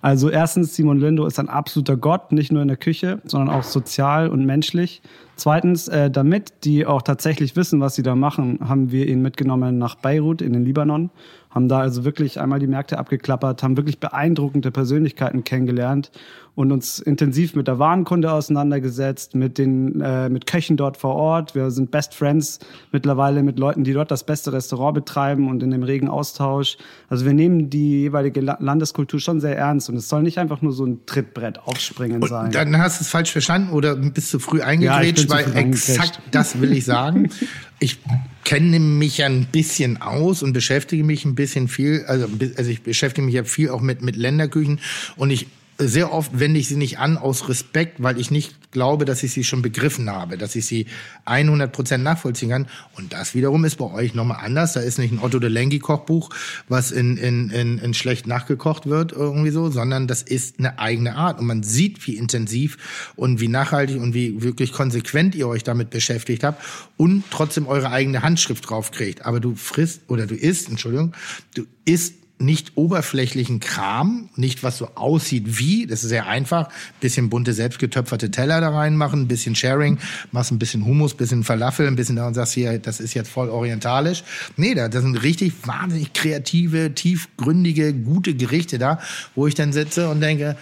[0.00, 3.64] Also erstens, Simon Lindo ist ein absoluter Gott, nicht nur in der Küche, sondern auch
[3.64, 5.02] sozial und menschlich.
[5.36, 9.78] Zweitens, äh, damit die auch tatsächlich wissen, was sie da machen, haben wir ihn mitgenommen
[9.78, 11.10] nach Beirut in den Libanon,
[11.50, 16.10] haben da also wirklich einmal die Märkte abgeklappert, haben wirklich beeindruckende Persönlichkeiten kennengelernt
[16.58, 21.54] und uns intensiv mit der Warenkunde auseinandergesetzt, mit den äh, mit Köchen dort vor Ort.
[21.54, 22.58] Wir sind Best Friends
[22.90, 26.76] mittlerweile mit Leuten, die dort das beste Restaurant betreiben und in dem regen Austausch.
[27.08, 30.60] Also wir nehmen die jeweilige La Landeskultur schon sehr ernst und es soll nicht einfach
[30.60, 32.50] nur so ein Trittbrett aufspringen sein.
[32.50, 36.20] Dann hast du es falsch verstanden oder bist du früh Ja, eingegrätscht, zu weil exakt
[36.32, 37.30] das will ich sagen.
[37.78, 38.00] Ich
[38.42, 42.82] kenne mich ja ein bisschen aus und beschäftige mich ein bisschen viel, also, also ich
[42.82, 44.80] beschäftige mich ja viel auch mit, mit Länderküchen
[45.14, 45.46] und ich
[45.78, 49.32] sehr oft wende ich sie nicht an aus Respekt, weil ich nicht glaube, dass ich
[49.32, 50.86] sie schon begriffen habe, dass ich sie
[51.24, 52.66] 100 Prozent nachvollziehen kann.
[52.96, 54.72] Und das wiederum ist bei euch nochmal anders.
[54.72, 56.30] Da ist nicht ein Otto de Lengi Kochbuch,
[56.68, 61.14] was in, in, in, in schlecht nachgekocht wird irgendwie so, sondern das ist eine eigene
[61.14, 61.38] Art.
[61.38, 65.90] Und man sieht, wie intensiv und wie nachhaltig und wie wirklich konsequent ihr euch damit
[65.90, 66.62] beschäftigt habt
[66.96, 69.24] und trotzdem eure eigene Handschrift drauf kriegt.
[69.24, 71.14] Aber du frisst oder du isst, Entschuldigung,
[71.54, 76.68] du isst nicht oberflächlichen Kram, nicht was so aussieht wie, das ist sehr einfach,
[77.00, 79.98] bisschen bunte selbstgetöpferte Teller da reinmachen, ein bisschen Sharing,
[80.30, 83.30] machst ein bisschen Hummus, bisschen Falafel, ein bisschen da und sagst hier, das ist jetzt
[83.30, 84.22] voll orientalisch.
[84.56, 89.00] Nee, da das sind richtig wahnsinnig kreative, tiefgründige, gute Gerichte da,
[89.34, 90.56] wo ich dann sitze und denke,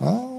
[0.00, 0.33] oh,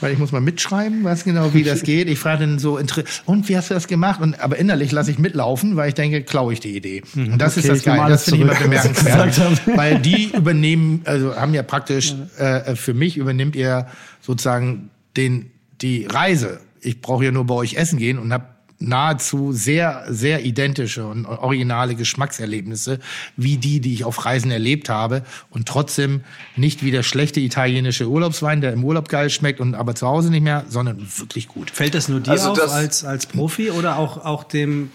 [0.00, 2.08] weil ich muss mal mitschreiben, was genau wie das geht.
[2.08, 4.20] Ich frage dann so, und wie hast du das gemacht?
[4.20, 7.02] Und aber innerlich lasse ich mitlaufen, weil ich denke, klaue ich die Idee.
[7.14, 8.10] Und das Okay, ist das Geile.
[8.10, 9.76] Das finde ich immer bemerkenswert.
[9.76, 13.86] Weil die übernehmen, also haben ja praktisch äh, für mich übernimmt ihr
[14.20, 15.50] sozusagen den
[15.80, 16.60] die Reise.
[16.80, 18.44] Ich brauche ja nur bei euch essen gehen und habe
[18.88, 22.98] nahezu sehr, sehr identische und originale Geschmackserlebnisse,
[23.36, 26.22] wie die, die ich auf Reisen erlebt habe und trotzdem
[26.56, 30.30] nicht wie der schlechte italienische Urlaubswein, der im Urlaub geil schmeckt und aber zu Hause
[30.30, 31.70] nicht mehr, sondern wirklich gut.
[31.70, 34.90] Fällt das nur dir Also auf als, als Profi oder auch, auch dem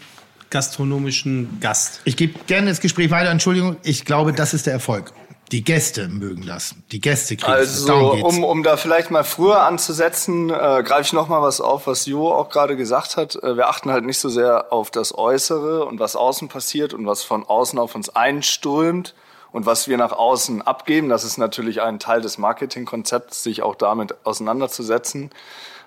[0.49, 2.01] gastronomischen Gast?
[2.05, 3.29] Ich gebe gerne das Gespräch weiter.
[3.29, 5.13] Entschuldigung, ich glaube, das ist der Erfolg.
[5.51, 6.75] Die Gäste mögen das.
[6.91, 7.81] Die Gäste kriegen es.
[7.81, 8.37] Also, Darum geht's.
[8.37, 12.05] um, um da vielleicht mal früher anzusetzen, äh, greife ich noch mal was auf, was
[12.05, 13.35] Jo auch gerade gesagt hat.
[13.35, 17.07] Äh, wir achten halt nicht so sehr auf das Äußere und was außen passiert und
[17.07, 19.15] was von außen auf uns einströmt
[19.51, 21.09] und was wir nach außen abgeben.
[21.09, 25.31] Das ist natürlich ein Teil des Marketingkonzepts, sich auch damit auseinanderzusetzen.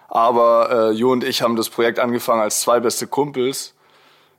[0.08, 3.74] Aber äh, Jo und ich haben das Projekt angefangen als zwei beste Kumpels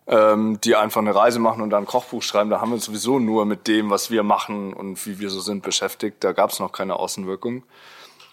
[0.07, 2.49] ähm, die einfach eine Reise machen und dann ein Kochbuch schreiben.
[2.49, 5.39] Da haben wir uns sowieso nur mit dem, was wir machen und wie wir so
[5.39, 6.23] sind, beschäftigt.
[6.23, 7.63] Da gab es noch keine Außenwirkung.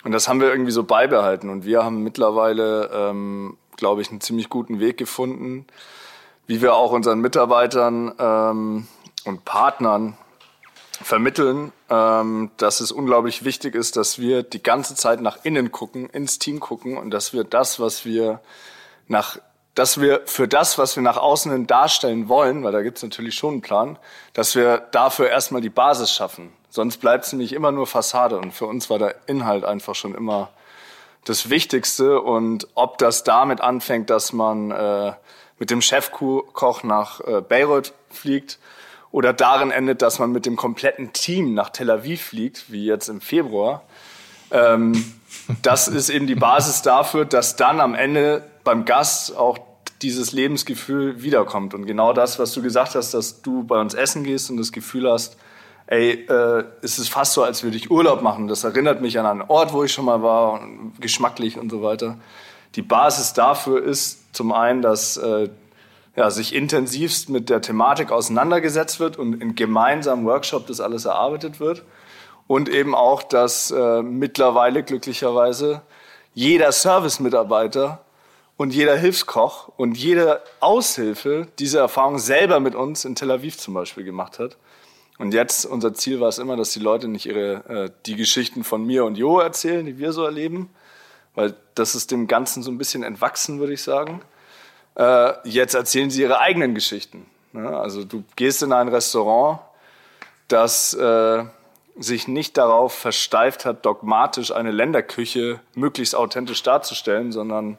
[0.02, 1.50] Und das haben wir irgendwie so beibehalten.
[1.50, 5.66] Und wir haben mittlerweile, ähm, glaube ich, einen ziemlich guten Weg gefunden,
[6.46, 8.88] wie wir auch unseren Mitarbeitern ähm,
[9.24, 10.16] und Partnern
[11.02, 16.10] vermitteln, ähm, dass es unglaublich wichtig ist, dass wir die ganze Zeit nach innen gucken,
[16.10, 18.40] ins Team gucken und dass wir das, was wir
[19.08, 19.38] nach
[19.74, 23.34] dass wir für das, was wir nach außen hin darstellen wollen, weil da gibt's natürlich
[23.34, 23.98] schon einen Plan,
[24.32, 26.52] dass wir dafür erstmal die Basis schaffen.
[26.70, 28.38] Sonst bleibt es nämlich immer nur Fassade.
[28.38, 30.50] Und für uns war der Inhalt einfach schon immer
[31.24, 32.20] das Wichtigste.
[32.20, 35.12] Und ob das damit anfängt, dass man äh,
[35.58, 38.58] mit dem Chefkoch nach äh, Beirut fliegt
[39.12, 43.08] oder darin endet, dass man mit dem kompletten Team nach Tel Aviv fliegt, wie jetzt
[43.08, 43.82] im Februar,
[44.50, 45.14] ähm,
[45.62, 49.58] das ist eben die Basis dafür, dass dann am Ende beim Gast auch
[50.02, 51.74] dieses Lebensgefühl wiederkommt.
[51.74, 54.72] Und genau das, was du gesagt hast, dass du bei uns essen gehst und das
[54.72, 55.36] Gefühl hast,
[55.86, 58.48] ey, äh, es ist fast so, als würde ich Urlaub machen.
[58.48, 61.82] Das erinnert mich an einen Ort, wo ich schon mal war, und geschmacklich und so
[61.82, 62.16] weiter.
[62.76, 65.50] Die Basis dafür ist zum einen, dass äh,
[66.16, 71.60] ja, sich intensivst mit der Thematik auseinandergesetzt wird und in gemeinsamen Workshop das alles erarbeitet
[71.60, 71.82] wird.
[72.46, 75.82] Und eben auch, dass äh, mittlerweile glücklicherweise
[76.34, 78.00] jeder Service-Mitarbeiter
[78.60, 83.72] und jeder Hilfskoch und jede Aushilfe diese Erfahrung selber mit uns in Tel Aviv zum
[83.72, 84.58] Beispiel gemacht hat.
[85.16, 88.62] Und jetzt, unser Ziel war es immer, dass die Leute nicht ihre, äh, die Geschichten
[88.62, 90.68] von mir und Jo erzählen, die wir so erleben,
[91.34, 94.20] weil das ist dem Ganzen so ein bisschen entwachsen, würde ich sagen.
[94.94, 97.24] Äh, jetzt erzählen sie ihre eigenen Geschichten.
[97.54, 97.66] Ne?
[97.66, 99.60] Also du gehst in ein Restaurant,
[100.48, 101.44] das äh,
[101.98, 107.78] sich nicht darauf versteift hat, dogmatisch eine Länderküche möglichst authentisch darzustellen, sondern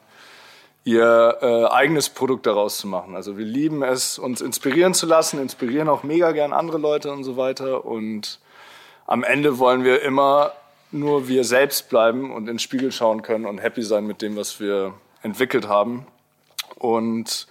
[0.84, 3.14] ihr äh, eigenes Produkt daraus zu machen.
[3.14, 7.24] Also wir lieben es, uns inspirieren zu lassen, inspirieren auch mega gern andere Leute und
[7.24, 7.84] so weiter.
[7.84, 8.40] Und
[9.06, 10.52] am Ende wollen wir immer
[10.90, 14.36] nur wir selbst bleiben und in den Spiegel schauen können und happy sein mit dem,
[14.36, 16.06] was wir entwickelt haben.
[16.78, 17.46] Und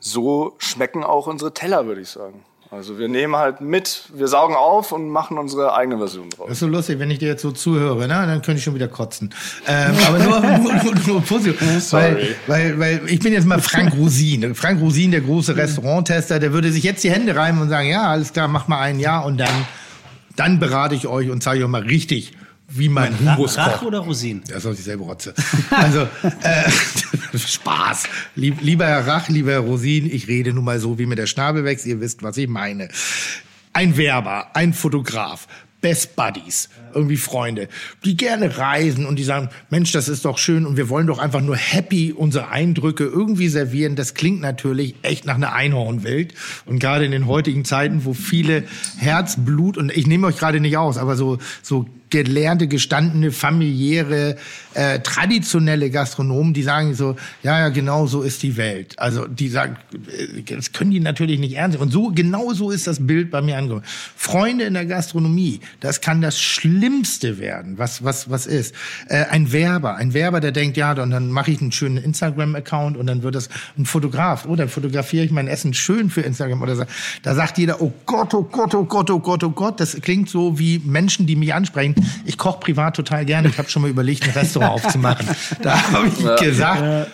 [0.00, 2.44] so schmecken auch unsere Teller, würde ich sagen.
[2.70, 6.46] Also wir nehmen halt mit, wir saugen auf und machen unsere eigene Version draus.
[6.48, 8.08] Das ist so lustig, wenn ich dir jetzt so zuhöre, ne?
[8.08, 9.32] dann könnte ich schon wieder kotzen.
[9.68, 11.92] Ähm, aber nur, nur, nur, nur positiv.
[11.92, 14.54] Weil, weil, weil ich bin jetzt mal Frank Rosin.
[14.56, 18.08] Frank Rosin, der große Restauranttester, der würde sich jetzt die Hände reiben und sagen, ja,
[18.08, 19.66] alles klar, mach mal ein Jahr und dann,
[20.34, 22.32] dann berate ich euch und zeige euch mal richtig,
[22.68, 23.82] wie mein Humus Rach kocht.
[23.84, 24.42] oder Rosin?
[24.48, 25.34] Das ist auch dieselbe Rotze.
[25.70, 26.08] Also,
[26.42, 26.70] äh,
[27.38, 28.04] Spaß.
[28.34, 31.26] Lieb, lieber Herr Rach, lieber Herr Rosin, ich rede nun mal so, wie mir der
[31.26, 31.86] Schnabel wächst.
[31.86, 32.88] Ihr wisst, was ich meine.
[33.72, 35.46] Ein Werber, ein Fotograf,
[35.80, 37.68] Best Buddies, irgendwie Freunde,
[38.04, 41.18] die gerne reisen und die sagen, Mensch, das ist doch schön und wir wollen doch
[41.18, 43.96] einfach nur happy unsere Eindrücke irgendwie servieren.
[43.96, 46.34] Das klingt natürlich echt nach einer Einhornwelt
[46.64, 48.64] und gerade in den heutigen Zeiten, wo viele
[48.98, 54.36] Herz, Blut und ich nehme euch gerade nicht aus, aber so so gelernte, gestandene, familiäre,
[54.74, 58.98] äh, traditionelle Gastronomen, die sagen so, ja, ja, genau so ist die Welt.
[58.98, 61.78] Also die sagen, äh, das können die natürlich nicht ernst.
[61.78, 63.84] Und so, genau so ist das Bild bei mir angekommen.
[64.16, 66.75] Freunde in der Gastronomie, das kann das Schlimmste
[67.38, 68.74] werden, was, was, was ist.
[69.08, 72.96] Äh, ein Werber, ein Werber, der denkt, ja, dann, dann mache ich einen schönen Instagram-Account
[72.96, 73.48] und dann wird das
[73.78, 76.84] ein Fotograf, oh, dann fotografiere ich mein Essen schön für Instagram oder so.
[77.22, 79.80] Da sagt jeder, oh Gott, oh Gott, oh Gott, oh Gott, oh Gott.
[79.80, 81.94] Das klingt so wie Menschen, die mich ansprechen.
[82.24, 83.48] Ich koche privat total gerne.
[83.48, 85.26] Ich habe schon mal überlegt, ein Restaurant aufzumachen.
[85.62, 87.10] Da habe ich gesagt,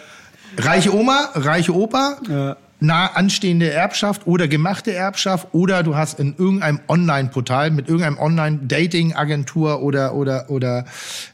[0.57, 6.81] reiche Oma, reiche Opa, nah anstehende Erbschaft oder gemachte Erbschaft oder du hast in irgendeinem
[6.89, 10.85] Online-Portal mit irgendeinem Online-Dating-Agentur oder oder oder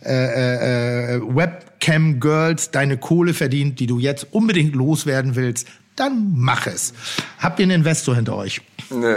[0.04, 6.92] äh, äh, Webcam-Girls deine Kohle verdient, die du jetzt unbedingt loswerden willst, dann mach es.
[7.38, 8.60] Habt ihr einen Investor hinter euch?
[8.90, 9.16] Nee.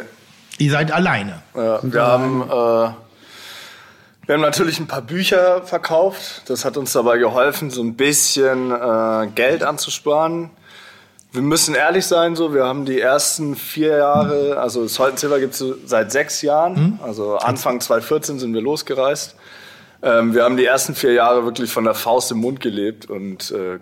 [0.57, 1.41] Ihr seid alleine.
[1.55, 2.93] Ja, wir haben, äh,
[4.25, 6.43] wir haben natürlich ein paar Bücher verkauft.
[6.47, 10.49] Das hat uns dabei geholfen, so ein bisschen äh, Geld anzusparen.
[11.33, 15.53] Wir müssen ehrlich sein, so wir haben die ersten vier Jahre, also Salt Silver gibt
[15.53, 16.99] es seit sechs Jahren.
[17.01, 19.35] Also Anfang 2014 sind wir losgereist.
[20.03, 23.51] Ähm, wir haben die ersten vier Jahre wirklich von der Faust im Mund gelebt und
[23.51, 23.79] äh,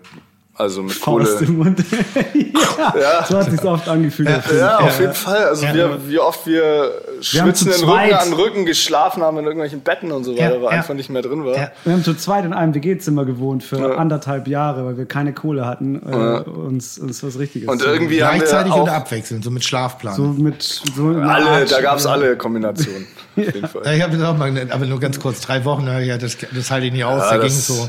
[0.54, 1.46] also mit Faust Kohle.
[1.48, 1.84] im Mund.
[2.14, 3.24] ja, Ja.
[3.26, 4.28] So hat sich's oft angefühlt.
[4.58, 5.44] Ja, auf jeden Fall.
[5.44, 10.12] Also wir, wie oft wir Wir schwitzenden Rücken an Rücken geschlafen haben in irgendwelchen Betten
[10.12, 10.68] und so weiter, Ja, weil ja.
[10.70, 11.56] einfach nicht mehr drin war.
[11.56, 11.70] Ja.
[11.84, 13.94] Wir haben zu zweit in einem WG-Zimmer gewohnt für Ja.
[13.96, 18.72] anderthalb Jahre, weil wir keine Kohle hatten, äh, uns, uns was Richtiges Und irgendwie Gleichzeitig
[18.74, 20.14] und abwechselnd, so mit Schlafplan.
[20.14, 23.06] So mit so alle, Art- da gab's alle Kombinationen.
[23.36, 23.82] Auf jeden Fall.
[23.86, 26.70] Ja, ich habe das auch mal, aber nur ganz kurz, drei Wochen, ja, das, das
[26.70, 27.88] halte ich nicht aus, Ja, da ging das- so.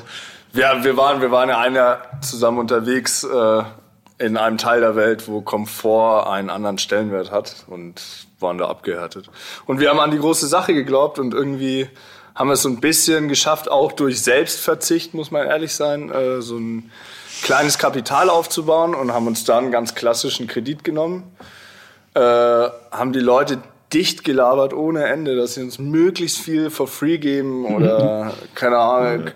[0.54, 3.64] Ja, wir waren, wir waren ja einer zusammen unterwegs äh,
[4.18, 8.02] in einem Teil der Welt, wo Komfort einen anderen Stellenwert hat und
[8.40, 9.30] waren da abgehärtet.
[9.66, 11.88] Und wir haben an die große Sache geglaubt und irgendwie
[12.36, 16.42] haben wir es so ein bisschen geschafft, auch durch Selbstverzicht, muss man ehrlich sein, äh,
[16.42, 16.92] so ein
[17.44, 21.24] kleines Kapital aufzubauen und haben uns dann ganz klassischen Kredit genommen.
[22.14, 23.60] Äh, haben die Leute
[23.94, 29.32] dicht gelabert ohne Ende, dass sie uns möglichst viel for free geben oder keine Ahnung,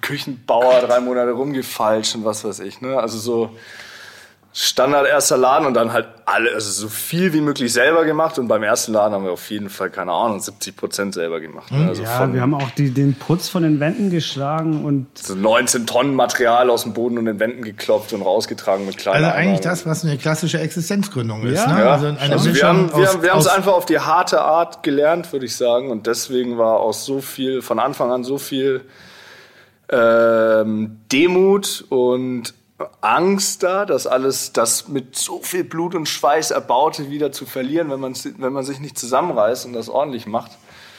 [0.00, 2.80] Küchenbauer drei Monate rumgefalscht und was weiß ich.
[2.80, 2.98] Ne?
[2.98, 3.50] Also so
[4.54, 8.48] Standard erster Laden und dann halt alle, also so viel wie möglich selber gemacht und
[8.48, 11.70] beim ersten Laden haben wir auf jeden Fall, keine Ahnung, 70 Prozent selber gemacht.
[11.72, 11.88] Ne?
[11.88, 15.34] Also Ja, von wir haben auch die, den Putz von den Wänden geschlagen und so
[15.34, 19.36] 19 Tonnen Material aus dem Boden und den Wänden geklopft und rausgetragen mit kleinen Also
[19.36, 21.58] eigentlich das, was eine klassische Existenzgründung ist.
[21.58, 21.72] Ja.
[21.72, 21.80] ne?
[21.84, 24.00] Ja, Also eine also wir haben wir, aus- haben- wir haben es einfach auf die
[24.00, 25.90] harte Art gelernt, würde ich sagen.
[25.90, 28.82] Und deswegen war auch so viel, von Anfang an so viel
[29.90, 32.54] ähm, Demut und
[33.00, 37.90] Angst da, das alles, das mit so viel Blut und Schweiß erbaute wieder zu verlieren,
[37.90, 40.52] wenn man, wenn man sich nicht zusammenreißt und das ordentlich macht.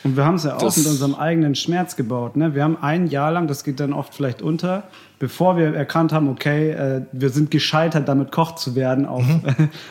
[0.04, 2.36] Und wir haben es ja auch Das- mit unserem eigenen Schmerz gebaut.
[2.36, 2.54] Ne?
[2.56, 4.84] Wir haben ein Jahr lang, das geht dann oft vielleicht unter,
[5.18, 9.24] bevor wir erkannt haben, okay, äh, wir sind gescheitert, damit Koch zu werden auf,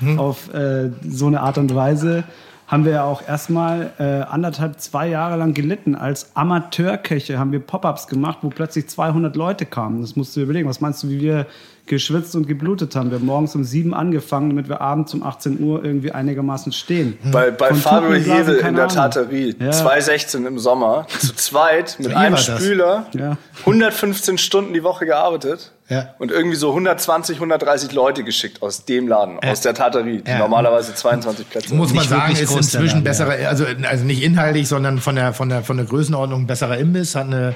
[0.00, 0.18] Mhm.
[0.18, 2.24] auf äh, so eine Art und Weise,
[2.72, 5.94] haben wir ja auch erstmal äh, anderthalb, zwei Jahre lang gelitten.
[5.94, 10.00] Als Amateurköche haben wir Pop-ups gemacht, wo plötzlich 200 Leute kamen.
[10.00, 10.66] Das musst du dir überlegen.
[10.70, 11.46] Was meinst du, wie wir
[11.84, 13.10] geschwitzt und geblutet haben?
[13.10, 17.18] Wir haben morgens um sieben angefangen, damit wir abends um 18 Uhr irgendwie einigermaßen stehen.
[17.30, 18.88] Bei, bei Von Fabio Hevel in der.
[18.88, 19.70] Taterie, Ja.
[19.70, 22.38] 2016 im Sommer, zu zweit mit einem.
[22.38, 23.36] Spüler, Ja.
[23.66, 26.14] 115 Stunden die Woche gearbeitet Ja.
[26.18, 30.38] und irgendwie so 120, 130 Leute geschickt aus dem Laden, aus der Taterie, die Ja.
[30.38, 34.68] normalerweise 22 Plätze Muss man Nicht sagen, ist inzwischen Laden, besserer, also, also nicht inhaltlich,
[34.68, 37.54] sondern von der, von der, von der Größenordnung besserer Imbiss, hat eine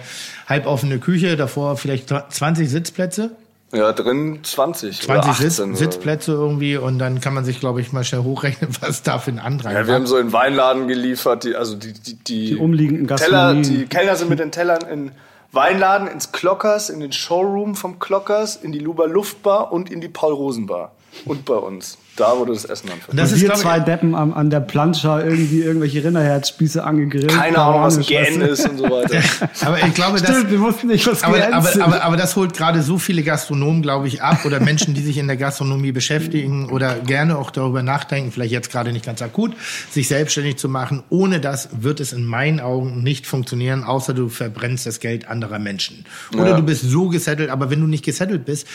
[0.49, 3.31] halboffene Küche, davor vielleicht 20 Sitzplätze.
[3.73, 5.51] Ja, drin 20 20 oder 18.
[5.75, 9.19] Sitz, Sitzplätze irgendwie und dann kann man sich, glaube ich, mal schnell hochrechnen, was da
[9.19, 9.95] für ein Andrang Ja, wir war.
[9.97, 14.15] haben so in Weinladen geliefert, die, also die, die, die, Die umliegenden Teller, die Kellner
[14.15, 15.11] sind mit den Tellern in
[15.57, 20.09] Weinladen, ins Klockers, in den Showroom vom Klockers, in die Luber Luftbar und in die
[20.09, 20.93] Paul Rosen Bar.
[21.25, 21.99] Und bei uns.
[22.17, 23.11] Da wurde das Essen verkauft.
[23.13, 27.29] das ist, wir ich, zwei Deppen am, an der Plancha irgendwie irgendwelche Rinderherzspieße angegrillt.
[27.29, 29.21] Keine Ahnung, was GN ist und so weiter.
[29.65, 31.83] aber ich glaube, das, Stimmt, wir wussten nicht, was aber, aber, sind.
[31.83, 35.19] aber, aber das holt gerade so viele Gastronomen, glaube ich, ab oder Menschen, die sich
[35.19, 39.53] in der Gastronomie beschäftigen oder gerne auch darüber nachdenken, vielleicht jetzt gerade nicht ganz akut,
[39.91, 41.03] sich selbstständig zu machen.
[41.11, 45.59] Ohne das wird es in meinen Augen nicht funktionieren, außer du verbrennst das Geld anderer
[45.59, 46.07] Menschen.
[46.35, 46.57] Oder Ja.
[46.57, 48.67] du bist so gesettelt, aber wenn du nicht gesettelt bist,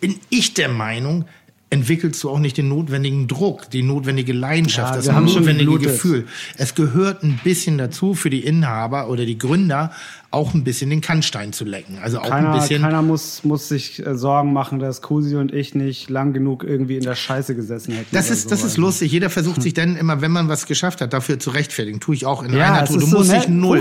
[0.00, 1.26] bin ich der Meinung,
[1.72, 5.78] entwickelst du auch nicht den notwendigen Druck, die notwendige Leidenschaft, Ja, das notwendige.
[5.78, 6.26] Gefühl.
[6.58, 9.90] Es gehört ein bisschen dazu für die Inhaber oder die Gründer,
[10.32, 11.98] auch ein bisschen den Kannstein zu lecken.
[12.02, 12.82] Also auch keiner, ein bisschen.
[12.82, 16.96] keiner muss, muss sich äh, Sorgen machen, dass Cosi und ich nicht lang genug irgendwie
[16.96, 18.08] in der Scheiße gesessen hätten.
[18.12, 18.66] Das ist, das so.
[18.66, 19.12] ist lustig.
[19.12, 22.00] Jeder versucht sich dann immer, wenn man was geschafft hat, dafür zu rechtfertigen.
[22.00, 22.98] Tue ich auch in Ja, einer Tour.
[22.98, 23.80] Du ist so musst dich null.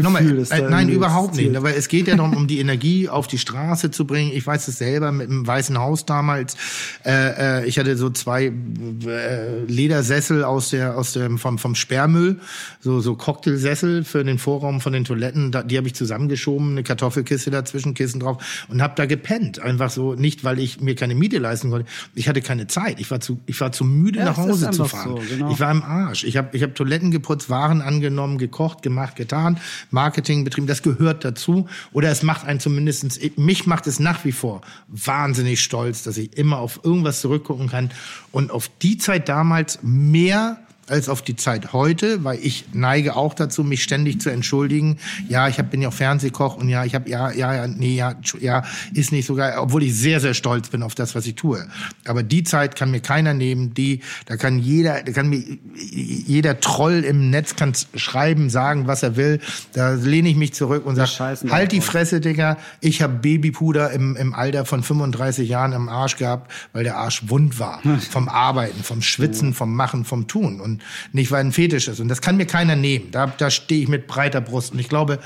[0.00, 1.54] Nochmal, das da äh, nein, überhaupt nicht.
[1.54, 4.30] Aber es geht ja darum, um die Energie auf die Straße zu bringen.
[4.32, 6.56] Ich weiß es selber mit dem Weißen Haus damals.
[7.04, 12.40] Äh, äh, ich hatte so zwei äh, Ledersessel aus der, aus dem, vom, vom Sperrmüll.
[12.80, 15.52] So, so Cocktailsessel für den Vorraum von den Toiletten.
[15.52, 19.58] Da, die habe ich zusammengeschoben, eine Kartoffelkiste dazwischen, Kissen drauf und habe da gepennt.
[19.60, 21.86] Einfach so, nicht weil ich mir keine Miete leisten konnte.
[22.14, 23.00] Ich hatte keine Zeit.
[23.00, 25.16] Ich war zu, ich war zu müde, Ja, nach Hause zu fahren.
[25.16, 25.50] so, genau.
[25.52, 26.24] Ich war im Arsch.
[26.24, 29.58] Ich habe ich hab Toiletten geputzt, Waren angenommen, gekocht, gemacht, getan,
[29.90, 30.66] Marketing betrieben.
[30.66, 31.66] Das gehört dazu.
[31.92, 33.18] Oder es macht einen zumindestens.
[33.36, 37.90] mich macht es nach wie vor wahnsinnig stolz, dass ich immer auf irgendwas zurückgucken kann
[38.32, 40.58] und auf die Zeit damals mehr
[40.90, 44.98] als auf die Zeit heute, weil ich neige auch dazu, mich ständig zu entschuldigen.
[45.28, 47.94] Ja, ich hab, bin ja auch Fernsehkoch und ja, ich habe ja, ja, ja, nee,
[47.94, 48.64] ja, ja,
[48.94, 51.66] ist nicht so geil, obwohl ich sehr, sehr stolz bin auf das, was ich tue.
[52.06, 55.42] Aber die Zeit kann mir keiner nehmen, die, da kann jeder, da kann mir
[55.74, 59.40] jeder Troll im Netz kann schreiben, sagen, was er will.
[59.72, 61.80] Da lehne ich mich zurück und sage, halt die.
[61.80, 62.56] Fresse, Digga.
[62.80, 67.28] Ich habe Babypuder im, im Alter von 35 Jahren im Arsch gehabt, weil der Arsch
[67.28, 67.80] wund war.
[68.10, 70.60] Vom Arbeiten, vom Schwitzen, vom Machen, vom Tun.
[70.60, 70.79] Und
[71.12, 72.00] nicht, weil ein Fetisch ist.
[72.00, 73.10] Und das kann mir keiner nehmen.
[73.10, 74.72] Da, da stehe ich mit breiter Brust.
[74.72, 75.18] Und ich glaube,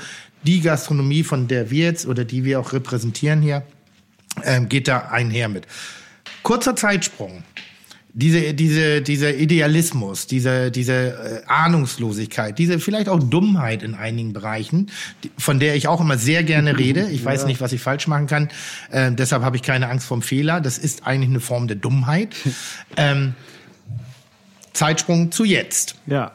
[0.43, 3.63] die Gastronomie, von der wir jetzt oder die wir auch repräsentieren hier,
[4.43, 5.65] ähm, geht da einher mit.
[6.43, 7.43] Kurzer Zeitsprung.
[8.17, 14.89] Diese, diese, dieser Idealismus, diese, diese äh, Ahnungslosigkeit, diese vielleicht auch Dummheit in einigen Bereichen,
[15.21, 17.09] die, von der ich auch immer sehr gerne rede.
[17.09, 18.47] Ich weiß nicht, was ich falsch machen kann.
[18.89, 20.61] Äh, deshalb habe ich keine Angst vom Fehler.
[20.61, 22.33] Das ist eigentlich eine Form der Dummheit.
[22.95, 23.33] ähm,
[24.75, 25.95] Zeitsprung zu jetzt.
[26.05, 26.31] Ja.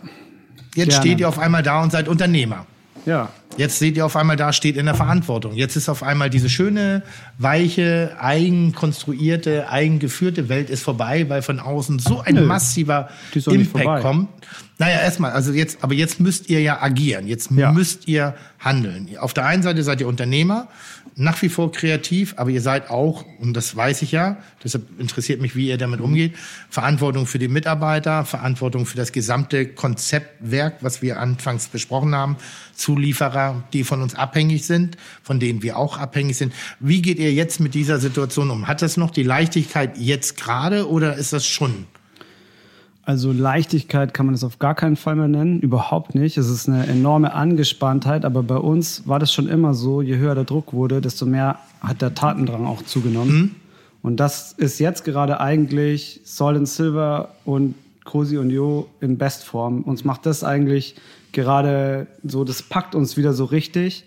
[0.74, 0.92] Jetzt Gerne.
[0.92, 2.66] steht ihr auf einmal da und seid Unternehmer.
[3.06, 3.30] Ja.
[3.56, 5.54] Jetzt seht ihr auf einmal da, steht in der Verantwortung.
[5.54, 7.02] Jetzt ist auf einmal diese schöne,
[7.38, 14.28] weiche, eigenkonstruierte, eigengeführte Welt ist vorbei, weil von außen so ein Nö, massiver Impact kommt.
[14.78, 17.26] Naja, erstmal, also jetzt, aber jetzt müsst ihr ja agieren.
[17.26, 17.72] Jetzt Ja.
[17.72, 19.08] müsst ihr handeln.
[19.18, 20.68] Auf der einen Seite seid ihr Unternehmer,
[21.20, 25.40] nach wie vor kreativ, aber ihr seid auch, und das weiß ich ja, deshalb interessiert
[25.40, 26.34] mich, wie ihr damit umgeht,
[26.70, 32.36] Verantwortung für die Mitarbeiter, Verantwortung für das gesamte Konzeptwerk, was wir anfangs besprochen haben,
[32.74, 36.54] Zulieferer, die von uns abhängig sind, von denen wir auch abhängig sind.
[36.80, 38.66] Wie geht ihr jetzt mit dieser Situation um?
[38.66, 41.86] Hat das noch die Leichtigkeit jetzt gerade oder ist das schon?
[43.02, 46.36] Also Leichtigkeit kann man das auf gar keinen Fall mehr nennen, überhaupt nicht.
[46.36, 50.34] Es ist eine enorme Angespanntheit, aber bei uns war das schon immer so, je höher
[50.34, 53.56] der Druck wurde, desto mehr hat der Tatendrang auch zugenommen.
[54.02, 57.74] Und das ist jetzt gerade eigentlich and Silver und
[58.04, 59.82] Cosi und Jo in Bestform.
[59.82, 60.96] Uns macht das eigentlich
[61.32, 64.04] gerade so, das packt uns wieder so richtig.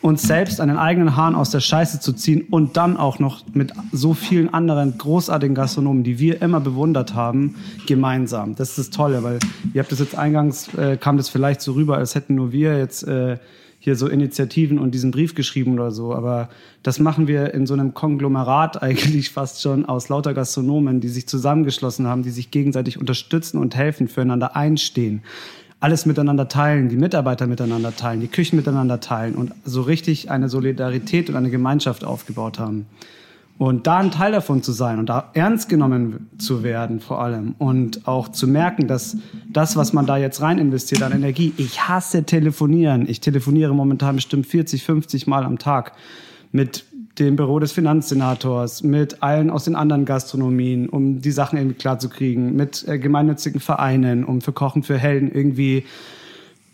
[0.00, 3.44] Uns selbst an den eigenen Haaren aus der Scheiße zu ziehen und dann auch noch
[3.54, 8.54] mit so vielen anderen großartigen Gastronomen, die wir immer bewundert haben, gemeinsam.
[8.54, 9.38] Das ist das Tolle, weil
[9.72, 12.78] ihr habt das jetzt eingangs, äh, kam das vielleicht so rüber, als hätten nur wir
[12.78, 13.38] jetzt äh,
[13.84, 16.14] hier so Initiativen und diesen Brief geschrieben oder so.
[16.14, 16.48] Aber
[16.82, 21.28] das machen wir in so einem Konglomerat eigentlich fast schon aus lauter Gastronomen, die sich
[21.28, 25.22] zusammengeschlossen haben, die sich gegenseitig unterstützen und helfen, füreinander einstehen.
[25.84, 30.48] Alles miteinander teilen, die Mitarbeiter miteinander teilen, die Küchen miteinander teilen und so richtig eine
[30.48, 32.86] Solidarität und eine Gemeinschaft aufgebaut haben.
[33.58, 37.54] Und da ein Teil davon zu sein und da ernst genommen zu werden vor allem
[37.58, 39.18] und auch zu merken, dass
[39.52, 43.06] das, was man da jetzt rein investiert an Energie, ich hasse telefonieren.
[43.06, 45.92] Ich telefoniere momentan bestimmt 40, 50 Mal am Tag
[46.50, 46.86] mit
[47.18, 52.56] dem Büro des Finanzsenators, mit allen aus den anderen Gastronomien, um die Sachen irgendwie klarzukriegen,
[52.56, 55.84] mit äh, gemeinnützigen Vereinen, um für Kochen für Helden irgendwie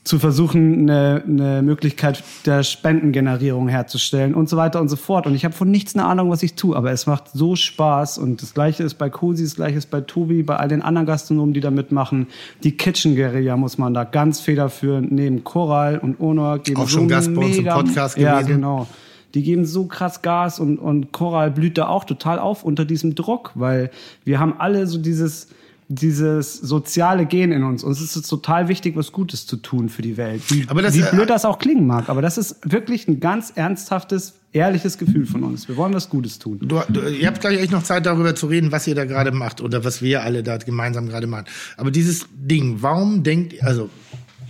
[0.03, 5.27] zu versuchen, eine, eine Möglichkeit der Spendengenerierung herzustellen und so weiter und so fort.
[5.27, 8.17] Und ich habe von nichts eine Ahnung, was ich tue, aber es macht so Spaß.
[8.17, 11.07] Und das Gleiche ist bei Cosi, das Gleiche ist bei Tobi, bei all den anderen
[11.07, 12.29] Gastronomen, die da mitmachen.
[12.65, 15.45] Die Kitchen Guerilla muss man da ganz federführend nehmen.
[15.45, 18.55] Coral und Honor geben Auch so schon Gast bei uns im Podcast Ja, gewesen.
[18.55, 18.87] genau.
[19.35, 23.15] Die geben so krass Gas und, und Coral blüht da auch total auf unter diesem
[23.15, 23.91] Druck, weil
[24.25, 25.49] wir haben alle so dieses,
[25.89, 27.83] dieses soziale Gen in uns.
[27.85, 30.43] Uns ist es total wichtig, was Gutes zu tun für die Welt.
[30.49, 32.09] Wie, Aber das- wie blöd das auch klingen mag.
[32.09, 35.69] Aber das ist wirklich ein ganz ernsthaftes, ehrliches Gefühl von uns.
[35.69, 36.59] Wir wollen was Gutes tun.
[36.61, 39.31] Du, du, ihr habt gleich echt noch Zeit darüber zu reden, was ihr da gerade
[39.33, 41.47] macht oder was wir alle da gemeinsam gerade machen.
[41.77, 43.91] Aber dieses Ding, warum denkt ihr, also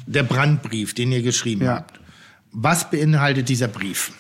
[0.07, 1.77] der Brandbrief, den ihr geschrieben Ja.
[1.77, 2.01] habt,
[2.53, 4.13] was beinhaltet dieser Brief?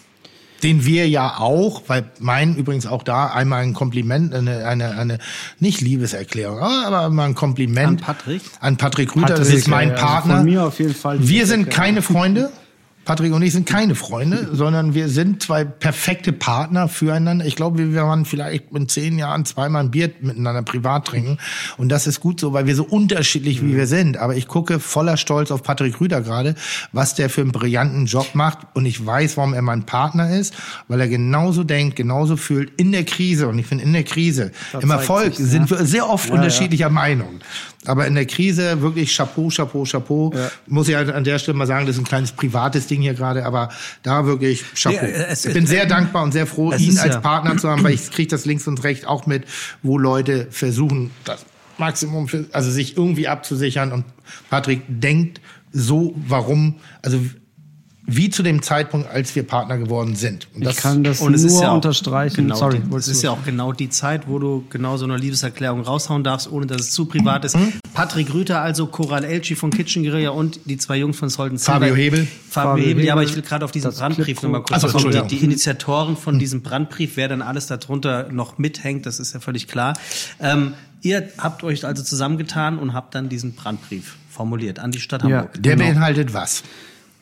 [0.62, 5.18] Den wir ja auch, weil mein übrigens auch da einmal ein Kompliment, eine, eine, eine
[5.58, 8.42] nicht Liebeserklärung, aber mal ein Kompliment An Patrick?
[8.61, 10.36] An Patrick Rüther, das Patrick, ist mein ja, also Partner.
[10.36, 12.50] von mir auf jeden Fall Wir sind keine Freunde.
[13.05, 17.46] Patrick und ich sind keine Freunde, sondern wir sind zwei perfekte Partner füreinander.
[17.46, 21.38] Ich glaube, wir waren vielleicht in zehn Jahren zweimal ein Bier miteinander privat trinken.
[21.76, 24.16] Und das ist gut so, weil wir so unterschiedlich wie wir sind.
[24.16, 26.55] Aber ich gucke voller Stolz auf Patrick Rüder gerade,
[26.92, 28.59] was der für einen brillanten Job macht.
[28.74, 30.55] Und ich weiß, warum er mein Partner ist,
[30.88, 33.48] weil er genauso denkt, genauso fühlt in der Krise.
[33.48, 35.78] Und ich finde, in der Krise, im zeigt Erfolg sich's, sind ja.
[35.78, 37.40] wir sehr oft Ja, unterschiedlicher Meinung.
[37.86, 40.34] Aber in der Krise wirklich Chapeau, Chapeau, Chapeau.
[40.66, 43.14] Muss ich halt an der Stelle mal sagen, das ist ein kleines privates Ding hier
[43.14, 43.70] gerade, aber
[44.03, 45.07] da wirklich Chapeau.
[45.07, 47.82] Es- ich bin sehr dankbar und sehr froh, ihn ist als ja- Partner zu haben,
[47.84, 49.45] weil ich kriege das links und rechts auch mit,
[49.82, 51.47] wo Leute versuchen, das
[51.78, 54.05] Maximum für, also sich irgendwie abzusichern und
[54.51, 55.41] Patrick denkt
[55.72, 57.20] so, warum, also
[58.12, 60.48] wie zu dem Zeitpunkt, als wir Partner geworden sind.
[60.54, 62.36] Und Ich kann das Und es nur ist ja auch unterstreichen.
[62.44, 65.04] Genau Sorry, die, es wolltest ist ja auch genau die Zeit, wo du genau so
[65.04, 67.54] eine Liebeserklärung raushauen darfst, ohne dass es zu privat ist.
[67.56, 67.72] Hm?
[67.94, 71.94] Patrick Rüther, also Coral Elchi von Kitchen Guerilla und die zwei Jungs von Solden Fabio
[71.94, 72.26] Hebel.
[72.48, 74.80] Fabio, Fabio Hebel, ja, aber ich will gerade auf diesen das Brandbrief nochmal kurz Ach
[74.80, 75.04] so, kommen.
[75.06, 75.28] Entschuldigung.
[75.28, 79.68] Die Initiatoren von diesem Brandbrief, wer dann alles darunter noch mithängt, das ist ja völlig
[79.68, 79.94] klar.
[80.40, 85.22] Ähm, ihr habt euch also zusammengetan und habt dann diesen Brandbrief formuliert an die Stadt
[85.22, 85.38] Ja.
[85.38, 85.62] Hamburg.
[85.62, 85.84] Der Genau.
[85.88, 86.62] beinhaltet was?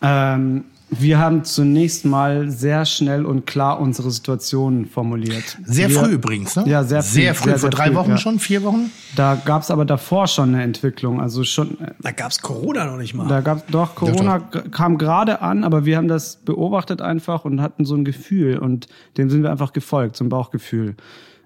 [0.01, 5.59] Ähm, wir haben zunächst mal sehr schnell und klar unsere Situation formuliert.
[5.65, 6.65] Sehr wir, früh übrigens, ne?
[6.67, 7.09] Ja, sehr früh.
[7.13, 8.17] Sehr früh, Sehr, vor sehr drei früh, Wochen ja.
[8.17, 8.91] schon, vier Wochen?
[9.15, 11.21] Da gab es aber davor schon eine Entwicklung.
[11.21, 13.29] Also schon, äh, Da gab's Corona noch nicht mal.
[13.29, 17.61] da gab doch Corona g- kam gerade an, aber wir haben das beobachtet einfach und
[17.61, 18.87] hatten so ein Gefühl und
[19.19, 20.97] dem sind wir einfach gefolgt, so ein Bauchgefühl.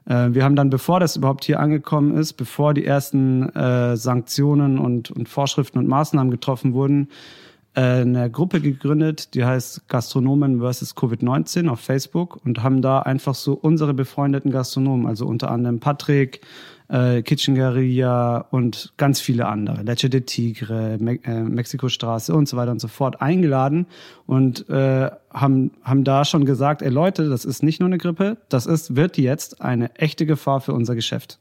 [0.05, 4.79] Äh, wir haben dann, bevor das überhaupt hier angekommen ist, bevor die ersten äh, Sanktionen
[4.79, 7.09] und, und Vorschriften und Maßnahmen getroffen wurden,
[7.75, 10.95] eine Gruppe gegründet, die heißt Gastronomen vs.
[10.95, 16.43] Covid-19 auf Facebook und haben da einfach so unsere befreundeten Gastronomen, also unter anderem Patrick,
[16.89, 22.59] äh, Kitchen Guerilla und ganz viele andere, Leche de Tigre, Me äh, Mexikostraße und so
[22.59, 23.87] weiter und so fort eingeladen
[24.27, 28.37] und äh, haben, haben da schon gesagt, ey Leute, das ist nicht nur eine Grippe,
[28.51, 31.39] das ist, wird jetzt eine echte Gefahr für unser Geschäft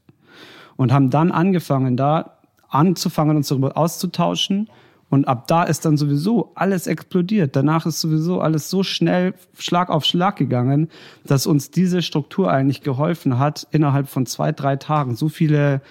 [0.77, 2.38] und haben dann angefangen, da
[2.69, 4.69] anzufangen, uns darüber auszutauschen.
[5.12, 7.57] Und ab da ist dann sowieso alles explodiert.
[7.57, 10.88] Danach ist sowieso alles so schnell Schlag auf Schlag gegangen,
[11.26, 15.82] dass uns diese Struktur eigentlich geholfen hat, innerhalb von zwei, drei Tagen so viele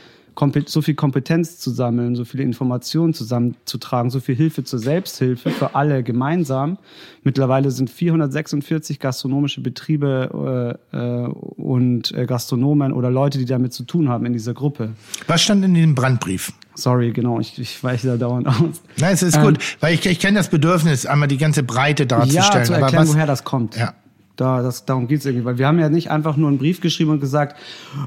[0.66, 5.74] so viel Kompetenz zu sammeln, so viele Informationen zusammenzutragen, so viel Hilfe zur Selbsthilfe für
[5.74, 6.78] alle gemeinsam.
[7.22, 13.84] Mittlerweile sind 446 gastronomische Betriebe äh, äh, und äh, Gastronomen oder Leute, die damit zu
[13.84, 14.90] tun haben in dieser Gruppe.
[15.26, 16.52] Was stand in dem Brandbrief?
[16.74, 18.82] Sorry, genau, ich, ich weiche da dauernd aus.
[18.98, 22.06] Nein, es ist Ähm, gut, weil ich, ich kenne das Bedürfnis, einmal die ganze Breite
[22.06, 22.44] darzustellen.
[22.44, 23.76] Ja, zu erklären, was, woher das kommt.
[23.76, 23.94] Ja.
[24.40, 27.10] Da, das, darum geht's irgendwie, weil wir haben ja nicht einfach nur einen Brief geschrieben
[27.10, 27.56] und gesagt,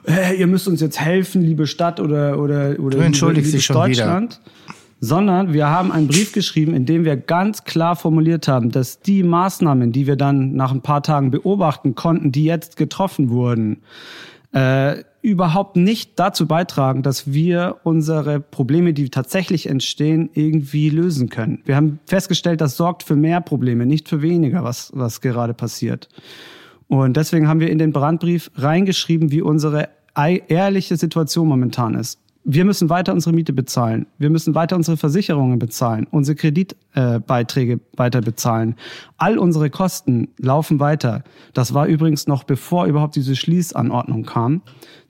[0.06, 3.66] hey, ihr müsst uns jetzt helfen, liebe Stadt oder oder oder Du entschuldigst liebes dich
[3.66, 4.06] schon wieder.
[4.06, 4.42] Deutschland,
[5.00, 9.22] sondern wir haben einen Brief geschrieben, in dem wir ganz klar formuliert haben, dass die
[9.22, 13.82] Maßnahmen, die wir dann nach ein paar Tagen beobachten konnten, die jetzt getroffen wurden,
[14.54, 21.62] äh, überhaupt nicht dazu beitragen, dass wir unsere Probleme, die tatsächlich entstehen, irgendwie lösen können.
[21.66, 26.10] Wir haben festgestellt, das sorgt für mehr Probleme, nicht für weniger, was, was gerade passiert.
[26.88, 32.66] Und deswegen haben wir in den Brandbrief reingeschrieben, wie unsere ehrliche Situation momentan ist wir
[32.66, 34.06] müssen weiter unsere Miete bezahlen.
[34.18, 38.76] Wir müssen weiter unsere Versicherungen bezahlen, unsere Kreditbeiträge äh, weiter bezahlen.
[39.18, 41.24] All unsere Kosten laufen weiter.
[41.54, 44.62] Das war übrigens noch bevor überhaupt diese Schließanordnung kam.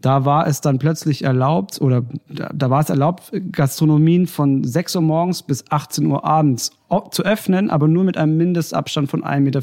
[0.01, 4.97] Da war es dann plötzlich erlaubt oder da, da war es erlaubt, Gastronomien von 6
[4.97, 6.71] Uhr morgens bis 18 Uhr abends
[7.11, 9.61] zu öffnen, aber nur mit einem Mindestabstand von 1,50 Meter.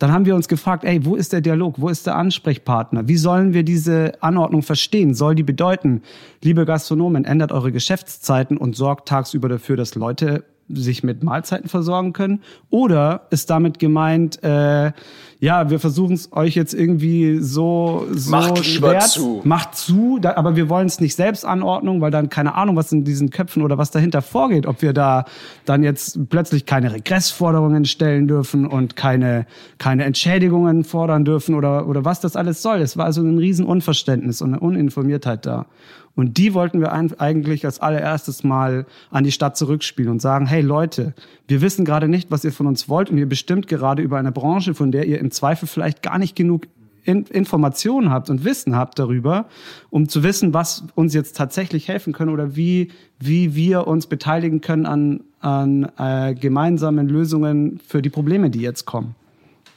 [0.00, 1.74] Dann haben wir uns gefragt, ey, wo ist der Dialog?
[1.76, 3.06] Wo ist der Ansprechpartner?
[3.06, 5.12] Wie sollen wir diese Anordnung verstehen?
[5.12, 6.00] Soll die bedeuten,
[6.42, 10.44] liebe Gastronomen, ändert eure Geschäftszeiten und sorgt tagsüber dafür, dass Leute
[10.74, 12.42] sich mit Mahlzeiten versorgen können?
[12.70, 14.92] Oder ist damit gemeint, äh,
[15.40, 19.40] ja, wir versuchen es euch jetzt irgendwie so, so Macht schwer, zu.
[19.44, 22.92] macht zu, da, aber wir wollen es nicht selbst Anordnung, weil dann keine Ahnung, was
[22.92, 25.24] in diesen Köpfen oder was dahinter vorgeht, ob wir da
[25.64, 29.46] dann jetzt plötzlich keine Regressforderungen stellen dürfen und keine,
[29.78, 32.80] keine Entschädigungen fordern dürfen oder, oder was das alles soll.
[32.80, 35.66] Es war also ein Riesenunverständnis und eine Uninformiertheit da.
[36.20, 40.60] Und die wollten wir eigentlich als allererstes mal an die Stadt zurückspielen und sagen, hey
[40.60, 41.14] Leute,
[41.48, 44.30] wir wissen gerade nicht, was ihr von uns wollt und ihr bestimmt gerade über eine
[44.30, 46.66] Branche, von der ihr im Zweifel vielleicht gar nicht genug
[47.04, 49.46] in Informationen habt und Wissen habt darüber,
[49.88, 54.60] um zu wissen, was uns jetzt tatsächlich helfen können oder wie, wie wir uns beteiligen
[54.60, 59.14] können an, an äh, gemeinsamen Lösungen für die Probleme, die jetzt kommen.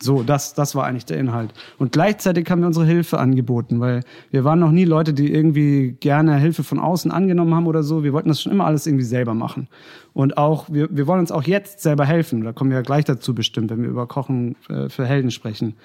[0.03, 1.53] So, das, das war eigentlich der Inhalt.
[1.77, 4.01] Und gleichzeitig haben wir unsere Hilfe angeboten, weil
[4.31, 8.03] wir waren noch nie Leute, die irgendwie gerne Hilfe von außen angenommen haben oder so.
[8.03, 9.69] Wir wollten das schon immer alles irgendwie selber machen.
[10.13, 12.43] Und auch, wir, wir wollen uns auch jetzt selber helfen.
[12.43, 15.75] Da kommen wir ja gleich dazu bestimmt, wenn wir über Kochen äh, für Helden sprechen.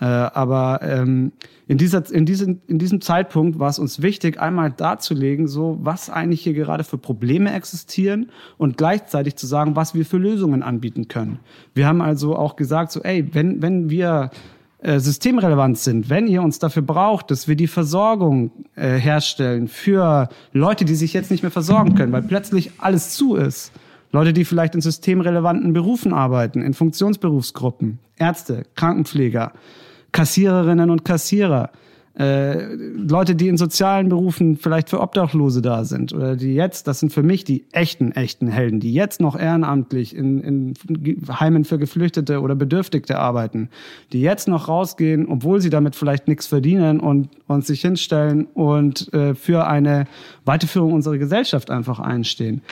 [0.00, 1.32] Äh, aber ähm,
[1.68, 6.10] in, dieser, in, diesem, in diesem Zeitpunkt war es uns wichtig, einmal darzulegen, so was
[6.10, 11.06] eigentlich hier gerade für Probleme existieren und gleichzeitig zu sagen, was wir für Lösungen anbieten
[11.06, 11.38] können.
[11.74, 14.30] Wir haben also auch gesagt, so, ey, wenn, wenn wir
[14.80, 20.28] äh, systemrelevant sind, wenn ihr uns dafür braucht, dass wir die Versorgung äh, herstellen für
[20.52, 23.72] Leute, die sich jetzt nicht mehr versorgen können, weil plötzlich alles zu ist,
[24.10, 29.52] Leute, die vielleicht in systemrelevanten Berufen arbeiten, in Funktionsberufsgruppen, Ärzte, Krankenpfleger,
[30.14, 31.70] Kassiererinnen und Kassierer,
[32.18, 37.00] äh, Leute, die in sozialen Berufen vielleicht für Obdachlose da sind oder die jetzt, das
[37.00, 40.74] sind für mich die echten, echten Helden, die jetzt noch ehrenamtlich in, in
[41.28, 43.68] Heimen für Geflüchtete oder Bedürftigte arbeiten,
[44.12, 49.12] die jetzt noch rausgehen, obwohl sie damit vielleicht nichts verdienen und, und sich hinstellen und
[49.12, 50.06] äh, für eine
[50.44, 52.62] Weiterführung unserer Gesellschaft einfach einstehen.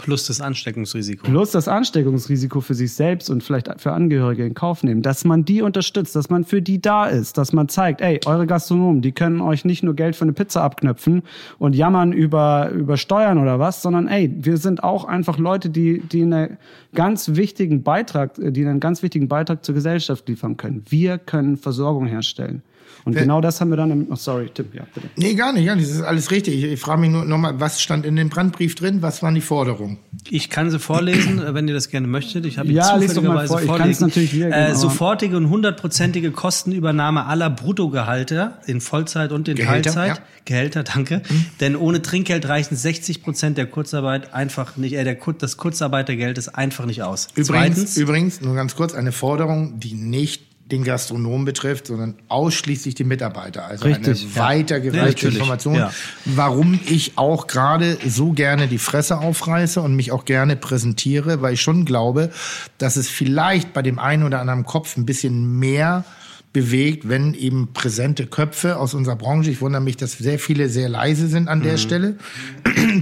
[0.00, 1.26] Plus das Ansteckungsrisiko.
[1.26, 5.02] Plus das Ansteckungsrisiko für sich selbst und vielleicht für Angehörige in Kauf nehmen.
[5.02, 8.46] Dass man die unterstützt, dass man für die da ist, dass man zeigt, ey, eure
[8.46, 11.22] Gastronomen, die können euch nicht nur Geld für eine Pizza abknöpfen
[11.58, 16.00] und jammern über, über Steuern oder was, sondern ey, wir sind auch einfach Leute, die,
[16.00, 16.58] die einen
[16.94, 20.84] ganz wichtigen Beitrag, die einen ganz wichtigen Beitrag zur Gesellschaft liefern können.
[20.88, 22.62] Wir können Versorgung herstellen.
[23.04, 25.08] Und Wer, genau das haben wir dann im, oh, sorry, Tim, ja, bitte.
[25.16, 26.54] Nee, gar nicht, ja, das ist alles richtig.
[26.54, 29.02] Ich, ich frage mich nur nochmal, was stand in dem Brandbrief drin?
[29.02, 29.98] Was waren die Forderungen?
[30.28, 32.44] Ich kann sie vorlesen, äh, wenn ihr das gerne möchtet.
[32.46, 33.62] Ich habe ja, zufälligerweise vor.
[33.62, 39.48] Ich kann es natürlich wieder äh, Sofortige und hundertprozentige Kostenübernahme aller Bruttogehalte in Vollzeit und
[39.48, 40.18] in Gehälter, Teilzeit.
[40.18, 40.24] Ja.
[40.44, 41.22] Gehälter, danke.
[41.28, 41.46] Mhm.
[41.60, 46.48] Denn ohne Trinkgeld reichen 60 Prozent der Kurzarbeit einfach nicht, äh, der, das Kurzarbeitergeld ist
[46.48, 47.28] einfach nicht aus.
[47.34, 52.94] Übrigens, Zweitens, übrigens, nur ganz kurz, eine Forderung, die nicht den Gastronom betrifft, sondern ausschließlich
[52.94, 53.66] die Mitarbeiter.
[53.66, 54.42] Also Richtig, eine ja.
[54.42, 55.92] weitergereichte nee, Information, ja.
[56.24, 61.54] warum ich auch gerade so gerne die Fresse aufreiße und mich auch gerne präsentiere, weil
[61.54, 62.30] ich schon glaube,
[62.78, 66.04] dass es vielleicht bei dem einen oder anderen Kopf ein bisschen mehr
[66.52, 70.88] bewegt, wenn eben präsente Köpfe aus unserer Branche, ich wundere mich, dass sehr viele sehr
[70.88, 71.78] leise sind an der mhm.
[71.78, 72.16] Stelle,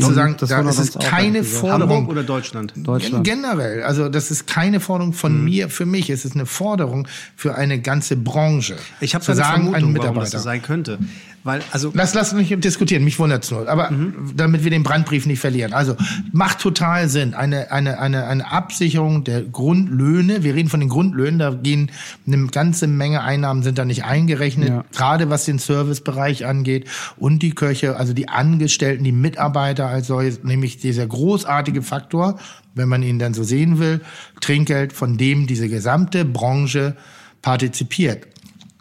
[0.01, 1.97] zu sagen, das da ist es keine Forderung.
[1.97, 2.75] Hamburg oder Deutschland?
[2.77, 3.25] Deutschland?
[3.25, 5.45] Generell, also das ist keine Forderung von mhm.
[5.45, 8.77] mir für mich, es ist eine Forderung für eine ganze Branche.
[9.01, 10.99] Ich habe eine sagen, Vermutung, warum das so sein könnte.
[11.45, 13.69] Weil, also lass, lass mich diskutieren, mich wundert's nur.
[13.69, 14.33] Aber mhm.
[14.37, 15.73] damit wir den Brandbrief nicht verlieren.
[15.73, 15.97] Also
[16.33, 17.35] macht total Sinn.
[17.35, 20.43] Eine, eine, eine, eine Absicherung der Grundlöhne.
[20.43, 21.91] Wir reden von den Grundlöhnen, da gehen
[22.27, 24.85] eine ganze Menge Einnahmen sind da nicht eingerechnet, ja.
[24.95, 30.43] gerade was den Servicebereich angeht und die Köche, also die Angestellten, die Mitarbeiter als solches,
[30.43, 32.39] nämlich dieser großartige Faktor,
[32.75, 34.01] wenn man ihn dann so sehen will,
[34.41, 36.97] Trinkgeld, von dem diese gesamte Branche
[37.43, 38.27] partizipiert.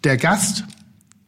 [0.03, 0.65] Der Gast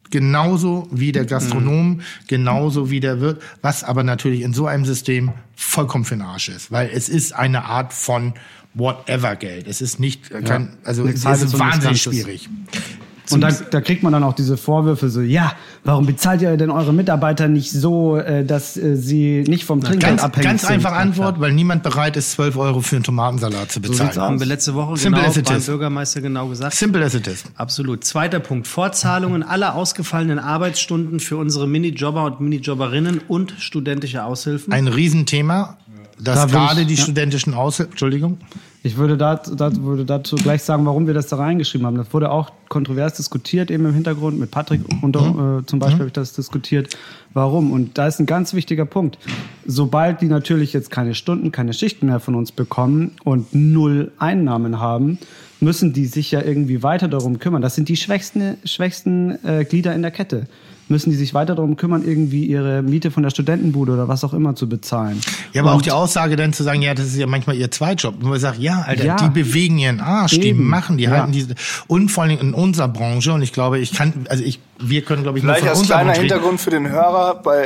[0.10, 5.32] genauso wie der Gastronom, genauso wie der Wirt, was aber natürlich in so einem System
[5.56, 8.34] vollkommen für den Arsch ist, weil es ist eine Art von
[8.74, 9.68] whatever Geld.
[9.68, 12.50] Es ist nicht, äh, kein, also Nichts es ist wahnsinnig schwierig.
[13.32, 15.54] Und da, da kriegt man dann auch diese Vorwürfe so, ja,
[15.84, 20.02] warum bezahlt ihr denn eure Mitarbeiter nicht so, äh, dass äh, sie nicht vom Trinkgeld
[20.18, 20.72] Ganz, abhängig ganz sind?
[20.72, 24.10] einfach Antwort, weil niemand bereit ist, 12 Euro für einen Tomatensalat zu bezahlen.
[24.12, 24.18] aus.
[24.18, 25.66] Haben wir letzte Woche Simple genau as it beim is.
[25.66, 26.74] Bürgermeister genau gesagt.
[26.76, 27.44] Simple as it is.
[27.56, 28.04] Absolut.
[28.04, 28.68] Zweiter Punkt.
[28.68, 34.74] Vorzahlungen aller ausgefallenen Arbeitsstunden für unsere Minijobber und Minijobberinnen und studentische Aushilfen.
[34.74, 35.78] Ein Riesenthema,
[36.20, 37.04] dass Da gerade ich- die ja.
[37.04, 38.38] studentischen Aushilfen, Entschuldigung,
[38.82, 41.98] Ich würde, dazu, dazu, würde dazu gleich sagen, warum wir das da reingeschrieben haben.
[41.98, 44.40] Das wurde auch kontrovers diskutiert, eben im Hintergrund.
[44.40, 45.60] Mit Patrick unter, Mhm.
[45.60, 46.96] äh, zum Beispiel habe ich das diskutiert.
[47.34, 47.72] Warum?
[47.74, 49.18] Und da ist ein ganz wichtiger Punkt.
[49.66, 54.80] Sobald die natürlich jetzt keine Stunden, keine Schichten mehr von uns bekommen und null Einnahmen
[54.80, 55.20] haben,
[55.60, 57.62] müssen die sich ja irgendwie weiter darum kümmern.
[57.62, 60.48] Das sind die schwächsten, schwächsten äh, Glieder in der Kette.
[60.90, 64.34] Müssen die sich weiter darum kümmern, irgendwie ihre Miete von der Studentenbude oder was auch
[64.34, 65.22] immer zu bezahlen.
[65.54, 67.70] Ja, aber auch Und- die Aussage dann zu sagen, ja, das ist ja manchmal ihr
[67.72, 68.16] Zweitjob.
[68.22, 69.16] Wo ich sage, ja, Alter, Ja.
[69.16, 70.68] die bewegen ihren Arsch, die Eben.
[70.68, 71.12] machen, die Ja.
[71.12, 71.56] halten diese,
[71.88, 75.24] und vor allem in unserer Branche, und ich glaube, ich kann, also ich, wir können,
[75.24, 76.14] glaube ich, nur Vielleicht von als kleiner.
[76.14, 77.66] Hintergrund für den Hörer, bei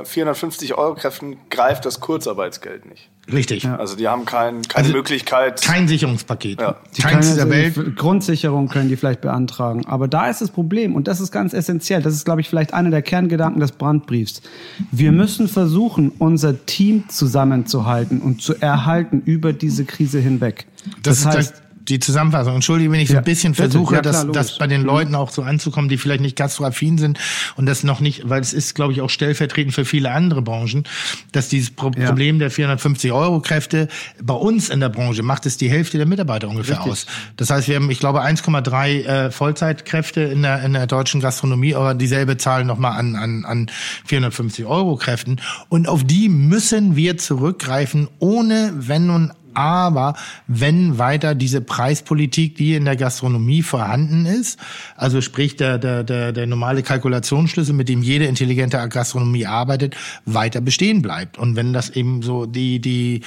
[0.00, 3.10] äh, 450 Euro Kräften greift das Kurzarbeitsgeld nicht.
[3.32, 3.66] Richtig.
[3.66, 5.62] Also die haben kein, keine Also Möglichkeit.
[5.62, 6.60] Kein Sicherungspaket.
[6.60, 6.76] Ja.
[6.96, 7.76] Die Keins jetzt Welt.
[7.76, 9.86] irgendwie Grundsicherung können die vielleicht beantragen.
[9.86, 12.02] Aber da ist das Problem und das ist ganz essentiell.
[12.02, 14.42] Das ist, glaube ich, vielleicht einer der Kerngedanken des Brandbriefs.
[14.90, 20.66] Wir müssen versuchen, unser Team zusammenzuhalten und zu erhalten über diese Krise hinweg.
[21.02, 22.54] Das, ist heißt, das, die Zusammenfassung.
[22.54, 23.70] Entschuldige, wenn ich so Ja, ein bisschen bitte.
[23.70, 24.34] versuche, Ja, klar, logisch.
[24.34, 27.18] dass bei den Leuten auch so anzukommen, die vielleicht nicht gastroaffin sind
[27.56, 30.84] und das noch nicht, weil es ist, glaube ich, auch stellvertretend für viele andere Branchen,
[31.32, 32.06] dass dieses Pro Ja.
[32.08, 33.88] Problem der 450 Euro Kräfte
[34.22, 37.06] bei uns in der Branche macht es die Hälfte der Mitarbeiter ungefähr aus.
[37.36, 41.74] Das heißt, wir haben, ich glaube, 1,3 äh, Vollzeitkräfte in der, in der deutschen Gastronomie,
[41.74, 43.70] aber dieselbe Zahl nochmal an, an, an
[44.06, 45.40] 450 Euro Kräften.
[45.68, 50.14] Und auf die müssen wir zurückgreifen, ohne wenn und aber
[50.46, 54.58] wenn weiter diese Preispolitik, die in der Gastronomie vorhanden ist,
[54.96, 60.60] also sprich der, der, der, der normale Kalkulationsschlüssel, mit dem jede intelligente Gastronomie arbeitet, weiter
[60.60, 61.38] bestehen bleibt.
[61.38, 63.22] Und wenn das eben so die, die,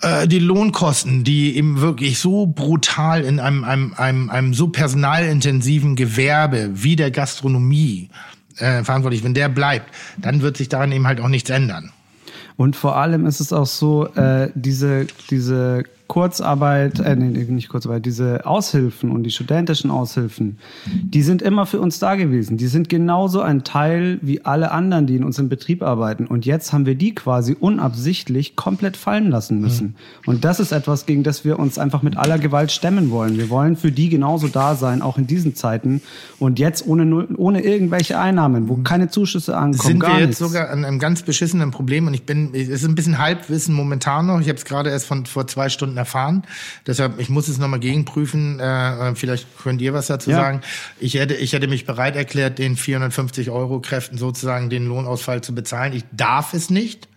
[0.00, 5.96] äh, die Lohnkosten, die eben wirklich so brutal in einem, einem, einem, einem so personalintensiven
[5.96, 8.08] Gewerbe wie der Gastronomie
[8.56, 11.92] äh, verantwortlich, wenn der bleibt, dann wird sich daran eben halt auch nichts ändern.
[12.60, 18.04] Und vor allem ist es auch so, äh, diese, diese Kurzarbeit, äh, nee, nicht Kurzarbeit,
[18.04, 20.58] diese Aushilfen und die studentischen Aushilfen,
[21.04, 22.56] die sind immer für uns da gewesen.
[22.56, 26.26] Die sind genauso ein Teil wie alle anderen, die in unserem Betrieb arbeiten.
[26.26, 29.94] Und jetzt haben wir die quasi unabsichtlich komplett fallen lassen müssen.
[30.26, 33.38] Und das ist etwas, gegen das wir uns einfach mit aller Gewalt stemmen wollen.
[33.38, 36.02] Wir wollen für die genauso da sein, auch in diesen Zeiten.
[36.40, 40.38] Und jetzt ohne, ohne irgendwelche Einnahmen, wo keine Zuschüsse ankommen, sind wir jetzt nichts.
[40.40, 44.26] sogar an einem ganz beschissenen Problem und ich bin, es ist ein bisschen Halbwissen momentan
[44.26, 44.40] noch.
[44.40, 46.42] Ich habe es gerade erst von vor zwei Stunden erfahren.
[46.86, 48.58] Deshalb, ich muss es nochmal gegenprüfen.
[48.58, 50.36] Äh, vielleicht könnt ihr was dazu Ja.
[50.38, 50.60] sagen.
[50.98, 55.54] Ich hätte, ich hätte mich bereit erklärt, den 450 Euro Kräften sozusagen den Lohnausfall zu
[55.54, 55.92] bezahlen.
[55.92, 57.08] Ich darf es nicht.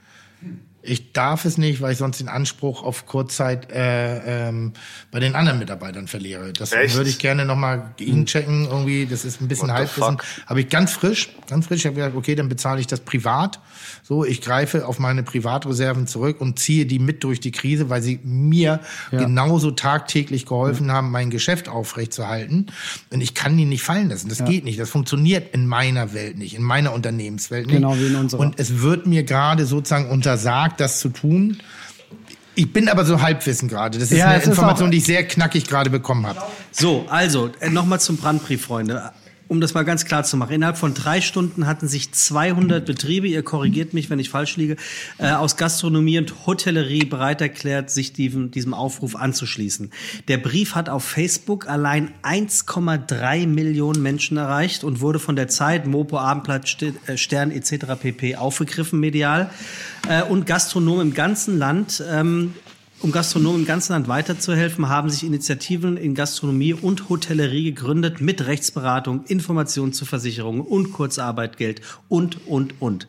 [0.86, 4.74] Ich darf es nicht, weil ich sonst den Anspruch auf Kurzzeit äh, ähm,
[5.12, 6.52] bei den anderen Mitarbeitern verliere.
[6.52, 6.96] Das Echt?
[6.96, 8.66] würde ich gerne nochmal gegenchecken.
[8.66, 10.18] Irgendwie, das ist ein bisschen Halbwissen.
[10.46, 11.80] Habe ich ganz frisch, ganz frisch.
[11.80, 13.62] Ich habe gesagt, okay, dann bezahle ich das privat.
[14.06, 18.01] So, ich greife auf meine Privatreserven zurück und ziehe die mit durch die Krise, weil
[18.01, 18.82] sie mir
[19.12, 22.68] genauso tagtäglich geholfen haben, mein Geschäft aufrechtzuerhalten.
[23.14, 24.28] Und ich kann die nicht fallen lassen.
[24.28, 24.78] Das geht nicht.
[24.78, 27.76] Das funktioniert in meiner Welt nicht, in meiner Unternehmenswelt nicht.
[27.78, 28.41] Genau wie in unserer.
[28.41, 31.60] Und es wird mir gerade sozusagen untersagt, das zu tun.
[32.56, 33.97] Ich bin aber so halbwissen gerade.
[33.99, 36.41] Das ist Ja, eine ist Information, auch- die ich sehr knackig gerade bekommen habe.
[36.72, 39.12] So, also äh, nochmal zum Brandbrief, Freunde.
[39.54, 40.54] Um das mal ganz klar zu machen.
[40.54, 44.78] Innerhalb von drei Stunden hatten sich 200 Betriebe, ihr korrigiert mich, wenn ich falsch liege,
[45.20, 49.91] äh, aus Gastronomie und Hotellerie bereit erklärt, sich diesem, diesem Aufruf anzuschließen.
[50.28, 55.86] Der Brief hat auf Facebook allein 1,3 Millionen Menschen erreicht und wurde von der Zeit,
[55.86, 56.76] Mopo, Abendblatt,
[57.06, 57.93] äh, Stern etc.
[58.01, 58.38] pp.
[58.38, 59.51] aufgegriffen medial.
[60.10, 62.56] Äh, und Gastronomen im ganzen Land ähm,
[63.04, 68.45] um Gastronomen im ganzen Land weiterzuhelfen, haben sich Initiativen in Gastronomie und Hotellerie gegründet mit
[68.47, 73.08] Rechtsberatung, Informationen zu Versicherungen und Kurzarbeitgeld und, und, und.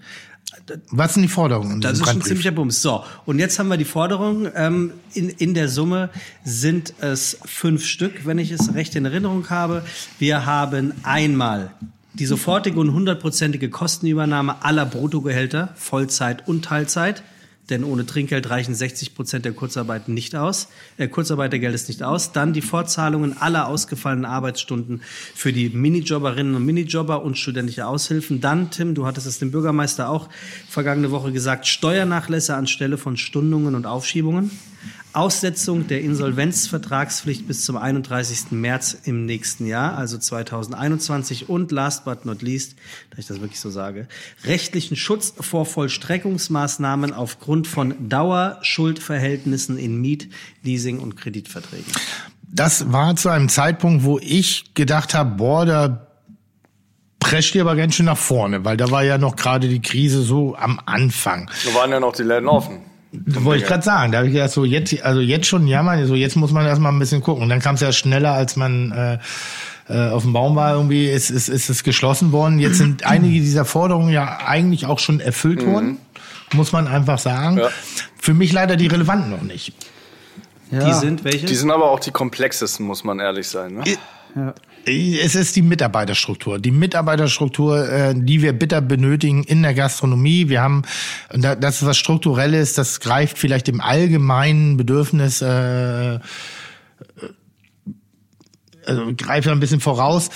[0.91, 1.81] Was sind die Forderungen?
[1.81, 2.27] Das ist schon Brandbrief?
[2.29, 2.83] ziemlicher Bums.
[2.83, 4.49] So, und jetzt haben wir die Forderung.
[4.55, 6.11] Ähm, in, in der Summe
[6.45, 9.85] sind es fünf Stück, wenn ich es recht in Erinnerung habe.
[10.19, 11.73] Wir haben einmal
[12.15, 17.23] die sofortige und hundertprozentige Kostenübernahme aller Bruttogehälter, Vollzeit und Teilzeit.
[17.71, 22.33] Denn ohne Trinkgeld reichen 60 Prozent der Kurzarbeit nicht aus, äh, Kurzarbeitergeld nicht aus.
[22.33, 25.03] Dann die Fortzahlungen aller ausgefallenen Arbeitsstunden
[25.35, 28.41] für die Minijobberinnen und Minijobber und studentische Aushilfen.
[28.41, 30.29] Dann, Tim, du hattest es dem Bürgermeister auch
[30.69, 34.51] vergangene Woche gesagt, Steuernachlässe anstelle von Stundungen und Aufschiebungen.
[35.15, 38.51] Aussetzung der Insolvenzvertragspflicht bis zum 31.
[38.51, 42.75] März im nächsten Jahr, also 2021 und last but not least,
[43.11, 44.09] da ich das wirklich so sage,
[44.45, 50.29] rechtlichen Schutz vor Vollstreckungsmaßnahmen aufgrund von Dauerschuldverhältnissen in Miet-,
[50.63, 51.93] Leasing- und Kreditverträgen.
[52.43, 56.07] Das war zu einem Zeitpunkt, wo ich gedacht habe, boah, da
[57.21, 60.23] prescht ihr aber ganz schön nach vorne, weil da war ja noch gerade die Krise
[60.23, 61.51] so am Anfang.
[61.65, 62.94] Da waren ja noch die Läden offen.
[63.27, 66.15] Wollte ich gerade sagen, da habe ich gedacht, so jetzt, also jetzt schon jammern, so
[66.15, 67.43] jetzt muss man erstmal ein bisschen gucken.
[67.43, 69.19] Und dann kam es ja schneller, als man äh,
[69.89, 72.59] äh, auf dem Baum war, irgendwie ist, ist, ist es geschlossen worden.
[72.59, 75.99] Jetzt sind einige dieser Forderungen ja eigentlich auch schon erfüllt worden,
[76.53, 77.59] muss man einfach sagen.
[77.59, 77.69] Ja.
[78.19, 79.75] Für mich leider die relevanten noch nicht.
[80.71, 80.85] Ja.
[80.87, 81.47] Die sind welche?
[81.47, 83.75] Die sind aber auch die komplexesten, muss man ehrlich sein.
[83.75, 83.85] Ne?
[84.35, 84.55] ja.
[84.87, 86.59] Es ist die Mitarbeiterstruktur.
[86.59, 90.49] Die Mitarbeiterstruktur, äh, die wir bitter benötigen in der Gastronomie.
[90.49, 90.83] Wir haben,
[91.31, 96.19] das ist was Strukturelles, das greift vielleicht dem allgemeinen Bedürfnis, äh,
[98.87, 100.29] also greift ein bisschen voraus.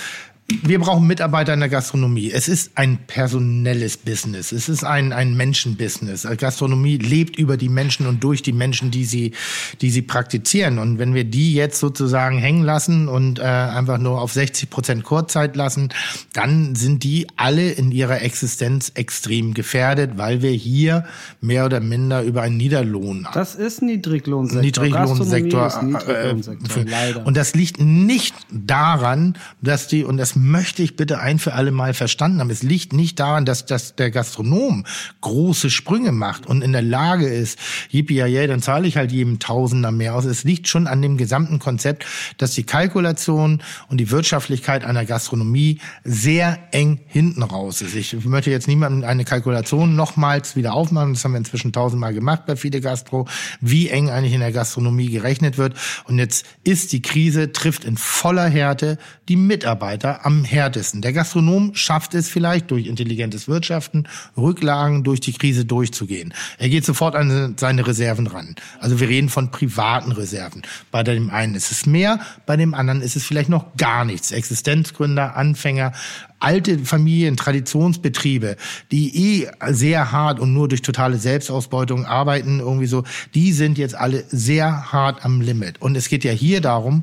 [0.63, 2.31] Wir brauchen Mitarbeiter in der Gastronomie.
[2.31, 4.51] Es ist ein personelles Business.
[4.51, 6.27] Es ist ein, ein Menschenbusiness.
[6.37, 9.33] Gastronomie lebt über die Menschen und durch die Menschen, die sie,
[9.81, 10.79] die sie praktizieren.
[10.79, 15.03] Und wenn wir die jetzt sozusagen hängen lassen und äh, einfach nur auf 60 Prozent
[15.03, 15.89] Kurzzeit lassen,
[16.33, 21.05] dann sind die alle in ihrer Existenz extrem gefährdet, weil wir hier
[21.41, 24.61] mehr oder minder über einen Niederlohn Das ist Niedriglohnsektor.
[24.61, 25.67] Niedriglohnsektor.
[25.67, 27.25] Ist Niedriglohnsektor, äh, leider.
[27.27, 31.71] Und das liegt nicht daran, dass die, und das möchte ich bitte ein für alle
[31.71, 34.85] Mal verstanden haben, es liegt nicht daran, dass, dass der Gastronom
[35.21, 37.59] große Sprünge macht und in der Lage ist,
[37.91, 40.25] yippie ja, dann zahle ich halt jedem Tausender mehr aus.
[40.25, 42.05] Es liegt schon an dem gesamten Konzept,
[42.37, 47.95] dass die Kalkulation und die Wirtschaftlichkeit einer Gastronomie sehr eng hinten raus ist.
[47.95, 51.13] Ich möchte jetzt niemandem eine Kalkulation nochmals wieder aufmachen.
[51.13, 53.27] Das haben wir inzwischen tausendmal gemacht bei Fide Gastro,
[53.61, 55.75] wie eng eigentlich in der Gastronomie gerechnet wird.
[56.05, 61.01] Und jetzt ist die Krise, trifft in voller Härte die Mitarbeiter am härtesten.
[61.01, 64.07] Der Gastronom schafft es vielleicht durch intelligentes Wirtschaften,
[64.37, 66.35] Rücklagen durch die Krise durchzugehen.
[66.59, 68.53] Er geht sofort an seine Reserven ran.
[68.79, 70.61] Also wir reden von privaten Reserven.
[70.91, 74.31] Bei dem einen ist es mehr, bei dem anderen ist es vielleicht noch gar nichts.
[74.31, 75.93] Existenzgründer, Anfänger,
[76.37, 78.55] alte Familien, Traditionsbetriebe,
[78.91, 83.03] die eh sehr hart und nur durch totale Selbstausbeutung arbeiten, irgendwie so,
[83.33, 85.81] die sind jetzt alle sehr hart am Limit.
[85.81, 87.01] Und es geht ja hier darum,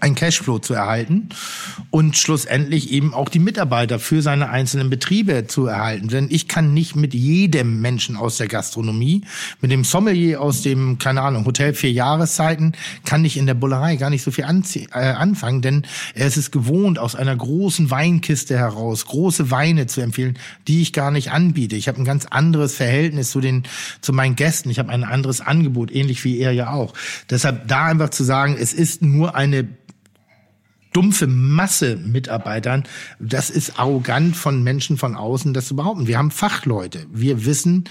[0.00, 1.28] ein Cashflow zu erhalten
[1.90, 6.08] und schlussendlich eben auch die Mitarbeiter für seine einzelnen Betriebe zu erhalten.
[6.08, 9.22] Denn ich kann nicht mit jedem Menschen aus der Gastronomie,
[9.60, 12.72] mit dem Sommelier aus dem, keine Ahnung, Hotel vier Jahreszeiten,
[13.04, 16.50] kann ich in der Bullerei gar nicht so viel äh, anfangen, denn er ist es
[16.50, 20.38] gewohnt, aus einer großen Weinkiste heraus große Weine zu empfehlen,
[20.68, 21.76] die ich gar nicht anbiete.
[21.76, 23.64] Ich habe ein ganz anderes Verhältnis zu den,
[24.00, 24.70] zu meinen Gästen.
[24.70, 26.94] Ich habe ein anderes Angebot, ähnlich wie er ja auch.
[27.30, 29.66] Deshalb da einfach zu sagen, es ist nur eine
[30.94, 32.84] dumpfe Masse Mitarbeitern,
[33.18, 36.06] das ist arrogant von Menschen von außen, das zu behaupten.
[36.06, 37.06] Wir haben Fachleute.
[37.12, 37.84] Wir wissen,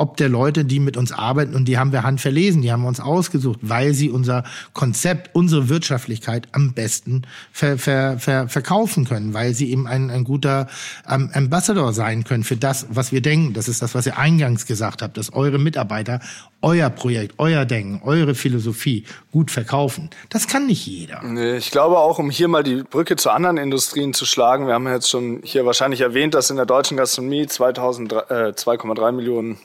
[0.00, 2.88] ob der Leute, die mit uns arbeiten, und die haben wir handverlesen, die haben wir
[2.88, 7.22] uns ausgesucht, weil sie unser Konzept, unsere Wirtschaftlichkeit am besten
[7.52, 10.68] ver, ver, ver, verkaufen können, weil sie eben ein, ein guter
[11.08, 13.52] ähm, Ambassador sein können für das, was wir denken.
[13.52, 16.20] Das ist das, was ihr eingangs gesagt habt, dass eure Mitarbeiter
[16.62, 20.10] euer Projekt, euer Denken, eure Philosophie gut verkaufen.
[20.28, 21.22] Das kann nicht jeder.
[21.22, 24.74] Nee, ich glaube auch, um hier mal die Brücke zu anderen Industrien zu schlagen, wir
[24.74, 28.16] haben jetzt schon hier wahrscheinlich erwähnt, dass in der deutschen Gastronomie 2000, äh,
[28.54, 29.58] 2,3 Millionen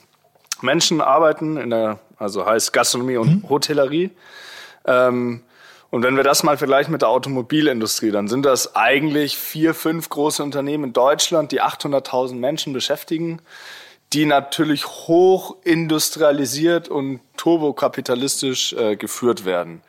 [0.62, 4.10] Menschen arbeiten, in der, also heißt Gastronomie und Hotellerie.
[4.86, 5.42] Ähm,
[5.90, 10.08] und wenn wir das mal vergleichen mit der Automobilindustrie, dann sind das eigentlich vier, fünf
[10.08, 13.40] große Unternehmen in Deutschland, die 800.000 Menschen beschäftigen,
[14.12, 19.82] die natürlich hoch industrialisiert und turbokapitalistisch äh, geführt werden.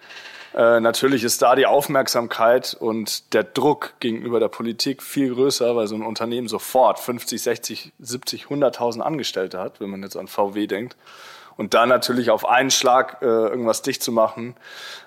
[0.57, 5.88] Äh, natürlich ist da die Aufmerksamkeit und der Druck gegenüber der Politik viel größer, weil
[5.88, 10.65] so ein Unternehmen sofort 50, 60, 70, 100.000 Angestellte hat, wenn man jetzt an VW
[10.65, 10.97] denkt.
[11.57, 14.55] Und da natürlich auf einen Schlag äh, irgendwas dicht zu machen,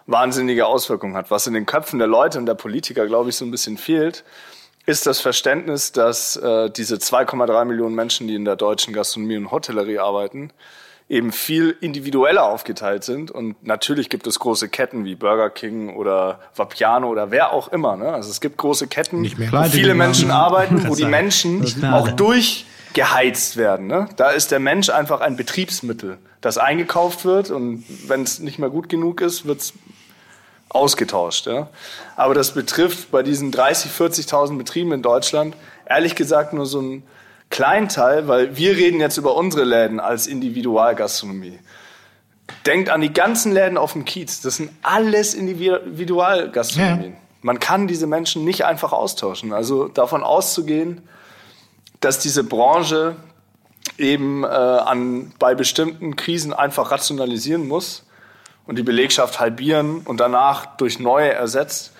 [0.06, 1.30] wahnsinnige Auswirkungen hat.
[1.30, 4.24] Was in den Köpfen der Leute und der Politiker, glaube ich, so ein bisschen fehlt,
[4.90, 9.50] ist das Verständnis, dass äh, diese 2,3 Millionen Menschen, die in der deutschen Gastronomie und
[9.50, 10.52] Hotellerie arbeiten,
[11.08, 13.30] eben viel individueller aufgeteilt sind.
[13.30, 17.96] Und natürlich gibt es große Ketten wie Burger King oder Vapiano oder wer auch immer.
[17.96, 18.12] Ne?
[18.12, 19.94] Also es gibt große Ketten, wo viele.
[19.94, 21.04] Menschen arbeiten, wo die.
[21.04, 22.12] Menschen auch alle.
[22.14, 23.86] durch geheizt werden.
[23.86, 24.08] Ne?
[24.16, 28.70] Da ist der Mensch einfach ein Betriebsmittel, das eingekauft wird und wenn es nicht mehr
[28.70, 29.72] gut genug ist, wird es
[30.70, 31.46] ausgetauscht.
[31.46, 31.68] Ja?
[32.16, 35.54] Aber das betrifft bei diesen 30, 40.000 Betrieben in Deutschland
[35.90, 37.02] ehrlich gesagt nur so einen
[37.50, 41.58] kleinen Teil, weil wir reden jetzt über unsere Läden als Individualgastronomie.
[42.64, 44.40] Denkt an die ganzen Läden auf dem Kiez.
[44.40, 47.12] Das sind alles Individualgastronomien.
[47.12, 47.18] Ja.
[47.42, 49.52] Man kann diese Menschen nicht einfach austauschen.
[49.52, 51.02] Also davon auszugehen,
[52.00, 53.16] dass diese Branche
[53.98, 58.04] eben äh, an, bei bestimmten Krisen einfach rationalisieren muss
[58.66, 61.92] und die Belegschaft halbieren und danach durch neue ersetzt,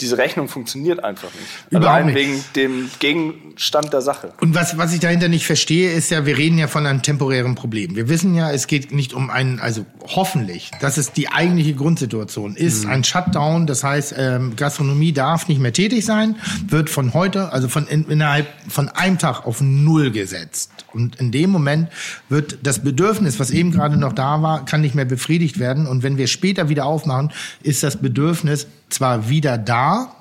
[0.00, 1.46] diese Rechnung funktioniert einfach nicht.
[1.70, 2.14] Überhaupt Allein nicht.
[2.14, 4.32] wegen dem Gegenstand der Sache.
[4.40, 7.56] Und was, was ich dahinter nicht verstehe, ist ja, wir reden ja von einem temporären
[7.56, 7.96] Problem.
[7.96, 12.54] Wir wissen ja, es geht nicht um einen, also hoffentlich, dass es die eigentliche Grundsituation
[12.54, 13.66] ist, ein Shutdown.
[13.66, 16.36] Das heißt, ähm, Gastronomie darf nicht mehr tätig sein,
[16.68, 20.70] wird von heute, also von in, innerhalb von einem Tag auf null gesetzt.
[20.92, 21.88] Und in dem Moment
[22.28, 25.86] wird das Bedürfnis, was eben gerade noch da war, kann nicht mehr befriedigt werden.
[25.86, 30.14] Und wenn wir später wieder aufmachen, ist das Bedürfnis zwar wieder da,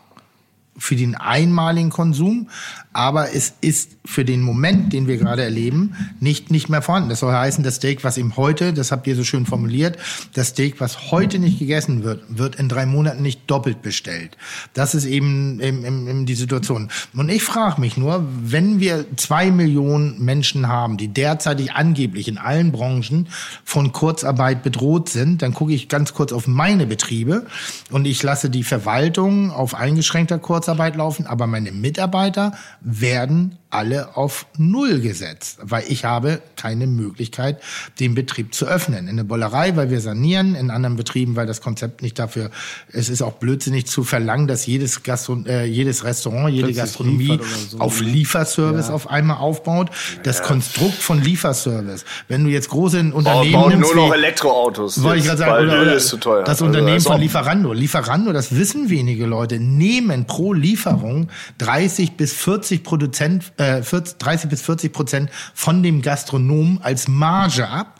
[0.77, 2.49] für den einmaligen Konsum,
[2.97, 7.09] aber es ist für den Moment, den wir gerade erleben, nicht, nicht mehr vorhanden.
[7.09, 9.97] Das soll heißen, das Steak, was eben heute, das habt ihr so schön formuliert,
[10.33, 14.35] das Steak, was heute nicht gegessen wird, wird in drei Monaten nicht doppelt bestellt.
[14.73, 16.89] Das ist eben, eben, eben, die Situation.
[17.13, 22.39] Und ich frage mich nur, wenn wir zwei Millionen Menschen haben, die derzeitig angeblich in
[22.39, 23.27] allen Branchen
[23.63, 27.45] von Kurzarbeit bedroht sind, dann gucke ich ganz kurz auf meine Betriebe
[27.91, 32.53] und ich lasse die Verwaltung auf eingeschränkter Kurzarbeit laufen, aber meine Mitarbeiter
[32.87, 37.61] werden alle auf Null gesetzt, weil ich habe keine Möglichkeit,
[37.99, 39.07] den Betrieb zu öffnen.
[39.07, 42.49] In der Bollerei, weil wir sanieren, in anderen Betrieben, weil das Konzept nicht dafür,
[42.91, 47.31] es ist auch blödsinnig zu verlangen, dass jedes, Gastro, äh, jedes Restaurant, jede Plötzlich Gastronomie
[47.31, 48.07] oder so, auf ne?
[48.07, 49.89] Lieferservice auf einmal aufbaut.
[50.23, 55.03] Das Konstrukt von Lieferservice, wenn du jetzt große Unternehmen bauen nimmst, nur noch Elektroautos.
[55.03, 56.41] wollte ich gerade sagen, oder, Öl ist zu teuer.
[56.41, 57.73] Das Also, Unternehmen als von Lieferando.
[57.73, 64.49] Lieferando, das wissen wenige Leute, nehmen pro Lieferung 30 bis 40 Prozent, äh, 40, 30
[64.49, 67.97] bis 40 Prozent von dem Gastronomen als Marge ab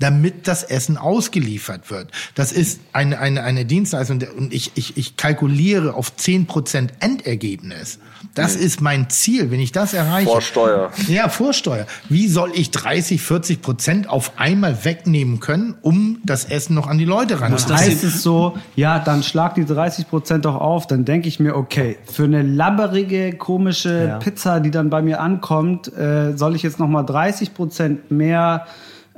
[0.00, 2.10] damit das Essen ausgeliefert wird.
[2.34, 7.98] Das ist eine, eine, eine Dienstleistung und ich, ich, ich kalkuliere auf 10% Endergebnis.
[8.34, 9.50] Das ist mein Ziel.
[9.50, 10.26] Wenn ich das erreiche.
[10.28, 10.90] Vor Steuer.
[11.08, 11.86] Ja, Vorsteuer.
[12.08, 16.98] Wie soll ich 30, 40 Prozent auf einmal wegnehmen können, um das Essen noch an
[16.98, 17.90] die Leute Dann ranzuhalten?
[17.90, 20.86] heißt es so, ja, dann schlag die 30 Prozent doch auf.
[20.86, 24.18] Dann denke ich mir, okay, für eine labberige, komische Ja.
[24.18, 28.66] Pizza, die dann bei mir ankommt, äh, soll ich jetzt noch mal 30 Prozent mehr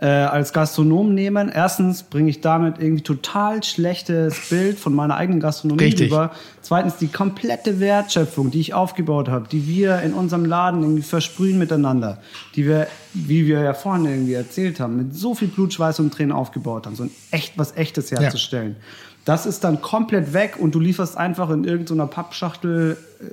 [0.03, 1.49] äh, als Gastronom nehmen.
[1.49, 6.11] Erstens bringe ich damit irgendwie total schlechtes Bild von meiner eigenen Gastronomie Richtig.
[6.11, 6.33] rüber.
[6.61, 11.57] Zweitens die komplette Wertschöpfung, die ich aufgebaut habe, die wir in unserem Laden irgendwie versprühen
[11.57, 12.19] miteinander,
[12.57, 16.13] die wir, wie wir ja vorhin irgendwie erzählt haben, mit so viel Blut, Schweiß und
[16.13, 18.77] Tränen aufgebaut haben, so ein echt was Echtes herzustellen.
[19.25, 23.25] Das ist dann komplett weg und du lieferst einfach in irgendeiner Pappschachtel äh,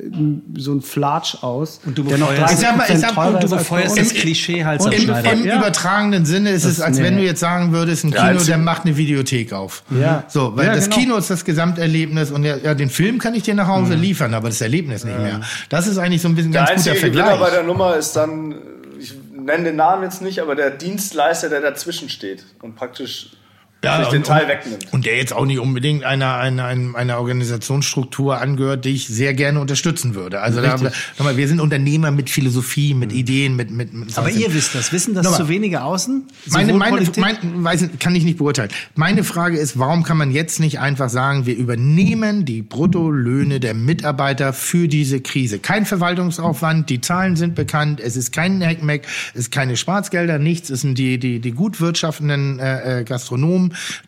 [0.59, 1.79] so ein Flatsch aus.
[1.83, 3.97] Und du der noch befeuerst- Ich sag mal, ich 30% sag- Und du als befeuerst
[3.97, 5.57] das Klischee Hals Und Im, im Ja.
[5.57, 7.21] übertragenen Sinne ist es, Das- als wenn nee.
[7.21, 9.81] du jetzt sagen würdest, ein Kino, als- der macht eine Videothek auf.
[9.89, 10.25] Ja.
[10.27, 10.97] So, weil Ja, das genau.
[10.97, 14.35] Kino ist das Gesamterlebnis und ja, ja, den Film kann ich dir nach Hause liefern,
[14.35, 15.41] aber das Erlebnis nicht mehr.
[15.69, 17.39] Das ist eigentlich so ein bisschen ein Der ganz guter Vergleich.
[17.39, 18.53] bei der Nummer ist dann,
[18.99, 23.31] ich nenne den Namen jetzt nicht, aber der Dienstleister, der dazwischen steht und praktisch
[23.81, 24.91] sich den und, Teil wegnimmt.
[24.91, 29.59] und der jetzt auch nicht unbedingt einer, einer, einer, Organisationsstruktur angehört, die ich sehr gerne
[29.61, 30.41] unterstützen würde.
[30.41, 30.75] Also da,
[31.17, 34.91] nochmal, wir sind Unternehmer mit Philosophie, mit Ideen, mit, mit, mit Aber ihr wisst das.
[34.91, 35.39] Wissen das Nochmal.
[35.39, 36.27] zu wenige außen?
[36.47, 38.69] Meine, meine, Politik- mein, weiß, nicht, kann ich nicht beurteilen.
[38.95, 43.73] Meine Frage ist, warum kann man jetzt nicht einfach sagen, wir übernehmen die Bruttolöhne der
[43.73, 45.59] Mitarbeiter für diese Krise?
[45.59, 49.03] Kein Verwaltungsaufwand, die Zahlen sind bekannt, es ist kein Hackmack,
[49.33, 53.03] es ist keine Schwarzgelder, nichts, es sind die, die, die gut wirtschaftenden äh, äh,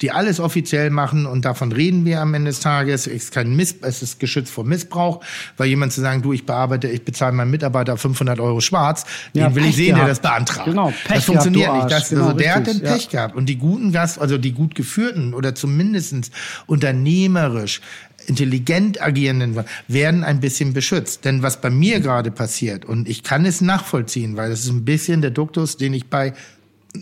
[0.02, 3.08] Die alles offiziell machen und davon reden wir am Ende des Tages.
[3.08, 5.24] Es ist kein Miss, es ist geschützt vor Missbrauch,
[5.58, 9.48] weil jemand zu sagen, du, ich bearbeite, ich bezahle meinen Mitarbeiter 500 Euro schwarz, Ja,
[9.48, 10.12] den will ich Pech sehen, der gehabt.
[10.12, 10.66] das beantragt.
[10.66, 11.92] Genau, Pech das funktioniert gehabt, nicht.
[12.02, 12.94] Das, Genau, also der hat den richtig, ja.
[12.96, 13.36] Pech gehabt.
[13.36, 16.32] Und die guten Gast, also die gut geführten oder zumindestens
[16.68, 17.82] unternehmerisch
[18.28, 21.26] intelligent agierenden werden ein bisschen beschützt.
[21.26, 24.86] Denn was bei mir gerade passiert, und ich kann es nachvollziehen, weil das ist ein
[24.86, 26.34] bisschen der Duktus, den ich bei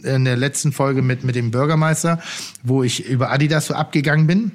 [0.04, 2.20] in der letzten Folge mit, mit dem Bürgermeister,
[2.64, 4.52] wo ich über Adidas so abgegangen bin,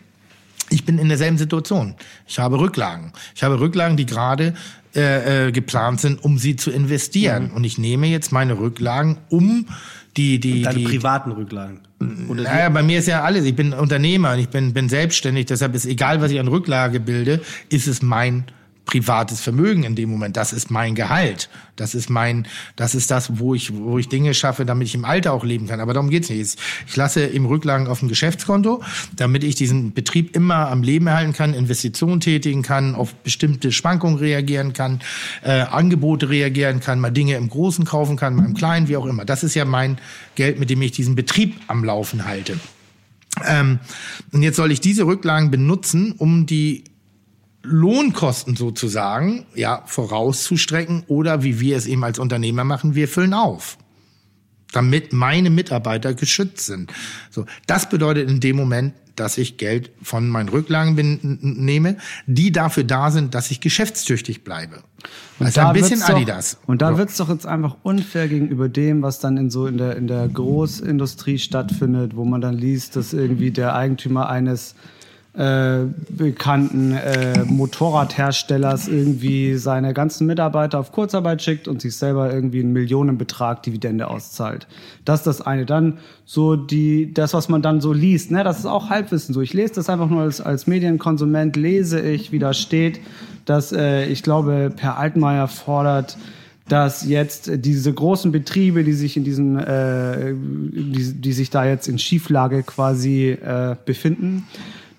[0.71, 1.95] ich bin in derselben Situation.
[2.27, 3.13] Ich habe Rücklagen.
[3.35, 4.55] Ich habe Rücklagen, die gerade
[4.97, 7.51] äh, äh, geplant sind, um sie zu investieren.
[7.51, 9.67] Und ich nehme jetzt meine Rücklagen, um
[10.17, 11.81] die die Deine die privaten Rücklagen.
[12.29, 13.45] Oder naja, bei mir ist ja alles.
[13.45, 15.47] Ich bin Unternehmer und ich bin, bin selbstständig.
[15.47, 18.45] Deshalb ist egal, was ich an Rücklage bilde, ist es mein
[18.85, 20.37] privates Vermögen in dem Moment.
[20.37, 21.49] Das ist mein Gehalt.
[21.77, 22.47] Das ist mein,
[22.77, 25.67] das ist das, wo ich, wo ich Dinge schaffe, damit ich im Alter auch leben
[25.67, 25.81] kann.
[25.81, 26.57] Aber darum geht's nicht.
[26.87, 28.83] Ich lasse im Rücklagen auf dem Geschäftskonto,
[29.17, 34.19] damit ich diesen Betrieb immer am Leben erhalten kann, Investitionen tätigen kann, auf bestimmte Schwankungen
[34.19, 35.01] reagieren kann,
[35.43, 39.07] äh, Angebote reagieren kann, mal Dinge im Großen kaufen kann, mal im Kleinen, wie auch
[39.07, 39.25] immer.
[39.25, 39.99] Das ist ja mein
[40.35, 42.59] Geld, mit dem ich diesen Betrieb am Laufen halte.
[43.45, 43.81] Ähm,
[44.33, 46.85] und jetzt soll ich diese Rücklagen benutzen, um die
[47.65, 53.79] Lohnkosten sozusagen ja vorauszustrecken oder wie wir es eben als Unternehmer machen, wir füllen auf,
[54.73, 56.93] damit meine Mitarbeiter geschützt sind.
[57.31, 62.51] So, das bedeutet in dem Moment, dass ich Geld von meinen Rücklagen bin, nehme, die
[62.51, 64.83] dafür da sind, dass ich geschäftstüchtig bleibe.
[65.39, 66.59] Und Also da ein bisschen doch, Adidas.
[66.67, 66.99] Und da Ja.
[66.99, 70.27] wird's doch jetzt einfach unfair gegenüber dem, was dann in so in der, in der
[70.29, 74.75] Großindustrie stattfindet, wo man dann liest, dass irgendwie der Eigentümer eines
[75.37, 82.61] äh, bekannten äh, Motorradherstellers irgendwie seine ganzen Mitarbeiter auf Kurzarbeit schickt und sich selber irgendwie
[82.61, 84.69] einen Millionenbetrag Dividende auszahlt.
[85.05, 85.67] Das ist das eine.
[85.67, 89.41] Dann so die, das, was man dann so liest, ne, das ist auch Halbwissen so.
[89.41, 93.01] Ich lese das einfach nur als, als Medienkonsument, lese ich, wie da steht,
[93.45, 96.17] dass äh, ich glaube, Per Altmaier fordert,
[96.69, 101.89] dass jetzt diese großen Betriebe, die sich in diesen, äh, die, die sich da jetzt
[101.89, 104.47] in Schieflage quasi äh, befinden,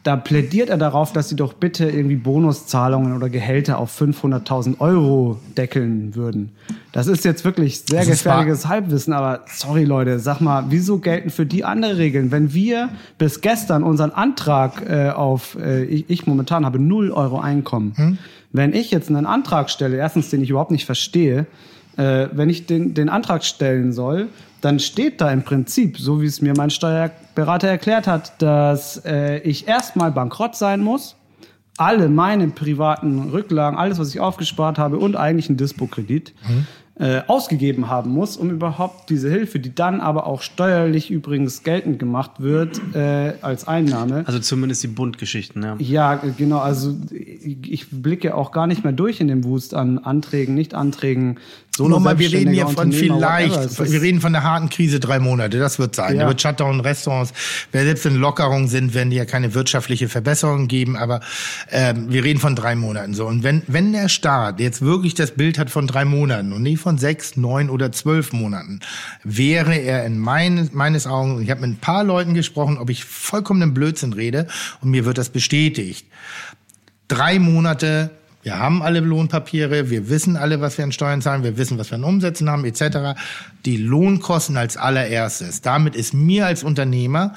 [0.05, 5.39] da plädiert er darauf, dass sie doch bitte irgendwie Bonuszahlungen oder Gehälter auf 500.000 Euro
[5.57, 6.51] deckeln würden.
[6.91, 11.47] Das ist jetzt wirklich sehr gefährliches Halbwissen, aber sorry Leute, sag mal, wieso gelten für
[11.47, 12.29] die andere Regeln?
[12.29, 17.39] Wenn wir bis gestern unseren Antrag äh, auf, äh, ich, ich momentan habe 0 Euro
[17.39, 18.19] Einkommen,
[18.51, 21.47] wenn ich jetzt einen Antrag stelle, erstens, den ich überhaupt nicht verstehe,
[21.97, 24.27] äh, wenn ich den, den Antrag stellen soll,
[24.65, 29.37] dann steht da im Prinzip, so wie es mir mein Steuerberater erklärt hat, dass äh,
[29.39, 31.15] ich erstmal bankrott sein muss,
[31.77, 36.33] alle meine privaten Rücklagen, alles, was ich aufgespart habe und eigentlich einen Dispo-Kredit
[36.97, 41.99] äh, ausgegeben haben muss, um überhaupt diese Hilfe, die dann aber auch steuerlich übrigens geltend
[41.99, 44.23] gemacht wird, äh, als Einnahme.
[44.25, 45.75] Also zumindest die Buntgeschichten, ja.
[45.77, 46.59] Ja, genau.
[46.59, 51.39] Also ich ich blicke auch gar nicht mehr durch in dem Wust an Anträgen, Nicht-Anträgen.
[51.79, 55.79] Nochmal, wir reden hier von vielleicht, wir reden von der harten Krise drei Monate, das
[55.79, 56.15] wird sein.
[56.15, 56.23] Ja.
[56.23, 57.33] Da wird Shutdown, Restaurants,
[57.71, 61.19] wer selbst wenn Lockerungen sind, werden die ja keine wirtschaftliche Verbesserung geben, aber
[61.71, 63.25] ähm, wir reden von drei Monaten so.
[63.25, 66.79] Und wenn, wenn der Staat jetzt wirklich das Bild hat von drei Monaten und nicht
[66.79, 68.79] von sechs, neun oder zwölf Monaten,
[69.23, 73.03] wäre er in mein, meines Augen, ich habe mit ein paar Leuten gesprochen, ob ich
[73.03, 74.47] vollkommenen Blödsinn rede
[74.81, 76.05] und mir wird das bestätigt
[77.07, 78.11] drei Monate,
[78.45, 81.89] wir haben alle Lohnpapiere, wir wissen alle, was wir an Steuern zahlen, wir wissen, was
[81.89, 83.19] wir an Umsätzen haben, etc.
[83.65, 85.61] Die Lohnkosten als allererstes.
[85.61, 87.33] Damit ist mir als Unternehmer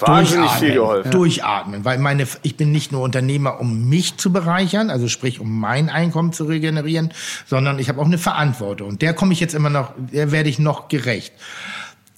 [0.00, 1.10] Wahnsinnig viel durchatmen, geholfen.
[1.10, 5.58] Durchatmen, weil meine, ich bin nicht nur Unternehmer, um mich zu bereichern, also sprich, um
[5.58, 7.10] mein Einkommen zu regenerieren,
[7.46, 8.86] sondern ich habe auch eine Verantwortung.
[8.86, 11.32] Und der komme ich jetzt immer noch, der werde ich noch gerecht.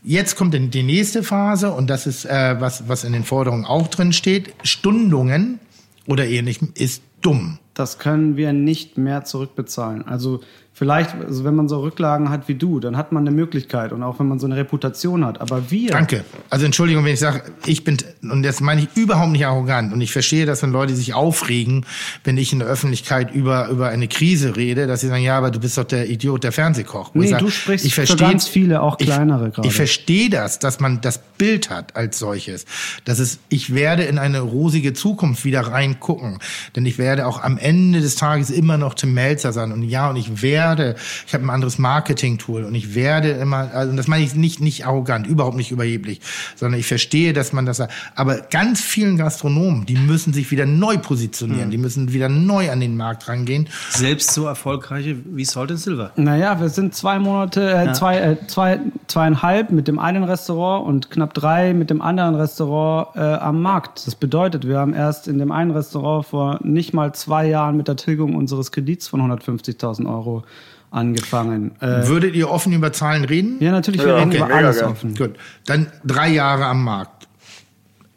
[0.03, 3.87] Jetzt kommt die nächste Phase und das ist, äh, was, was in den Forderungen auch
[3.87, 4.53] drin steht.
[4.65, 5.61] Stundungen
[6.07, 7.59] oder ähnlichem ist dumm.
[7.75, 10.07] das können wir nicht mehr zurückbezahlen.
[10.07, 10.41] Also
[10.81, 14.03] vielleicht, also wenn man so Rücklagen hat wie du, dann hat man eine Möglichkeit und
[14.03, 15.39] auch wenn man so eine Reputation hat.
[15.39, 16.25] Aber wir, Danke.
[16.49, 19.93] Also Entschuldigung, wenn ich sage, ich bin, und das meine ich überhaupt nicht arrogant.
[19.93, 21.85] Und ich verstehe, dass wenn Leute sich aufregen,
[22.25, 25.51] wenn ich in der Öffentlichkeit über, über eine Krise rede, dass sie sagen, ja, aber
[25.51, 27.11] du bist doch der Idiot, der Fernsehkoch.
[27.13, 29.69] Wo Nee, ich sage, du sprichst ich verstehe- ganz viele, auch kleinere gerade.
[29.69, 32.65] Ich verstehe das, dass man das Bild hat als solches.
[33.05, 36.39] Das ist, ich werde in eine rosige Zukunft wieder reingucken.
[36.75, 39.73] Denn ich werde auch am Ende des Tages immer noch Tim Melzer sein.
[39.73, 43.95] Und ja, und ich werde, ich habe ein anderes Marketing-Tool und ich werde immer, also
[43.97, 46.21] das meine ich nicht, nicht arrogant, überhaupt nicht überheblich,
[46.57, 47.83] sondern ich verstehe, dass man das.
[48.15, 51.71] Aber ganz vielen Gastronomen, die müssen sich wieder neu positionieren, Hm.
[51.71, 53.69] die müssen wieder neu an den Markt rangehen.
[53.91, 56.13] Selbst so erfolgreiche wie Salt and Silver.
[56.17, 61.11] naja, wir sind zwei Monate, äh, zwei, äh, zwei, zweieinhalb mit dem einen Restaurant und
[61.11, 64.07] knapp drei mit dem anderen Restaurant äh, am Markt.
[64.07, 67.89] Das bedeutet, wir haben erst in dem einen Restaurant vor nicht mal zwei Jahren mit
[67.89, 70.45] der Tilgung unseres Kredits von 150.000 Euro
[70.91, 71.73] angefangen.
[71.81, 73.57] Äh, Würdet ihr offen über Zahlen reden?
[73.61, 74.91] ja, natürlich, wir Ja, reden okay, über alles gern.
[74.91, 75.15] offen.
[75.15, 75.37] Gut,
[75.67, 77.29] dann drei Jahre am Markt.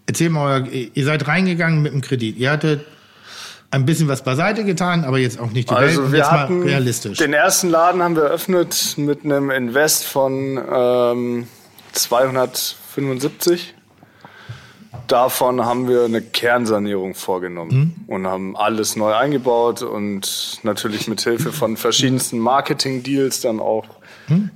[0.06, 2.38] Erzähl mal, euer, ihr seid reingegangen mit dem Kredit.
[2.38, 2.86] Ihr hattet
[3.72, 5.84] ein bisschen was beiseite getan, aber jetzt auch nicht die Welt.
[5.90, 7.18] Also Und wir jetzt hatten mal realistisch.
[7.18, 11.48] den ersten Laden haben wir eröffnet mit einem Invest von ähm,
[11.94, 13.74] 275.
[15.08, 21.52] Davon haben wir eine Kernsanierung vorgenommen und haben alles neu eingebaut und natürlich mit Hilfe
[21.52, 23.86] von verschiedensten Marketing-Deals dann auch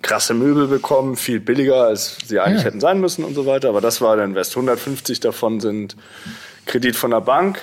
[0.01, 2.67] krasse Möbel bekommen, viel billiger als sie eigentlich Ja.
[2.67, 3.67] hätten sein müssen und so weiter.
[3.69, 4.55] Aber das war der Invest.
[4.55, 5.97] 150 davon sind
[6.65, 7.61] Kredit von der Bank.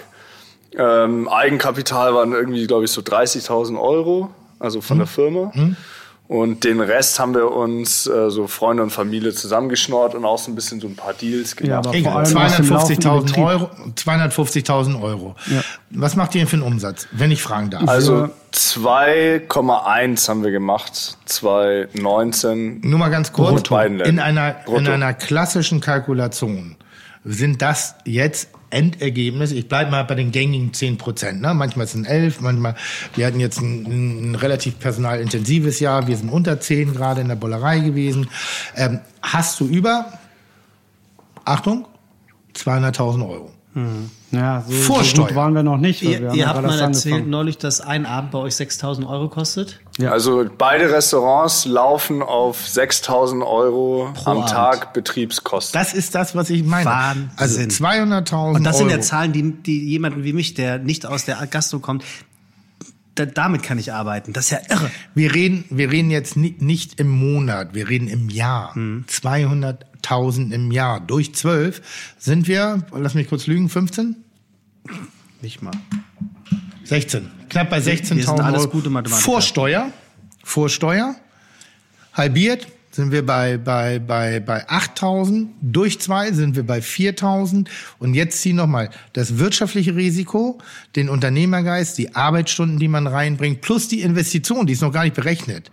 [0.76, 5.52] Ähm, Eigenkapital waren irgendwie, glaube ich, so 30.000 Euro, also von der Firma.
[6.34, 10.50] Und den Rest haben wir uns, äh, so Freunde und Familie, zusammengeschnort und auch so
[10.50, 11.94] ein bisschen so ein paar Deals Ja, gemacht.
[12.32, 13.44] laufenden 250.000 Betrieb.
[13.44, 13.70] Euro.
[13.94, 15.36] 250.000 Euro.
[15.90, 17.88] Was macht ihr denn für einen Umsatz, wenn ich fragen darf?
[17.88, 22.84] Also 2,1 haben wir gemacht, 2,19.
[22.84, 23.70] Nur mal ganz kurz,
[24.04, 26.74] in einer, in einer klassischen Kalkulation
[27.24, 31.54] sind das jetzt Endergebnis, ich bleibe mal bei den gängigen 10 Prozent, ne?
[31.54, 32.74] manchmal sind 11, manchmal,
[33.14, 37.36] wir hatten jetzt ein, ein relativ personalintensives Jahr, wir sind unter 10 gerade in der
[37.36, 38.28] Bollerei gewesen.
[38.76, 40.12] Ähm, hast du über,
[41.44, 41.86] Achtung,
[42.54, 43.52] 200.000 Euro.
[44.34, 45.26] Ja, so, so Vorsteuer.
[45.26, 46.02] gut waren wir noch nicht.
[46.02, 47.30] Ihr, ihr habt mal erzählt angefangen.
[47.30, 49.80] neulich, dass ein Abend bei euch 6000 Euro kostet.
[49.98, 50.10] Ja.
[50.10, 54.48] Also beide Restaurants laufen auf 6.000 Euro am Abend.
[54.50, 55.78] Tag Betriebskosten.
[55.78, 56.86] Das ist das, was ich meine.
[56.86, 57.30] Wahnsinn.
[57.36, 58.96] Also 200.000 Und das sind Euro.
[58.96, 62.02] ja Zahlen, die, die jemanden wie mich, der nicht aus der Gastro kommt,
[63.14, 64.32] da, damit kann ich arbeiten.
[64.32, 64.90] Das ist ja irre.
[65.14, 68.74] Wir reden, wir reden jetzt ni nicht im Monat, wir reden im Jahr.
[68.74, 70.98] 200.000 im Jahr.
[71.00, 71.80] Durch 12
[72.18, 74.16] sind wir, lass mich kurz lügen, 15?
[75.40, 75.72] Nicht mal.
[76.84, 77.30] 16.
[77.48, 79.08] Knapp bei Wir 16.000 sind alles Euro.
[79.08, 79.90] Vorsteuer,
[80.42, 81.16] Vorsteuer,
[82.12, 85.48] halbiert sind wir bei, bei, bei, bei 8.000.
[85.60, 87.66] Durch zwei sind wir bei 4.000.
[87.98, 90.58] Und jetzt zieh noch mal das wirtschaftliche Risiko,
[90.94, 95.16] den Unternehmergeist, die Arbeitsstunden, die man reinbringt, plus die Investition, die ist noch gar nicht
[95.16, 95.70] berechnet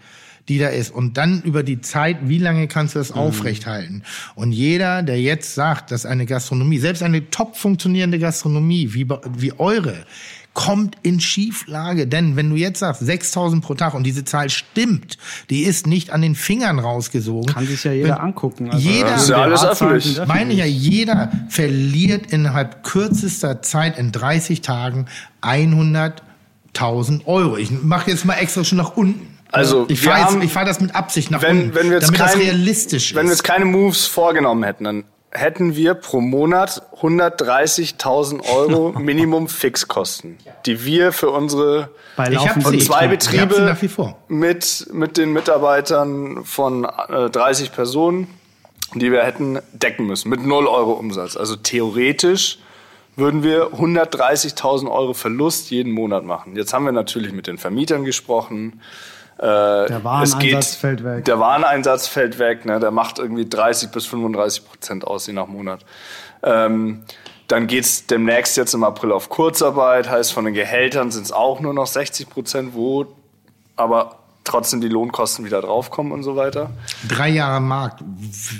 [0.47, 0.93] die da ist.
[0.93, 4.03] Und dann über die Zeit, wie lange kannst du das aufrechthalten?
[4.35, 9.07] Und jeder, der jetzt sagt, dass eine Gastronomie, selbst eine top funktionierende Gastronomie wie,
[9.38, 10.05] wie eure,
[10.53, 12.07] kommt in Schieflage.
[12.07, 15.18] Denn wenn du jetzt sagst, 6000 pro Tag und diese Zahl stimmt,
[15.49, 17.53] die ist nicht an den Fingern rausgesogen.
[17.53, 18.69] Kann sich ja jeder Wenn angucken.
[18.69, 20.19] Also, jeder, Das ist ja alles öffentlich.
[20.27, 25.05] meine ja, jeder verliert innerhalb kürzester Zeit in 30 Tagen
[25.41, 27.57] 100.000 Euro.
[27.57, 29.30] Ich mache jetzt mal extra schon nach unten.
[29.52, 32.32] Also, ich fahre fahr das mit Absicht nach wenn, unten, wenn wir jetzt damit das
[32.34, 38.41] kein- realistisch Wenn wir jetzt keine Moves vorgenommen hätten, dann hätten wir pro Monat 130.000
[38.53, 41.90] Euro Minimum Fixkosten, die wir für unsere
[42.65, 43.76] und zwei Betriebe
[44.28, 48.28] mit, mit den Mitarbeitern von äh, 30 Personen,
[48.94, 51.38] die wir hätten decken müssen, mit 0 Euro Umsatz.
[51.38, 52.60] Also theoretisch
[53.15, 56.56] würden wir 130.000 Euro Verlust jeden Monat machen.
[56.56, 58.82] Jetzt haben wir natürlich mit den Vermietern gesprochen.
[59.41, 61.26] Äh, Der Wareneinsatz es geht, fällt weg.
[61.26, 62.65] Der Wareneinsatz fällt weg.
[62.65, 62.80] Ne?
[62.80, 65.84] Der macht irgendwie 30 bis 35 Prozent aus, je nach Monat.
[66.43, 67.03] Ähm,
[67.47, 70.09] dann geht's demnächst jetzt im April auf Kurzarbeit.
[70.09, 73.07] Heißt, von den Gehältern sind es auch nur noch 60 Prozent, wo
[73.76, 76.72] aber trotzdem die Lohnkosten wieder draufkommen und so weiter.
[77.07, 78.03] Drei Jahre Markt.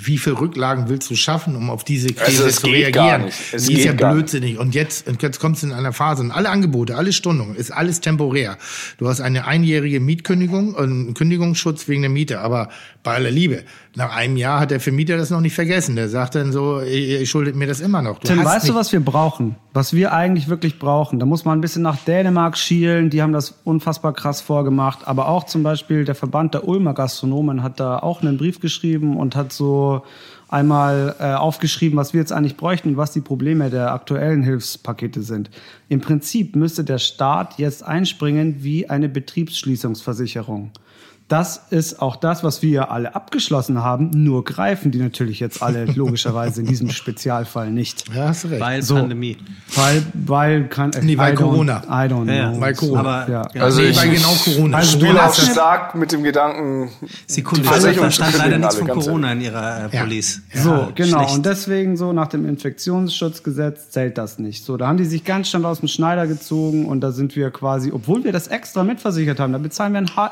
[0.02, 3.24] Wie viel Rücklagen willst du schaffen, um auf diese Krise Also zu reagieren?
[3.52, 4.58] Es Die ist ja blödsinnig.
[4.58, 7.72] Und jetzt, und jetzt kommst du in einer Phase, und alle Angebote, alle Stundungen, ist
[7.72, 8.58] alles temporär.
[8.98, 12.40] Du hast eine einjährige Mietkündigung und einen Kündigungsschutz wegen der Miete.
[12.40, 12.68] Aber
[13.02, 13.64] bei aller Liebe,
[13.94, 15.96] nach einem Jahr hat der Vermieter das noch nicht vergessen.
[15.96, 18.18] Der sagt dann so, ihr, schuldet mir das immer noch.
[18.18, 19.56] Du Tim, weißt du, was wir brauchen?
[19.74, 21.18] Was wir eigentlich wirklich brauchen?
[21.18, 23.10] Da muss man ein bisschen nach Dänemark schielen.
[23.10, 25.06] Die haben das unfassbar krass vorgemacht.
[25.06, 29.18] Aber auch zum Beispiel der Verband der Ulmer Gastronomen hat da auch einen Brief geschrieben
[29.18, 30.02] und hat so
[30.48, 35.22] einmal äh, aufgeschrieben, was wir jetzt eigentlich bräuchten und was die Probleme der aktuellen Hilfspakete
[35.22, 35.50] sind.
[35.88, 40.70] Im Prinzip müsste der Staat jetzt einspringen wie eine Betriebsschließungsversicherung.
[41.32, 45.84] Das ist auch das, was wir alle abgeschlossen haben, nur greifen die natürlich jetzt alle
[45.94, 48.04] logischerweise in diesem Spezialfall nicht.
[48.14, 48.60] Ja, hast du recht.
[48.60, 48.96] Weil So.
[48.96, 49.38] Pandemie.
[49.74, 51.82] Weil, weil kann, Nee, weil I Corona.
[51.86, 52.32] I don't know.
[52.32, 52.60] Ja, ja.
[52.60, 53.00] Weil Corona.
[53.00, 53.48] Aber, Ja.
[53.54, 53.62] ja.
[53.62, 54.76] Also nee, ich- weil genau Corona.
[54.76, 56.90] Also Ich du ja- stark mit dem Gedanken,
[57.26, 60.02] Sekunde, also Versicherung da stand zu leider nichts von Corona in ihrer äh, Ja.
[60.02, 60.42] Police.
[60.54, 61.18] So, genau.
[61.20, 61.34] schlecht.
[61.36, 64.64] Und deswegen so nach dem Infektionsschutzgesetz zählt das nicht.
[64.64, 67.50] So, da haben die sich ganz schnell aus dem Schneider gezogen und da sind wir
[67.50, 70.30] quasi, obwohl wir das extra mitversichert haben, da bezahlen wir ein Ha-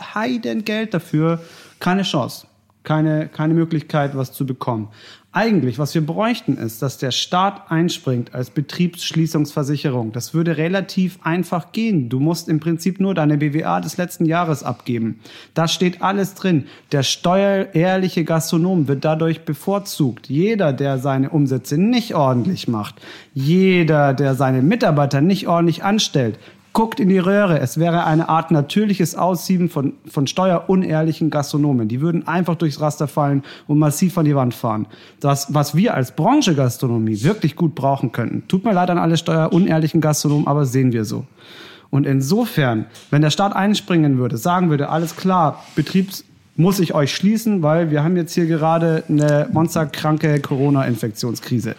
[0.90, 1.40] Heidengeld dafür,
[1.78, 2.46] keine Chance.
[2.82, 4.88] Keine, keine Möglichkeit, was zu bekommen.
[5.32, 10.12] Eigentlich, was wir bräuchten, ist, dass der Staat einspringt als Betriebsschließungsversicherung.
[10.12, 12.08] Das würde relativ einfach gehen.
[12.08, 15.20] Du musst im Prinzip nur deine BWA des letzten Jahres abgeben.
[15.52, 16.64] Da steht alles drin.
[16.90, 20.30] Der steuerehrliche Gastronom wird dadurch bevorzugt.
[20.30, 22.94] Jeder, der seine Umsätze nicht ordentlich macht,
[23.34, 26.38] jeder, der seine Mitarbeiter nicht ordentlich anstellt,
[26.72, 27.58] guckt in die Röhre.
[27.60, 31.88] Es wäre eine Art natürliches Aussieben von, von steuerunehrlichen Gastronomen.
[31.88, 34.86] Die würden einfach durchs Raster fallen und massiv an die Wand fahren.
[35.20, 38.46] Das, was wir als Branche Gastronomie wirklich gut brauchen könnten.
[38.48, 41.26] Tut mir leid an alle steuerunehrlichen Gastronomen, aber sehen wir so.
[41.90, 46.24] Und insofern, wenn der Staat einspringen würde, sagen würde, alles klar, Betriebs
[46.60, 51.74] muss ich euch schließen, weil wir haben jetzt hier gerade eine monsterkranke Corona-Infektionskrise.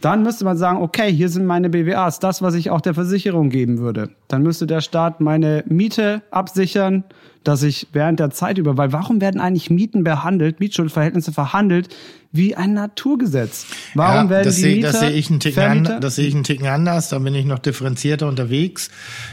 [0.00, 3.48] Dann müsste man sagen, okay, hier sind meine BWAs, das, was ich auch der Versicherung
[3.50, 4.10] geben würde.
[4.28, 7.04] Dann müsste der Staat meine Miete absichern,
[7.44, 11.88] dass ich während der Zeit über, weil warum werden eigentlich Mieten behandelt, Mietschuldverhältnisse verhandelt
[12.30, 13.66] wie ein Naturgesetz?
[13.94, 15.94] Warum Ja, werden das die sehe, Mieter, das sehe ich einen Ticken Vermieter?
[15.96, 18.90] an, das sehe ich einen Ticken anders, da bin ich noch differenzierter unterwegs.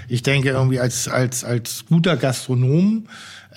[0.08, 3.08] Ich denke irgendwie als als als guter Gastronom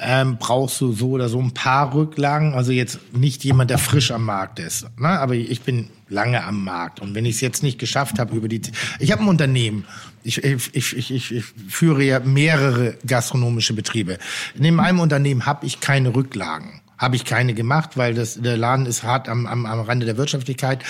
[0.00, 2.54] ähm, brauchst du so oder so ein paar Rücklagen.
[2.54, 4.86] Also jetzt nicht jemand, der frisch am Markt ist.
[4.98, 5.08] Ne?
[5.08, 7.00] Aber ich bin lange am Markt.
[7.00, 8.62] Und wenn ich es jetzt nicht geschafft habe über die...
[8.98, 9.84] Ich habe ein Unternehmen.
[10.22, 14.18] Ich, ich, ich, ich, ich, ich führe ja mehrere gastronomische Betriebe.
[14.56, 16.80] Neben einem Unternehmen habe ich keine Rücklagen.
[16.96, 20.16] Habe ich keine gemacht, weil das, der Laden ist hart am, am, am Rande der
[20.16, 20.82] Wirtschaftlichkeit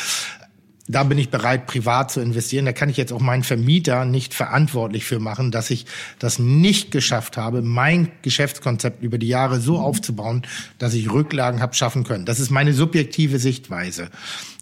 [0.89, 2.65] da bin ich bereit, privat zu investieren.
[2.65, 5.86] Da kann ich jetzt auch meinen Vermieter nicht verantwortlich für machen, dass ich
[6.19, 10.43] das nicht geschafft habe, mein Geschäftskonzept über die Jahre so aufzubauen,
[10.78, 12.24] dass ich Rücklagen habe schaffen können.
[12.24, 14.09] Das ist meine subjektive Sichtweise.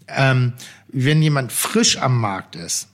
[0.08, 0.52] Ähm,
[0.88, 2.88] wenn jemand frisch am Markt ist,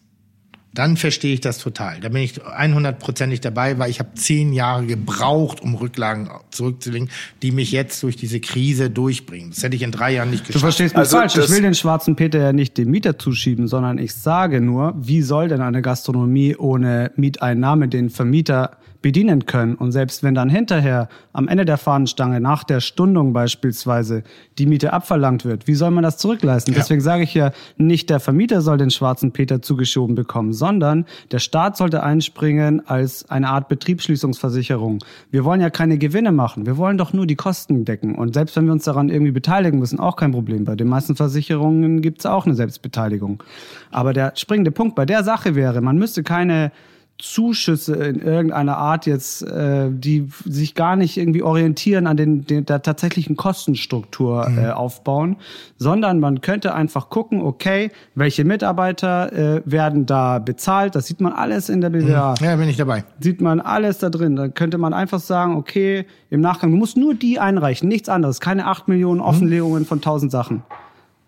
[0.74, 2.00] dann verstehe ich das total.
[2.00, 7.10] Da bin ich 100%ig dabei, weil ich habe zehn Jahre gebraucht, um Rücklagen zurückzulegen,
[7.42, 9.50] die mich jetzt durch diese Krise durchbringen.
[9.50, 10.62] Das hätte ich in drei Jahren nicht Du geschafft.
[10.62, 11.36] verstehst mich Also falsch.
[11.36, 15.22] Ich will den schwarzen Peter ja nicht dem Mieter zuschieben, sondern ich sage nur, wie
[15.22, 19.74] soll denn eine Gastronomie ohne Mieteinnahme den Vermieter bedienen können?
[19.74, 24.22] Und selbst wenn dann hinterher am Ende der Fahnenstange nach der Stundung beispielsweise
[24.58, 26.74] die Miete abverlangt wird, wie soll man das zurückleisten?
[26.74, 31.40] Deswegen sage ich ja, nicht der Vermieter soll den schwarzen Peter zugeschoben bekommen, sondern der
[31.40, 35.00] Staat sollte einspringen als eine Art Betriebsschließungsversicherung.
[35.30, 38.14] Wir wollen ja keine Gewinne machen, wir wollen doch nur die Kosten decken.
[38.14, 40.64] Und selbst wenn wir uns daran irgendwie beteiligen müssen, auch kein Problem.
[40.64, 43.42] Bei den meisten Versicherungen gibt es auch eine Selbstbeteiligung.
[43.90, 46.72] Aber der springende Punkt bei der Sache wäre, man müsste keine
[47.18, 52.66] Zuschüsse in irgendeiner Art jetzt, äh, die sich gar nicht irgendwie orientieren an den, den
[52.66, 55.36] der tatsächlichen Kostenstruktur äh, aufbauen,
[55.76, 61.32] sondern man könnte einfach gucken, okay, welche Mitarbeiter äh, werden da bezahlt, das sieht man
[61.32, 63.04] alles in der BWA ja, bin ich dabei.
[63.20, 64.34] sieht man alles da drin.
[64.34, 68.40] Da könnte man einfach sagen, okay, im Nachgang, du musst nur die einreichen, nichts anderes.
[68.40, 70.62] Keine 8 Millionen Offenlegungen von 1000 Sachen.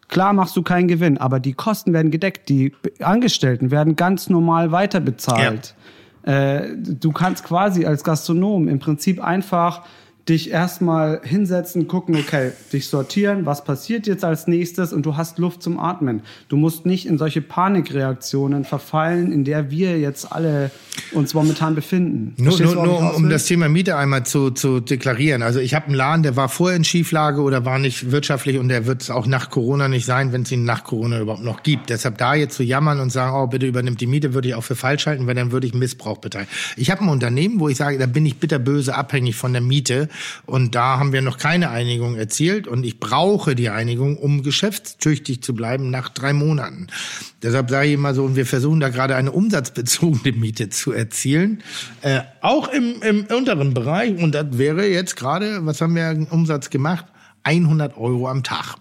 [0.08, 2.48] Klar machst du keinen Gewinn, aber die Kosten werden gedeckt.
[2.48, 5.74] Die Angestellten werden ganz normal weiter bezahlt.
[6.22, 9.82] Äh, du kannst quasi als Gastronom im Prinzip einfach
[10.28, 15.38] dich erstmal hinsetzen, gucken, okay, dich sortieren, was passiert jetzt als nächstes und du hast
[15.38, 16.22] Luft zum Atmen.
[16.48, 20.70] Du musst nicht in solche Panikreaktionen verfallen, in der wir jetzt alle
[21.12, 22.34] uns momentan befinden.
[22.38, 25.42] Nur, Verstehst nur, nur um, um das Thema Miete einmal zu, zu deklarieren.
[25.42, 28.68] Also ich habe einen Laden, der war vorher in Schieflage oder war nicht wirtschaftlich und
[28.68, 31.62] der wird es auch nach Corona nicht sein, wenn es ihn nach Corona überhaupt noch
[31.62, 31.90] gibt.
[31.90, 34.64] Deshalb da jetzt zu jammern und sagen, oh, bitte übernimmt die Miete, würde ich auch
[34.64, 36.48] für falsch halten, weil dann würde ich Missbrauch betreiben.
[36.76, 40.08] Ich habe ein Unternehmen, wo ich sage, da bin ich bitterböse abhängig von der Miete
[40.46, 45.42] und da haben wir noch keine Einigung erzielt und ich brauche die Einigung, um geschäftstüchtig
[45.42, 46.88] zu bleiben nach drei Monaten.
[47.42, 51.62] Deshalb sage ich immer so, und wir versuchen da gerade eine umsatzbezogene Miete zu erzielen,
[52.02, 54.16] äh, auch im, im unteren Bereich.
[54.16, 57.06] Und das wäre jetzt gerade, was haben wir Umsatz gemacht?
[57.42, 58.76] 100 Euro am Tag.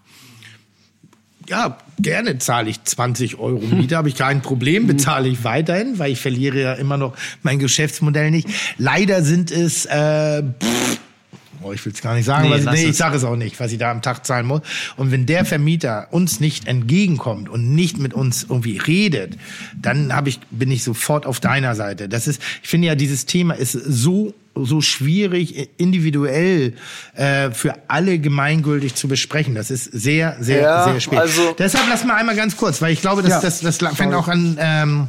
[1.49, 6.13] Ja, gerne zahle ich 20 Euro Miete, habe ich kein Problem, bezahle ich weiterhin, weil
[6.13, 8.47] ich verliere ja immer noch mein Geschäftsmodell nicht.
[8.77, 10.99] Leider sind es äh, pff,
[11.63, 13.35] Oh, ich will es gar nicht sagen, Nee, was, lass nee, ich sage es auch
[13.35, 14.61] nicht, was ich da am Tag zahlen muss.
[14.97, 19.37] Und wenn der Vermieter uns nicht entgegenkommt und nicht mit uns irgendwie redet,
[19.79, 22.09] dann hab ich, bin ich sofort auf deiner Seite.
[22.09, 26.73] Das ist, ich finde ja, dieses Thema ist so so schwierig individuell
[27.15, 29.55] äh, für alle gemeingültig zu besprechen.
[29.55, 31.21] Das ist sehr, sehr, Ja, sehr schwer.
[31.21, 33.41] also- Deshalb lass mal einmal ganz kurz, weil ich glaube, das, Ja.
[33.41, 34.55] das, das fängt auch an.
[34.59, 35.07] Ähm,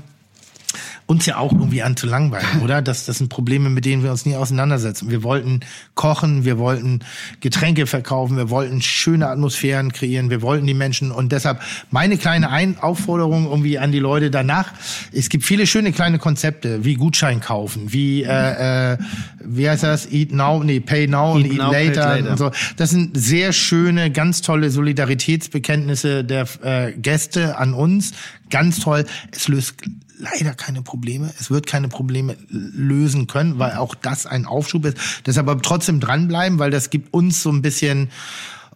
[1.06, 2.82] uns ja auch irgendwie an zu langweilen, oder?
[2.82, 5.10] Das, das sind Probleme, mit denen wir uns nie auseinandersetzen.
[5.10, 5.60] Wir wollten
[5.94, 7.01] kochen, wir wollten
[7.40, 11.60] Getränke verkaufen, wir wollten schöne Atmosphären kreieren, wir wollten die Menschen und deshalb
[11.90, 14.72] meine kleine Ein Aufforderung irgendwie an die Leute danach.
[15.12, 18.98] Es gibt viele schöne kleine Konzepte, wie Gutschein kaufen, wie, äh, äh,
[19.44, 20.10] wie heißt das?
[20.10, 22.31] Eat now, nee, pay now und Eat eat now, later, later.
[22.31, 22.51] und so.
[22.76, 28.12] Das sind sehr schöne, ganz tolle Solidaritätsbekenntnisse der äh, Gäste an uns.
[28.51, 29.05] Ganz toll.
[29.32, 29.74] Es löst
[30.19, 31.32] leider keine Probleme.
[31.39, 34.99] Es wird keine Probleme lösen können, weil auch das ein Aufschub ist.
[35.27, 38.11] Deshalb aber trotzdem dranbleiben, weil das gibt uns so ein bisschen,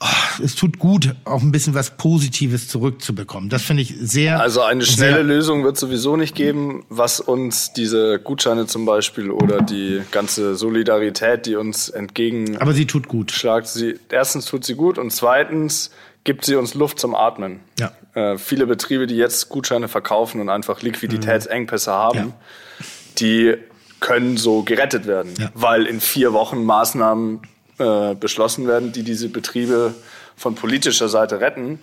[0.01, 3.49] oh, es tut gut, auch ein bisschen was Positives zurückzubekommen.
[3.49, 4.41] Das finde ich sehr.
[4.41, 9.61] Also eine schnelle Lösung wird sowieso nicht geben, was uns diese Gutscheine zum Beispiel oder
[9.63, 13.33] die ganze Solidarität, die uns entgegenschlagt, Aber sie tut gut.
[13.65, 15.91] sie erstens tut sie gut und zweitens
[16.25, 17.61] gibt sie uns Luft zum Atmen.
[17.79, 17.93] Ja.
[18.15, 22.33] Äh, viele Betriebe, die jetzt Gutscheine verkaufen und einfach Liquiditätsengpässe haben, Ja.
[23.19, 23.55] die
[24.01, 25.51] können so gerettet werden, Ja.
[25.55, 27.41] weil in vier Wochen Maßnahmen
[27.79, 29.95] äh, beschlossen werden, die diese Betriebe
[30.37, 31.79] von politischer Seite retten.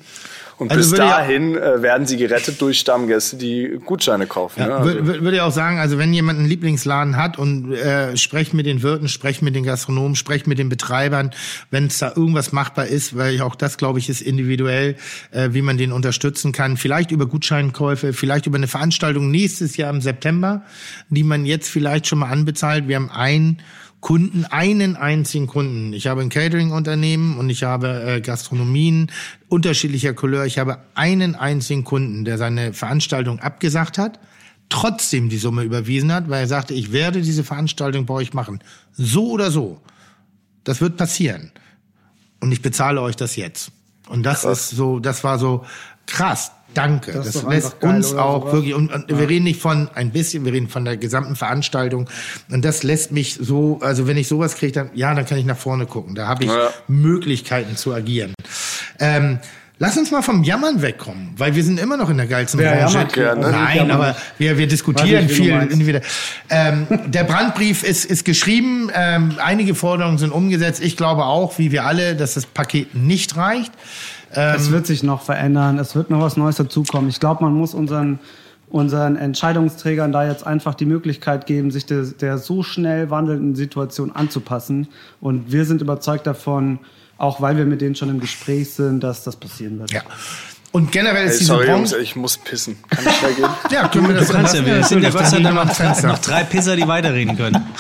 [0.58, 4.62] Und Also bis dahin äh, werden sie gerettet durch Stammgäste, die Gutscheine kaufen.
[4.64, 4.70] ne?
[4.70, 8.16] Ja, Also- würde, würde ich auch sagen, also wenn jemand einen Lieblingsladen hat und äh,
[8.16, 11.32] sprecht mit den Wirten, sprecht mit den Gastronomen, sprecht mit den Betreibern,
[11.72, 14.96] wenn es da irgendwas machbar ist, weil auch das, glaube ich, ist individuell,
[15.32, 16.78] äh, wie man den unterstützen kann.
[16.78, 20.64] Vielleicht über Gutscheinkäufe, vielleicht über eine Veranstaltung nächstes Jahr im September,
[21.10, 22.88] die man jetzt vielleicht schon mal anbezahlt.
[22.88, 23.58] Wir haben ein
[24.06, 25.92] Kunden, einen einzigen Kunden.
[25.92, 29.12] Ich habe ein Catering-Unternehmen und ich habe äh, Gastronomien
[29.48, 30.46] unterschiedlicher Couleur.
[30.46, 34.20] Ich habe einen einzigen Kunden, der seine Veranstaltung abgesagt hat,
[34.70, 38.60] trotzdem die Summe überwiesen hat, weil er sagte, ich werde diese Veranstaltung bei euch machen.
[38.94, 39.82] So oder so.
[40.64, 41.52] Das wird passieren.
[42.42, 43.72] Und ich bezahle euch das jetzt.
[44.08, 45.66] Und das ist so, das war so
[46.06, 46.52] krass.
[46.76, 47.12] Danke.
[47.14, 48.54] Das Das, lässt geil, uns auch sowas?
[48.54, 52.08] wirklich, und, und wir reden nicht von ein bisschen, wir reden von der gesamten Veranstaltung.
[52.52, 55.46] Und das lässt mich so, also wenn ich sowas kriege, dann, ja, dann kann ich
[55.46, 56.14] nach vorne gucken.
[56.14, 56.70] Da habe ich Ja.
[56.88, 58.34] Möglichkeiten zu agieren.
[59.00, 59.40] Ähm,
[59.78, 62.78] Lass uns mal vom Jammern wegkommen, weil wir sind immer noch in der geilsten Wer
[62.78, 62.96] Branche.
[62.98, 63.16] jammert?
[63.18, 63.52] Ja, ne?
[63.52, 65.52] Nein, aber wir, wir diskutieren viel.
[65.70, 66.02] individuell.
[66.50, 68.90] Ähm, der Brandbrief ist, ist geschrieben.
[68.96, 70.82] Ähm, einige Forderungen sind umgesetzt.
[70.82, 73.74] Ich glaube auch, wie wir alle, dass das Paket nicht reicht.
[74.36, 77.10] Es wird sich noch verändern, es wird noch was Neues dazukommen.
[77.10, 78.20] Ich glaube, man muss unseren,
[78.70, 84.12] unseren Entscheidungsträgern da jetzt einfach die Möglichkeit geben, sich der, der so schnell wandelnden Situation
[84.12, 84.88] anzupassen.
[85.22, 86.80] Und wir sind überzeugt davon,
[87.18, 89.92] auch weil wir mit denen schon im Gespräch sind, dass das passieren wird.
[89.92, 90.02] Ja.
[90.76, 92.76] Und generell ist Ey, diese sorry, Jungs, ich muss pissen.
[92.90, 93.50] Kann ich schnell gehen?
[93.72, 95.10] Ja, können wir das Du kannst ja, wir sind ja.
[95.10, 97.66] Gott sei Dann Dank noch, drei Pisser, die weiterreden können.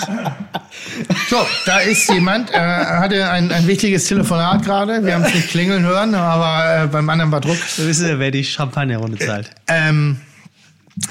[1.29, 5.03] So, da ist jemand, äh, hatte ein, ein wichtiges Telefonat gerade.
[5.03, 7.57] Wir haben es nicht klingeln hören, aber äh, beim anderen war Druck.
[7.77, 9.49] Wir wissen ja, wer die Champagnerrunde zahlt.
[9.67, 10.21] Ähm,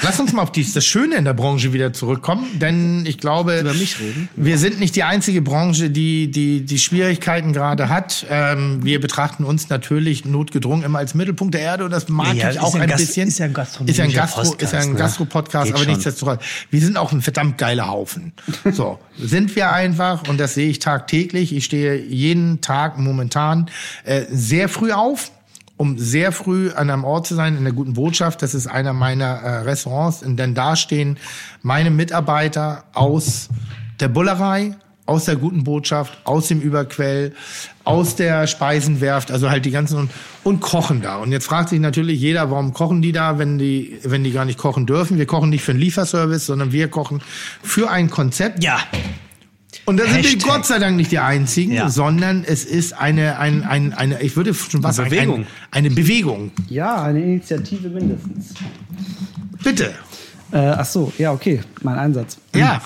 [0.02, 3.61] lass uns mal auf dies, das Schöne in der Branche wieder zurückkommen, denn ich glaube,
[3.61, 4.28] Über mich reden?
[4.36, 8.27] wir sind nicht die einzige Branche, die die, die Schwierigkeiten gerade hat.
[8.31, 12.51] Ähm, wir betrachten uns natürlich notgedrungen immer als Mittelpunkt der Erde und das mag Ja,
[12.51, 13.28] ich auch ja ein ein bisschen.
[13.28, 13.55] ist ja ein
[13.86, 14.98] ist ja ein Gastro, ist ja Podcast, ein ne?
[14.98, 18.32] Gastro-Podcast, Geht aber nichtsdestotrotz, wir sind auch ein verdammt geiler Haufen.
[18.73, 21.55] So, sind wir einfach und das sehe ich tagtäglich.
[21.55, 23.70] Ich stehe jeden Tag momentan
[24.05, 25.31] äh, sehr früh auf
[25.76, 28.42] um sehr früh an einem Ort zu sein, in der guten Botschaft.
[28.42, 31.18] Das ist einer meiner äh, Restaurants, denn da stehen
[31.62, 33.48] meine Mitarbeiter aus
[34.01, 34.76] der Bullerei,
[35.06, 37.34] aus der guten Botschaft, aus dem Überquell,
[37.84, 40.10] aus der Speisenwerft, also halt die ganzen und,
[40.44, 41.16] und kochen da.
[41.18, 44.46] Und jetzt fragt sich natürlich jeder, warum kochen die da, wenn die, wenn die gar
[44.46, 45.18] nicht kochen dürfen.
[45.18, 47.20] Wir kochen nicht für einen Lieferservice, sondern wir kochen
[47.62, 48.64] für ein Konzept.
[48.64, 48.78] Ja,
[49.86, 50.39] Und da sind wir.
[50.39, 51.90] Gott sei Dank nicht die Einzigen, Ja.
[51.90, 55.40] sondern es ist eine, ein, ein, eine, ich würde schon was sagen, Bewegung.
[55.40, 56.52] Ein, eine Bewegung.
[56.69, 58.55] Ja, eine Initiative mindestens.
[59.62, 59.94] Bitte.
[60.55, 62.39] Äh, ach so, ja, okay, mein Einsatz.
[62.55, 62.81] Ja.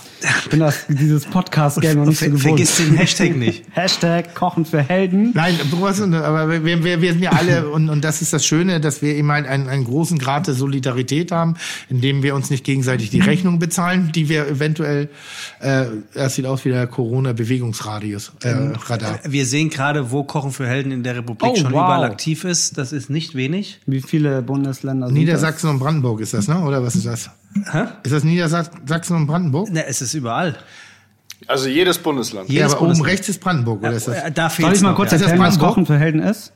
[0.44, 2.40] Ich bin das, dieses Podcast-Game noch nicht so gewohnt.
[2.40, 3.64] vergiss den Hashtag nicht.
[3.72, 5.32] Hashtag Kochen für Helden.
[5.34, 9.02] Nein, aber wir, wir, wir sind ja alle, und, und das ist das Schöne, dass
[9.02, 11.56] wir eben halt einen, einen großen Grad der Solidarität haben,
[11.90, 15.10] indem wir uns nicht gegenseitig die Rechnung bezahlen, die wir eventuell,
[15.60, 15.84] äh,
[16.14, 18.54] das sieht aus wie der Corona-Bewegungsradius, äh,
[18.86, 19.20] Radar.
[19.28, 21.84] Wir sehen gerade, wo Kochen für Helden in der Republik Oh, schon wow.
[21.84, 22.78] überall aktiv ist.
[22.78, 23.80] Das ist nicht wenig.
[23.84, 26.58] Wie viele Bundesländer sind Niedersachsen und Brandenburg ist das, ne?
[26.60, 27.30] Oder was ist das?
[27.70, 27.84] Hä?
[28.02, 29.68] Ist das Niedersachsen und Brandenburg?
[29.70, 30.56] Na, es ist überall.
[31.46, 32.48] Also jedes Bundesland.
[32.48, 33.10] Ja, Jedes aber oben Bundesland.
[33.12, 34.16] rechts ist Brandenburg, oder ist das?
[34.34, 34.50] Da?
[34.50, 35.16] Soll ich mal noch, kurz ja.
[35.16, 35.68] Ist das erklären, was Brandenburg?
[35.68, 36.52] Kochen für Helden ist?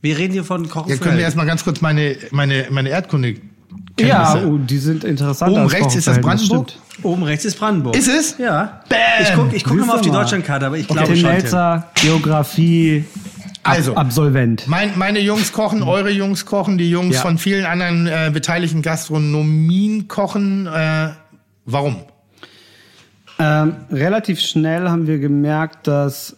[0.00, 3.34] Wir reden hier von Kochen Ja, können wir erstmal ganz kurz meine, meine, meine Erdkunde
[4.00, 5.52] Ja, oh, die sind interessant.
[5.52, 6.70] Oben rechts ist das Brandenburg?
[6.70, 7.04] stimmt.
[7.04, 7.96] Oben rechts ist Brandenburg.
[7.96, 8.38] Ist es?
[8.38, 8.80] Ja.
[8.88, 8.98] Bam!
[9.22, 10.10] Ich gucke ich guck Siehst mal auf die.
[10.10, 11.82] Deutschlandkarte, aber ich glaube schon.
[11.94, 13.04] Geografie,
[13.66, 14.66] Also, Absolvent.
[14.68, 17.22] mein, meine Jungs kochen, eure Jungs kochen, die Jungs Ja.
[17.22, 20.66] von vielen anderen äh, beteiligten Gastronomien kochen.
[20.66, 21.10] Äh,
[21.64, 21.96] warum?
[23.38, 26.36] Ähm, relativ schnell haben wir gemerkt, dass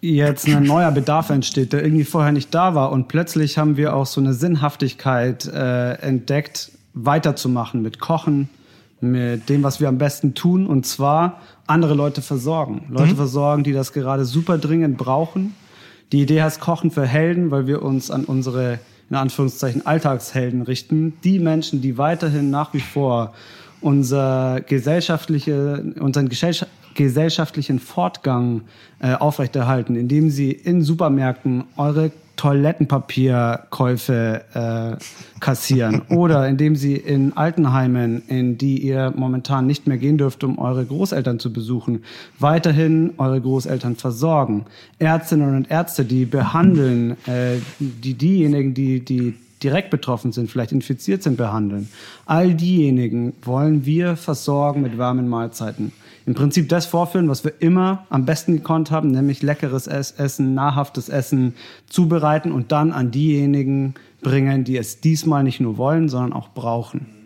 [0.00, 2.90] jetzt ein neuer Bedarf entsteht, der irgendwie vorher nicht da war.
[2.90, 8.48] Und plötzlich haben wir auch so eine Sinnhaftigkeit äh, entdeckt, weiterzumachen mit Kochen,
[9.00, 10.66] mit dem, was wir am besten tun.
[10.66, 12.86] Und zwar andere Leute versorgen.
[12.90, 15.54] Leute versorgen, die das gerade super dringend brauchen.
[16.12, 18.78] Die Idee heißt Kochen für Helden, weil wir uns an unsere,
[19.08, 21.14] in Anführungszeichen, Alltagshelden richten.
[21.24, 23.32] Die Menschen, die weiterhin nach wie vor
[23.80, 28.62] unser gesellschaftliche, unseren gesellscha- gesellschaftlichen Fortgang
[29.00, 34.96] äh, aufrechterhalten, indem sie in Supermärkten eure Toilettenpapierkäufe äh,
[35.40, 40.58] kassieren oder indem sie in Altenheimen, in die ihr momentan nicht mehr gehen dürft, um
[40.58, 42.04] eure Großeltern zu besuchen,
[42.38, 44.66] weiterhin eure Großeltern versorgen.
[44.98, 51.22] Ärztinnen und Ärzte, die behandeln, äh, die diejenigen, die, die direkt betroffen sind, vielleicht infiziert
[51.22, 51.88] sind, behandeln.
[52.26, 55.92] All diejenigen wollen wir versorgen mit warmen Mahlzeiten.
[56.26, 61.08] Im Prinzip das vorführen, was wir immer am besten gekonnt haben, nämlich leckeres Essen, nahrhaftes
[61.08, 61.54] Essen
[61.88, 67.21] zubereiten und dann an diejenigen bringen, die es diesmal nicht nur wollen, sondern auch brauchen.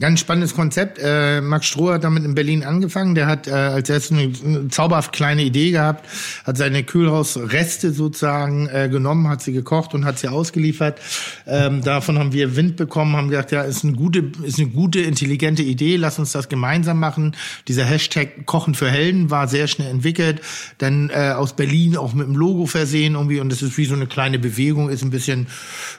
[0.00, 1.00] Ganz spannendes Konzept.
[1.02, 3.16] Äh, Max Stroh hat damit in Berlin angefangen.
[3.16, 6.06] Der hat äh, als erstes eine, eine zauberhaft kleine Idee gehabt,
[6.44, 11.00] hat seine Kühlhausreste sozusagen äh, genommen, hat sie gekocht und hat sie ausgeliefert.
[11.48, 15.00] Ähm, davon haben wir Wind bekommen, haben gesagt, ja, ist eine gute, ist eine gute,
[15.00, 15.96] intelligente Idee.
[15.96, 17.34] Lass uns das gemeinsam machen.
[17.66, 20.42] Dieser Hashtag Kochen für Helden war sehr schnell entwickelt.
[20.78, 23.96] Dann äh, aus Berlin auch mit dem Logo versehen irgendwie und das ist wie so
[23.96, 25.48] eine kleine Bewegung, ist ein bisschen,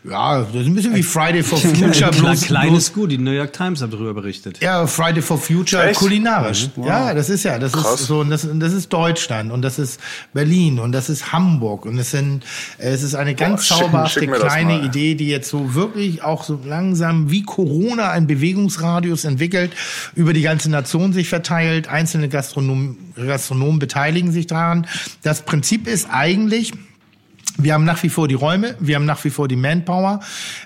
[0.09, 2.11] ja, das ist ein bisschen wie Friday for Future.
[2.11, 4.59] bloß, kleines Gut, die New York Times hat darüber berichtet.
[4.61, 5.99] Ja, Friday for Future Echt?
[5.99, 6.67] kulinarisch.
[6.67, 6.71] Mhm.
[6.83, 6.87] Wow.
[6.87, 8.01] Ja, das ist ja, das Krass.
[8.01, 9.99] ist so, und das, und das ist Deutschland und das ist
[10.33, 12.43] Berlin und das ist Hamburg und es sind,
[12.77, 14.81] es ist eine ganz schick- zauberhafte schick kleine.
[14.81, 19.71] Idee, die jetzt so wirklich auch so langsam wie Corona einen Bewegungsradius entwickelt,
[20.15, 24.87] über die ganze Nation sich verteilt, einzelne Gastronomen, Gastronomen beteiligen sich daran.
[25.23, 26.71] Das Prinzip ist eigentlich,
[27.59, 30.21] wir haben nach wie vor die Räume, wir haben nach wie vor die Manpower,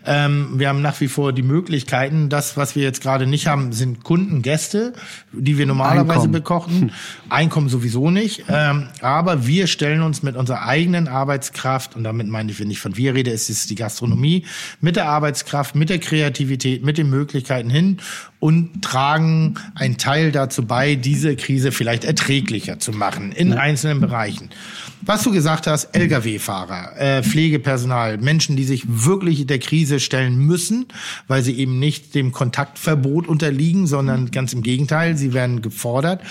[0.06, 2.30] ähm, wir haben nach wie vor die Möglichkeiten.
[2.30, 4.94] Das, was wir jetzt gerade nicht haben, sind Kunden, Gäste,
[5.32, 6.32] die wir normalerweise Einkommen.
[6.32, 6.92] bekochen.
[7.30, 8.46] Einkommen sowieso nicht.
[8.48, 12.80] Ähm, aber wir stellen uns mit unserer eigenen Arbeitskraft, und damit meine ich, wenn ich
[12.80, 14.46] von wir rede, es ist die Gastronomie,
[14.80, 17.98] mit der Arbeitskraft, mit der Kreativität, mit den Möglichkeiten hin
[18.40, 24.50] und tragen einen Teil dazu bei, diese Krise vielleicht erträglicher zu machen in einzelnen Bereichen.
[25.06, 30.86] Was du gesagt hast, Lkw-Fahrer, äh, Pflegepersonal, Menschen, die sich wirklich der Krise stellen müssen,
[31.28, 36.22] weil sie eben nicht dem Kontaktverbot unterliegen, sondern ganz im Gegenteil, sie werden gefordert.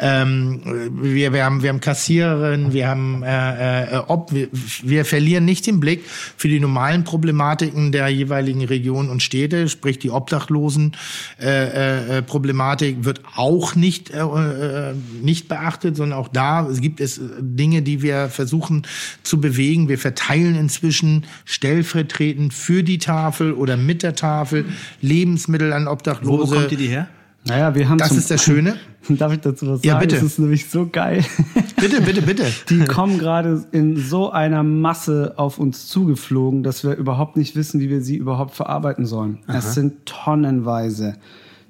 [0.00, 0.62] Ähm,
[1.02, 4.48] wir, wir haben, wir haben Kassiererinnen, wir haben, äh, äh, ob wir,
[4.82, 6.04] wir verlieren nicht den Blick
[6.36, 10.96] für die normalen Problematiken der jeweiligen Regionen und Städte, sprich die Obdachlosen.
[11.40, 17.00] Äh, äh, äh, Problematik wird auch nicht äh, äh, nicht beachtet, sondern auch da gibt
[17.00, 18.82] es äh, Dinge, die wir versuchen
[19.22, 19.88] zu bewegen.
[19.88, 24.64] Wir verteilen inzwischen stellvertretend für die Tafel oder mit der Tafel
[25.00, 26.50] Lebensmittel an Wo Obdachlose.
[26.50, 27.08] bekommt ihr die her?
[27.44, 28.76] Naja, wir haben Das ist das Schöne.
[29.08, 29.88] Darf ich dazu was sagen?
[29.88, 30.14] Ja, bitte.
[30.14, 31.24] Das ist nämlich so geil.
[31.80, 32.44] Bitte, bitte, bitte.
[32.68, 37.80] Die kommen gerade in so einer Masse auf uns zugeflogen, dass wir überhaupt nicht wissen,
[37.80, 39.40] wie wir sie überhaupt verarbeiten sollen.
[39.48, 41.16] Es sind tonnenweise.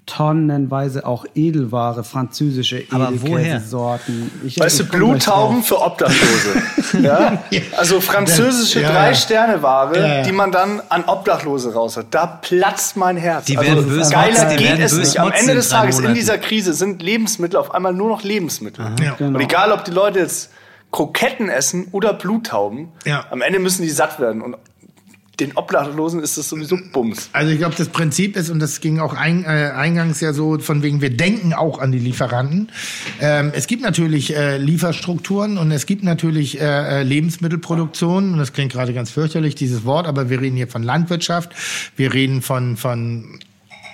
[0.06, 3.38] Tonnenweise auch Edelware, französische Aber woher?
[3.40, 4.30] Edelkäsesorten.
[4.44, 6.62] Ich- Weißt du, ich gleich Bluttauben für Obdachlose.
[7.02, 7.42] ja?
[7.76, 8.90] Also französische Ja.
[8.90, 12.06] Drei-Sterne-Ware, Ja, die man dann an Obdachlose raus hat.
[12.10, 13.44] Da platzt mein Herz.
[13.46, 15.20] Die also, werden böse geiler die geht werden es böse nicht.
[15.20, 18.84] Am Ende des Tages in dieser Krise sind Lebensmittel auf einmal nur noch Lebensmittel.
[19.00, 19.14] Ja.
[19.14, 19.36] Genau.
[19.36, 20.50] Und egal, ob die Leute jetzt
[20.90, 23.24] Kroketten essen oder Bluttauben, Ja.
[23.30, 24.42] am Ende müssen die satt werden.
[24.42, 24.56] Und
[25.40, 27.30] den Obdachlosen ist das sowieso Bums.
[27.32, 30.58] Also ich glaube, das Prinzip ist, und das ging auch ein, äh, eingangs ja so,
[30.58, 32.70] von wegen, wir denken auch an die Lieferanten.
[33.20, 38.32] Ähm, es gibt natürlich äh, Lieferstrukturen und es gibt natürlich äh, äh, Lebensmittelproduktion.
[38.32, 41.52] Und das klingt gerade ganz fürchterlich, dieses Wort, aber wir reden hier von Landwirtschaft.
[41.96, 43.38] Wir reden von, von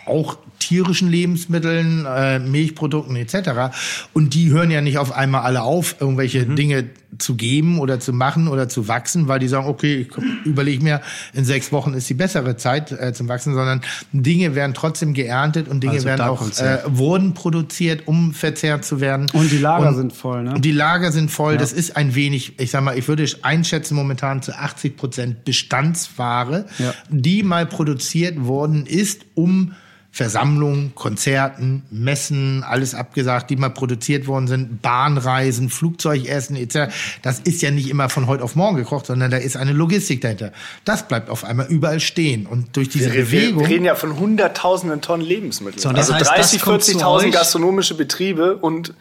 [0.06, 3.77] auch tierischen Lebensmitteln, äh, Milchprodukten etc.
[4.12, 6.86] Und die hören ja nicht auf einmal alle auf, irgendwelche Dinge
[7.17, 11.01] zu geben oder zu machen oder zu wachsen, weil die sagen, okay, ich überlege mir,
[11.33, 13.81] in sechs Wochen ist die bessere Zeit äh, zum Wachsen, sondern
[14.13, 19.01] Dinge werden trotzdem geerntet und Dinge Also werden auch äh, wurden produziert, um verzehrt zu
[19.01, 19.27] werden.
[19.33, 20.55] Und die Lager Und- sind voll, ne?
[20.55, 21.57] und die Lager sind voll.
[21.57, 26.67] Das ist ein wenig, ich sag mal, ich würde einschätzen momentan zu 80 Prozent Bestandsware,
[26.79, 26.93] Ja.
[27.09, 29.73] die mal produziert worden ist, um
[30.11, 36.93] Versammlungen, Konzerten, Messen, alles abgesagt, die mal produziert worden sind, Bahnreisen, Flugzeugessen etc.
[37.23, 40.21] Das ist ja nicht immer von heute auf morgen gekocht, sondern da ist eine Logistik
[40.23, 40.53] dahinter.
[40.85, 42.47] Das bleibt auf einmal überall stehen.
[42.47, 43.61] Und durch diese Wir, wir, Bewegung.
[43.61, 45.81] wir reden ja von hunderttausenden Tonnen Lebensmitteln.
[45.81, 47.33] So, das also heißt, das 30, kommt zu 40.000 euch?
[47.33, 48.95] gastronomische Betriebe und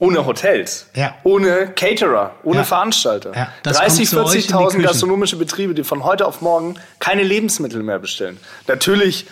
[0.00, 1.16] ohne Hotels, Ja.
[1.24, 2.64] ohne Caterer, ohne Ja.
[2.64, 3.32] Veranstalter.
[3.34, 3.52] Ja.
[3.64, 4.82] Das 30, kommt zu euch in die 40.000 Küchen.
[4.82, 8.36] gastronomische Betriebe, die von heute auf morgen keine Lebensmittel mehr bestellen.
[8.68, 9.26] Natürlich,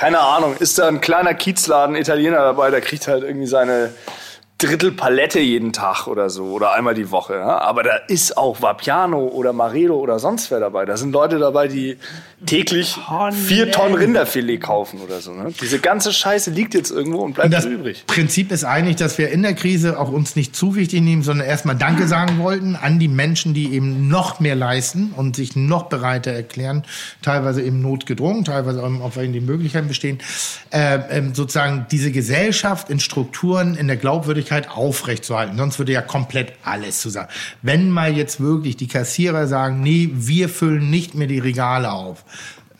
[0.00, 3.92] keine Ahnung, ist da ein kleiner Kiezladen Italiener dabei, der kriegt halt irgendwie seine
[4.56, 7.34] Drittel Palette jeden Tag oder so oder einmal die Woche.
[7.34, 7.58] Ja?
[7.58, 10.86] Aber da ist auch Vapiano oder Maredo oder sonst wer dabei.
[10.86, 11.98] Da sind Leute dabei, die
[12.46, 12.98] täglich
[13.46, 15.32] vier Tonnen Rinderfilet kaufen oder so.
[15.32, 15.52] Ne?
[15.60, 18.04] Diese ganze Scheiße liegt jetzt irgendwo und bleibt Und das übrig.
[18.06, 21.46] Prinzip ist eigentlich, dass wir in der Krise auch uns nicht zu wichtig nehmen, sondern
[21.46, 25.84] erstmal Danke sagen wollten an die Menschen, die eben noch mehr leisten und sich noch
[25.84, 26.84] bereiter erklären,
[27.22, 30.18] teilweise eben notgedrungen, teilweise auch, ihnen die Möglichkeiten bestehen,
[30.70, 35.58] äh, ähm, sozusagen diese Gesellschaft in Strukturen, in der Glaubwürdigkeit aufrechtzuerhalten.
[35.58, 37.28] Sonst würde ja komplett alles zusammen.
[37.60, 42.24] Wenn mal jetzt wirklich die Kassierer sagen, nee, wir füllen nicht mehr die Regale auf,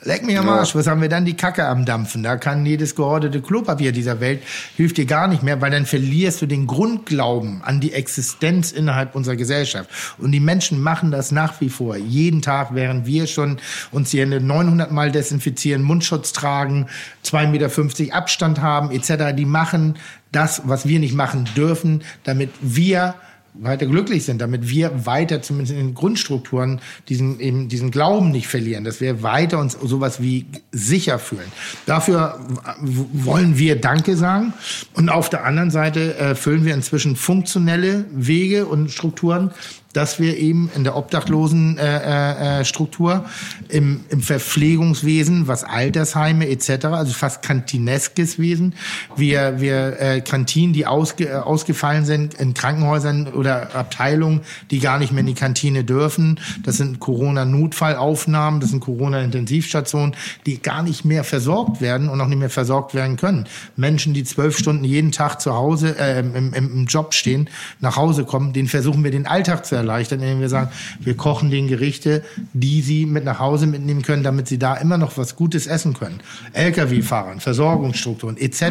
[0.03, 1.27] Leck mich am Arsch, was haben wir dann?
[1.27, 2.23] Die Kacke am Dampfen.
[2.23, 4.43] Da kann jedes geordete Klopapier dieser Welt,
[4.75, 9.15] hilft dir gar nicht mehr, weil dann verlierst du den Grundglauben an die Existenz innerhalb
[9.15, 9.91] unserer Gesellschaft.
[10.17, 11.97] Und die Menschen machen das nach wie vor.
[11.97, 13.59] Jeden Tag, während wir schon
[13.93, 16.87] uns die Hände 900 Mal desinfizieren, Mundschutz tragen,
[17.27, 19.37] 2,50 Meter Abstand haben, etc.
[19.37, 19.97] Die machen
[20.33, 23.17] das, was wir nicht machen dürfen, damit wir
[23.55, 28.49] weiter glücklich sind, damit wir weiter zumindest in den Grundstrukturen diesen eben diesen Glauben nicht
[28.49, 31.51] verlieren, dass wir weiter uns sowas wie sicher fühlen.
[31.87, 32.41] Dafür
[32.81, 34.53] wollen wir Danke sagen
[34.95, 39.51] und auf der anderen Seite äh, füllen wir inzwischen funktionelle Wege und Strukturen,
[39.93, 43.21] dass wir eben in der obdachlosen äh, äh, äh,
[43.69, 48.75] im, im Verpflegungswesen, was Altersheime etc., also fast kantineskes Wesen,
[49.17, 54.99] wir, wir äh, Kantinen, die ausge, äh, ausgefallen sind in Krankenhäusern oder Abteilungen, die gar
[54.99, 56.39] nicht mehr in die Kantine dürfen.
[56.65, 60.15] Das sind Corona-Notfallaufnahmen, das sind Corona-Intensivstationen,
[60.47, 63.47] die gar nicht mehr versorgt werden und auch nicht mehr versorgt werden können.
[63.77, 67.49] Menschen, die zwölf Stunden jeden Tag zu Hause äh, im, im, im Job stehen,
[67.81, 70.71] nach Hause kommen, denen versuchen wir den Alltag zu erleichtern, indem wir sagen,
[71.01, 74.99] wir kochen den Gerichte, die sie mit nach Hause mitnehmen können, damit sie da immer
[74.99, 76.21] noch was Gutes essen können.
[76.53, 78.63] Lkw-Fahrern, Versorgungsstrukturen etc.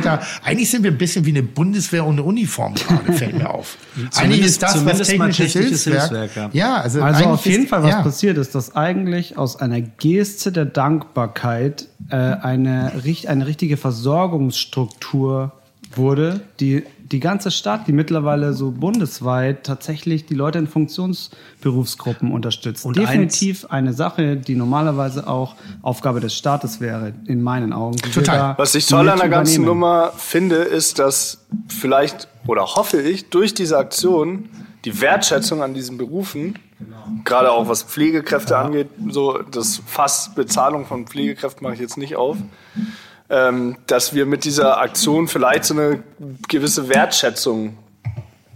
[0.44, 3.77] Eigentlich sind wir ein bisschen wie eine Bundeswehr ohne Uniform gerade, fällt mir auf.
[4.15, 6.10] eigentlich ist das, was technisches Hilfswerk.
[6.10, 6.76] Hilfswerk ja.
[6.76, 8.02] also, also auf jeden ist, Fall, was ja.
[8.02, 12.94] passiert ist, dass eigentlich aus einer Geste der Dankbarkeit äh, eine,
[13.27, 15.59] eine richtige Versorgungsstruktur
[15.95, 22.86] wurde, die die ganze Stadt, die mittlerweile so bundesweit tatsächlich die Leute in Funktionsberufsgruppen unterstützt.
[22.86, 27.98] Und Definitiv eine Sache, die normalerweise auch Aufgabe des Staates wäre, in meinen Augen.
[27.98, 28.56] Total.
[28.57, 33.53] Was ich toll an der ganzen Nummer finde, ist, dass vielleicht oder hoffe ich durch
[33.53, 34.49] diese Aktion
[34.86, 36.57] die Wertschätzung an diesen Berufen,
[37.26, 38.61] gerade auch was Pflegekräfte ja.
[38.61, 42.38] angeht, so das Fass Bezahlung von Pflegekräften mache ich jetzt nicht auf
[43.30, 46.03] ähm, dass wir mit dieser Aktion vielleicht so eine
[46.47, 47.77] gewisse Wertschätzung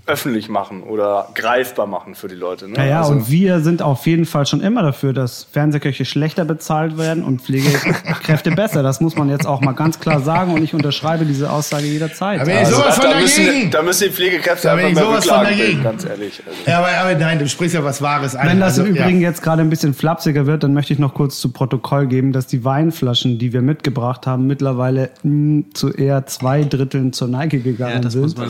[0.05, 2.67] öffentlich machen oder greifbar machen für die Leute.
[2.67, 2.89] Ne?
[2.89, 6.97] Ja, also und wir sind auf jeden Fall schon immer dafür, dass Fernsehköche schlechter bezahlt
[6.97, 8.83] werden und Pflegekräfte besser.
[8.83, 12.41] Das muss man jetzt auch mal ganz klar sagen und ich unterschreibe diese Aussage jederzeit.
[12.41, 15.83] Aber also, sowas von da, müssen, da müssen die Pflegekräfte da einfach sowas von dagegen.
[15.83, 16.43] ganz ehrlich.
[16.45, 16.59] Also.
[16.69, 18.49] Ja, aber, aber, nein, du sprichst ja was Wahres an.
[18.49, 19.29] Wenn das also, im Übrigen ja.
[19.29, 22.47] jetzt gerade ein bisschen flapsiger wird, dann möchte ich noch kurz zu Protokoll geben, dass
[22.47, 27.59] die Weinflaschen, die wir mitgebracht haben, mittlerweile mh, hm, zu eher zwei Dritteln zur Neige
[27.59, 28.37] gegangen ja, sind.
[28.37, 28.49] Man,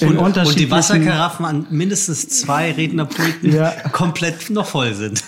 [0.00, 3.70] in und, und die Wasser Wasserkaraffen an mindestens zwei Rednerpulten ja.
[3.92, 5.22] komplett noch voll sind.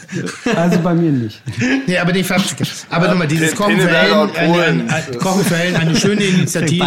[0.54, 1.42] Also bei mir nicht.
[1.86, 2.24] Nee, aber die
[2.90, 6.84] Aber nochmal, dieses Kochen für Hellen, eine, Kochen für Hellen, eine schöne Initiative,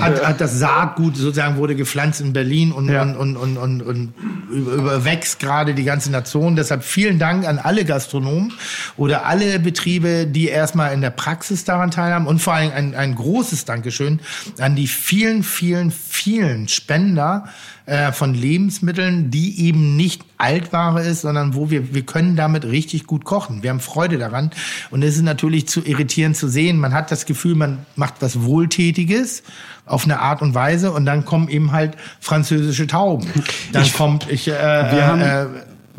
[0.00, 3.02] hat, hat das Saatgut sozusagen wurde gepflanzt in Berlin und, ja.
[3.02, 4.14] und, und, und, und, und
[4.50, 6.56] überwächst gerade die ganze Nation.
[6.56, 8.52] Deshalb vielen Dank an alle Gastronomen
[8.96, 13.14] oder alle Betriebe, die erstmal in der Praxis daran teilhaben und vor allem ein, ein
[13.14, 14.20] großes Dankeschön
[14.58, 17.44] an die vielen, vielen, vielen Spender,
[17.86, 23.06] äh, von Lebensmitteln, die eben nicht Altware ist, sondern wo wir, wir können damit richtig
[23.06, 23.62] gut kochen.
[23.62, 24.50] Wir haben Freude daran.
[24.90, 26.78] Und es ist natürlich zu irritierend zu sehen.
[26.78, 29.42] Man hat das Gefühl, man macht was Wohltätiges
[29.86, 33.26] auf eine Art und Weise und dann kommen eben halt französische Tauben.
[33.72, 35.46] Dann ich, kommt ich äh, wir haben, äh,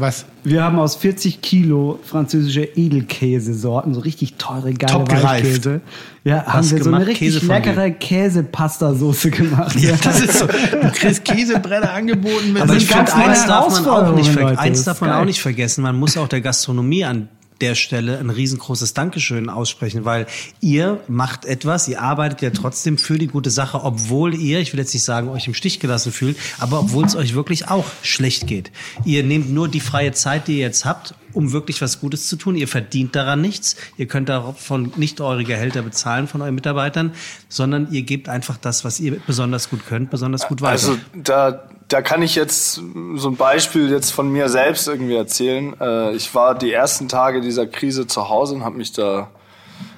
[0.02, 0.26] was?
[0.44, 5.82] Wir haben aus 40 Kilo französische Edelkäsesorten, so richtig teure, geile Top Weichkäse.
[6.24, 9.80] Ja, Was haben wir so eine richtig leckere Käsepasta-Soße gemacht.
[9.80, 10.48] Ja, das ist so.
[10.48, 15.02] Du kriegst Käsebrenner angeboten mit Aber ich finde, eins darf man auch nicht, eins darf
[15.02, 15.84] man auch nicht vergessen.
[15.84, 17.30] Man muss auch der Gastronomie an
[17.62, 20.28] der Stelle ein riesengroßes Dankeschön aussprechen, weil
[20.60, 24.80] ihr macht etwas, ihr arbeitet ja trotzdem für die gute Sache, obwohl ihr, ich will
[24.80, 28.48] jetzt nicht sagen, euch im Stich gelassen fühlt, aber obwohl es euch wirklich auch schlecht
[28.48, 28.72] geht.
[29.06, 32.36] Ihr nehmt nur die freie Zeit, die ihr jetzt habt, um wirklich was Gutes zu
[32.36, 32.56] tun.
[32.56, 33.76] Ihr verdient daran nichts.
[33.98, 37.14] Ihr könnt davon nicht eure Gehälter bezahlen von euren Mitarbeitern,
[37.50, 40.72] sondern ihr gebt einfach das, was ihr besonders gut könnt, besonders gut weiter.
[40.72, 42.82] Also da, da kann ich jetzt
[43.16, 45.76] so ein Beispiel jetzt von mir selbst irgendwie erzählen.
[45.80, 49.30] Äh, ich war die ersten Tage dieser Krise zu Hause und habe mich da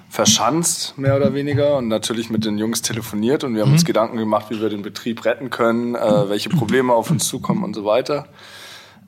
[0.09, 3.75] verschanzt, mehr oder weniger, und natürlich mit den Jungs telefoniert und wir haben mhm.
[3.75, 7.63] uns Gedanken gemacht, wie wir den Betrieb retten können, äh, welche Probleme auf uns zukommen
[7.63, 8.27] und so weiter.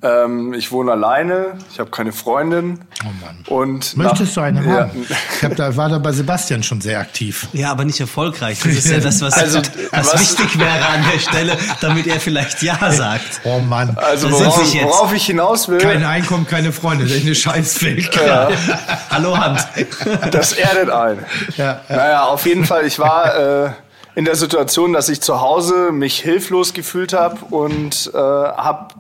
[0.06, 2.80] Ähm, ich wohne alleine, ich habe keine Freundin.
[3.04, 3.38] Oh Mann.
[3.48, 4.80] Und Möchtest nach, du eine ja.
[4.82, 5.06] haben?
[5.36, 7.48] Ich hab da, war da bei Sebastian schon sehr aktiv.
[7.54, 8.60] Ja, aber nicht erfolgreich.
[8.60, 9.60] Das ist ja das, was, also,
[9.92, 13.42] was, was wichtig wäre an der Stelle, damit er vielleicht Ja sagt.
[13.46, 13.98] Oh Mann.
[13.98, 15.80] Also worauf, ich, worauf ich hinaus will.
[15.80, 17.06] Kein Einkommen, keine Freunde.
[17.06, 18.14] Das ist eine Scheißwelt.
[18.16, 18.50] Ja.
[19.10, 19.66] Hallo Hand.
[20.30, 21.26] Das erdet ein.
[21.58, 21.96] Ja, ja.
[21.96, 23.66] Naja, auf jeden Fall, ich war...
[23.66, 23.70] Äh,
[24.18, 28.96] in der Situation, dass ich zu Hause mich hilflos gefühlt habe und äh, habe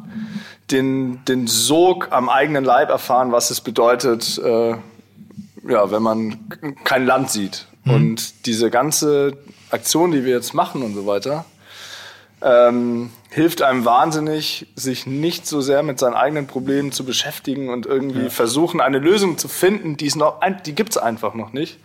[0.72, 4.72] den, den Sog am eigenen Leib erfahren, was es bedeutet, äh,
[5.68, 6.50] ja, wenn man
[6.84, 7.68] kein Land sieht.
[7.86, 9.38] Und diese ganze
[9.70, 11.46] Aktion, die wir jetzt machen und so weiter,
[12.42, 17.86] ähm, hilft einem wahnsinnig, sich nicht so sehr mit seinen eigenen Problemen zu beschäftigen und
[17.86, 21.80] irgendwie versuchen, eine Lösung zu finden, die es noch, die gibt's einfach noch nicht,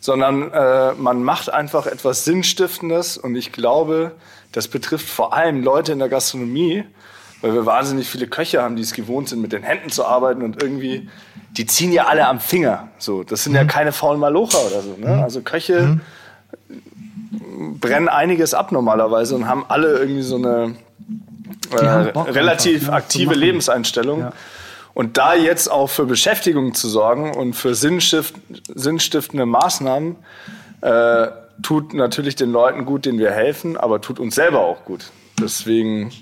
[0.00, 3.16] sondern äh, man macht einfach etwas Sinnstiftendes.
[3.16, 4.12] Und ich glaube,
[4.52, 6.84] das betrifft vor allem Leute in der Gastronomie,
[7.42, 10.42] weil wir wahnsinnig viele Köche haben, die es gewohnt sind, mit den Händen zu arbeiten
[10.42, 11.08] und irgendwie,
[11.50, 12.88] die ziehen ja alle am Finger.
[12.98, 14.96] So, das sind ja keine faulen Malocher oder so.
[14.96, 15.22] Ne?
[15.22, 16.00] Also Köche
[17.80, 20.76] brennen einiges ab normalerweise und haben alle irgendwie so eine
[21.78, 23.34] äh, Bock relativ einfach, aktive.
[23.34, 24.20] Lebenseinstellung.
[24.20, 24.32] Ja.
[24.94, 28.34] Und da jetzt auch für Beschäftigung zu sorgen und für sinnstift
[28.74, 30.16] sinnstiftende Maßnahmen,
[30.82, 31.28] äh,
[31.62, 35.10] tut natürlich den Leuten gut, denen wir helfen, aber tut uns selber auch gut.
[35.40, 36.12] Deswegen,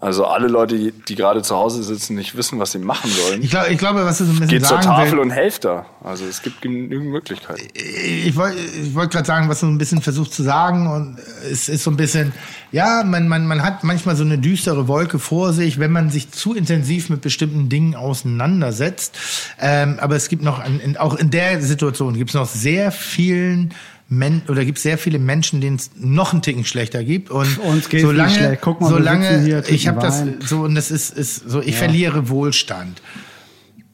[0.00, 3.42] also alle Leute, die, die gerade zu Hause sitzen, nicht wissen, was sie machen sollen,
[3.42, 5.64] Ich, glaub, ich glaube, was so ein bisschen geht zur sagen Tafel will, und helft
[5.64, 5.86] da.
[6.04, 7.66] Also es gibt genügend Möglichkeiten.
[7.74, 11.18] ich wollte ich wollt gerade sagen, was du ein bisschen versucht zu sagen und
[11.50, 12.32] es ist so ein bisschen,
[12.70, 16.30] ja, man, man, man hat manchmal so eine düstere Wolke vor sich, wenn man sich
[16.30, 19.18] zu intensiv mit bestimmten Dingen auseinandersetzt.
[19.60, 22.92] Ähm, aber es gibt noch, an, in, auch in der Situation gibt es noch sehr
[22.92, 23.74] vielen
[24.10, 27.90] Men oder gibt sehr viele Menschen, denen es noch einen Ticken schlechter gibt und Uns
[27.90, 28.62] geht's solange, schlecht.
[28.62, 32.30] Guck mal, solange hier, ich habe das so und das ist, ist so, ich verliere
[32.30, 33.02] Wohlstand.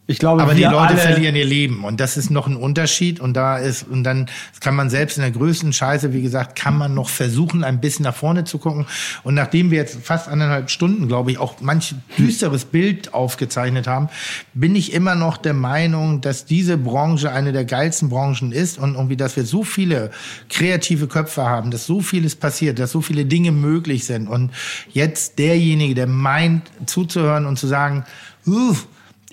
[0.06, 3.32] Ich glaube, Aber die Leute verlieren ihr Leben und das ist noch ein Unterschied und
[3.32, 4.26] da ist und dann
[4.60, 8.02] kann man selbst in der größten Scheiße, wie gesagt, kann man noch versuchen, ein bisschen
[8.02, 8.85] nach vorne zu gucken.
[9.22, 14.10] Und nachdem wir jetzt fast anderthalb Stunden, glaube ich, auch manch düsteres Bild aufgezeichnet haben,
[14.52, 18.97] bin ich immer noch der Meinung, dass diese Branche eine der geilsten Branchen ist und
[18.97, 20.10] irgendwie, dass wir so viele
[20.51, 24.28] kreative Köpfe haben, dass so vieles passiert, dass so viele Dinge möglich sind.
[24.28, 24.51] Und
[24.93, 28.05] jetzt derjenige, der meint zuzuhören und zu sagen,
[28.44, 28.86] "Uff,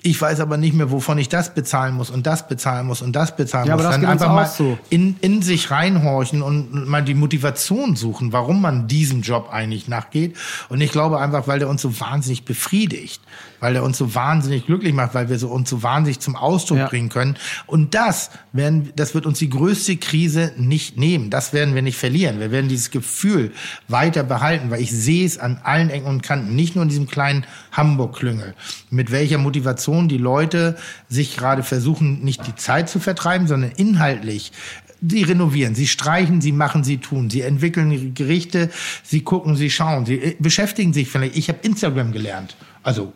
[0.04, 3.12] ich weiß aber nicht mehr, wovon ich das bezahlen muss und das bezahlen muss und
[3.14, 3.84] das bezahlen Ja, muss.
[3.84, 4.78] aber das Dann einfach mal auch so.
[4.90, 10.36] in, in sich reinhorchen und mal die Motivation suchen, warum man diesem Job eigentlich nachgeht.
[10.68, 13.22] Und ich glaube einfach, weil der uns so wahnsinnig befriedigt,
[13.60, 16.78] weil der uns so wahnsinnig glücklich macht, weil wir so uns so wahnsinnig zum Ausdruck
[16.78, 16.88] Ja.
[16.88, 17.36] bringen können.
[17.66, 21.30] Und das werden, das wird uns die größte Krise nicht nehmen.
[21.30, 22.40] Das werden wir nicht verlieren.
[22.40, 23.52] Wir werden dieses Gefühl
[23.86, 27.06] weiter behalten, weil ich sehe es an allen Ecken und Kanten, nicht nur in diesem
[27.06, 28.54] kleinen Hamburg-Klüngel,
[28.90, 30.76] mit welcher Motivation die Leute
[31.08, 34.52] sich gerade versuchen, nicht die Zeit zu vertreiben, sondern inhaltlich.
[35.00, 38.70] Sie renovieren, sie streichen, sie machen, sie tun, sie entwickeln ihre Gerichte,
[39.02, 41.36] sie gucken, sie schauen, sie äh, beschäftigen sich vielleicht.
[41.36, 43.12] Ich habe Instagram gelernt, also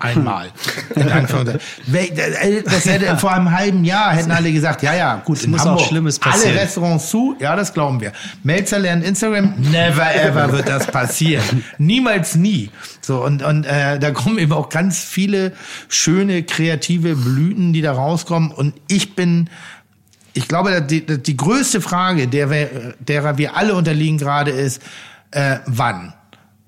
[0.00, 0.48] einmal.
[0.94, 1.60] In Anführungszeichen.
[1.86, 5.50] Wel- äh, Das hätte vor einem halben Jahr hätten alle gesagt, ja ja, gut, in
[5.50, 6.58] muss auch Hamburg Schlimmes alle passieren.
[6.58, 8.12] Restaurants zu, ja, das glauben wir.
[8.42, 12.70] Melzer lernt Instagram, never ever wird das passieren, niemals nie.
[13.02, 15.52] So und und äh, da kommen eben auch ganz viele
[15.88, 19.50] schöne kreative Blüten, die da rauskommen und ich bin
[20.32, 24.82] ich glaube, die, die größte Frage, der wir, derer wir alle unterliegen gerade, ist,
[25.30, 26.12] äh, wann?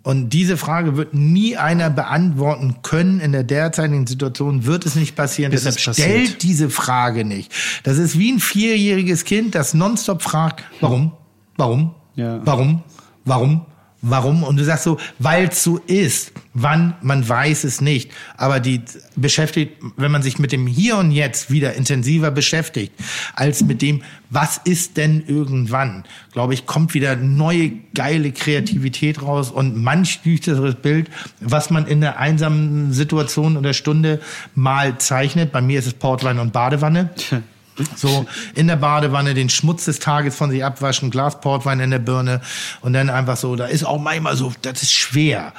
[0.08, 3.20] Und diese Frage wird nie einer beantworten können.
[3.20, 5.50] In der derzeitigen Situation wird es nicht passieren.
[5.50, 7.52] Bis Deshalb stellt diese Frage nicht.
[7.82, 11.12] Das ist wie ein vierjähriges Kind, das nonstop fragt, warum?
[11.58, 11.94] Warum?
[12.14, 12.40] Ja.
[12.42, 12.82] Warum?
[13.26, 13.66] Warum?
[14.10, 14.42] Warum?
[14.42, 16.32] Und du sagst so, weil es so ist.
[16.54, 16.94] Wann?
[17.02, 18.10] Man weiß es nicht.
[18.36, 18.80] Aber die
[19.16, 22.92] beschäftigt, wenn man sich mit dem Hier und Jetzt wieder intensiver beschäftigt,
[23.34, 29.50] als mit dem, was ist denn irgendwann, glaube ich, kommt wieder neue geile Kreativität raus
[29.50, 31.10] und manch düsteres Bild,
[31.40, 34.20] was man in der einsamen Situation oder Stunde
[34.54, 35.52] mal zeichnet.
[35.52, 37.10] Bei mir ist es Portwein und Badewanne.
[37.96, 41.98] So in der Badewanne den Schmutz des Tages von sich abwaschen, Glas Portwein in der
[41.98, 42.40] Birne
[42.80, 45.52] und dann einfach so, da ist auch manchmal so, das ist schwer.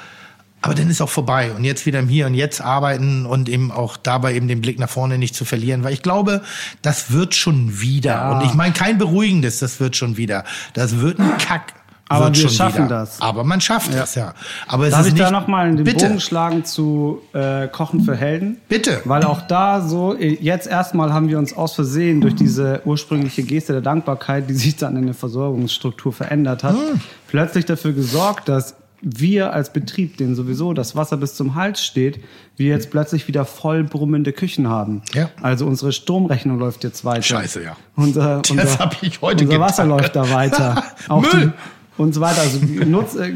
[0.62, 3.72] Aber dann ist auch vorbei und jetzt wieder im Hier und Jetzt arbeiten und eben
[3.72, 6.42] auch dabei eben den Blick nach vorne nicht zu verlieren, weil ich glaube,
[6.82, 8.32] das wird schon wieder.
[8.32, 10.44] Und ich meine kein beruhigendes, das wird schon wieder.
[10.74, 11.79] Das wird ein Kack.
[12.10, 13.00] Aber wird wir schaffen wieder.
[13.00, 13.22] das.
[13.22, 14.34] Aber man schafft das ja.
[14.68, 16.08] Aber es Darf ist ich da nochmal den bitte.
[16.08, 18.58] Bogen schlagen zu äh, Kochen für Helden?
[18.68, 19.02] Bitte.
[19.06, 23.44] Weil auch da so, äh, jetzt erstmal haben wir uns aus Versehen durch diese ursprüngliche
[23.44, 27.00] Geste der Dankbarkeit, die sich dann in der Versorgungsstruktur verändert hat, Hm.
[27.28, 32.20] plötzlich dafür gesorgt, dass wir als Betrieb, den sowieso das Wasser bis zum Hals steht,
[32.58, 35.04] wir jetzt plötzlich wieder voll brummende Küchen haben.
[35.14, 35.30] Ja.
[35.42, 37.22] Also unsere Stromrechnung läuft jetzt weiter.
[37.22, 37.78] Scheiße, ja.
[37.96, 39.98] Unser, Das unser, hab ich heute Unser Wasser getan.
[40.00, 40.84] läuft da weiter.
[41.10, 41.24] Müll.
[41.34, 41.52] Die,
[42.00, 42.42] und so weiter.
[42.42, 43.34] Also Nutz, äh,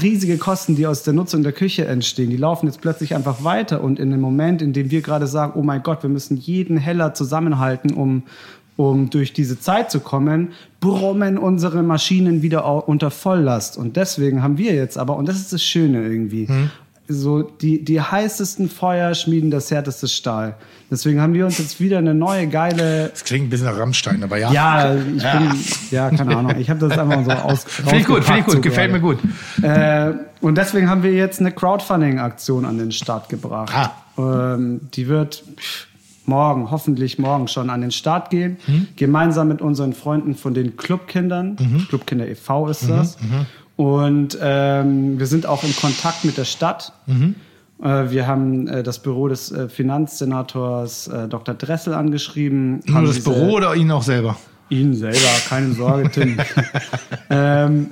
[0.00, 3.84] riesige Kosten, die aus der Nutzung der Küche entstehen, die laufen jetzt plötzlich einfach weiter.
[3.84, 6.78] Und in dem Moment, in dem wir gerade sagen, oh mein Gott, wir müssen jeden
[6.78, 8.22] Heller zusammenhalten, um,
[8.76, 13.76] um durch diese Zeit zu kommen, brummen unsere Maschinen wieder unter Volllast.
[13.76, 16.48] Und deswegen haben wir jetzt aber, und das ist das Schöne irgendwie,
[17.14, 20.56] so die, die heißesten Feuer schmieden das härteste Stahl.
[20.90, 23.08] Deswegen haben wir uns jetzt wieder eine neue geile.
[23.08, 24.52] Das klingt ein bisschen nach Rammstein, aber ja.
[24.52, 26.54] Ja, ich bin, ja, keine Ahnung.
[26.58, 27.64] Ich habe das einfach so aus.
[27.66, 29.16] Finde ich gut, finde ich gut, so gefällt mir gerade.
[29.16, 29.64] gut.
[29.64, 33.72] Äh, und deswegen haben wir jetzt eine Crowdfunding-Aktion an den Start gebracht.
[33.74, 33.92] Ah.
[34.18, 35.44] Ähm, die wird
[36.26, 38.58] morgen, hoffentlich morgen schon an den Start gehen.
[38.96, 41.56] Gemeinsam mit unseren Freunden von den Clubkindern.
[41.88, 42.68] Clubkinder e.V.
[42.68, 43.16] ist das.
[43.76, 46.92] Und ähm, wir sind auch in Kontakt mit der Stadt.
[47.82, 51.54] Äh, Wir haben äh, das Büro des äh, Finanzsenators äh, Dr.
[51.54, 52.80] Dressel angeschrieben.
[52.86, 54.36] Nur das Büro oder ihn auch selber?
[54.68, 55.18] Ihn selber,
[55.48, 56.38] keine Sorge, Tim.
[57.30, 57.88] ähm,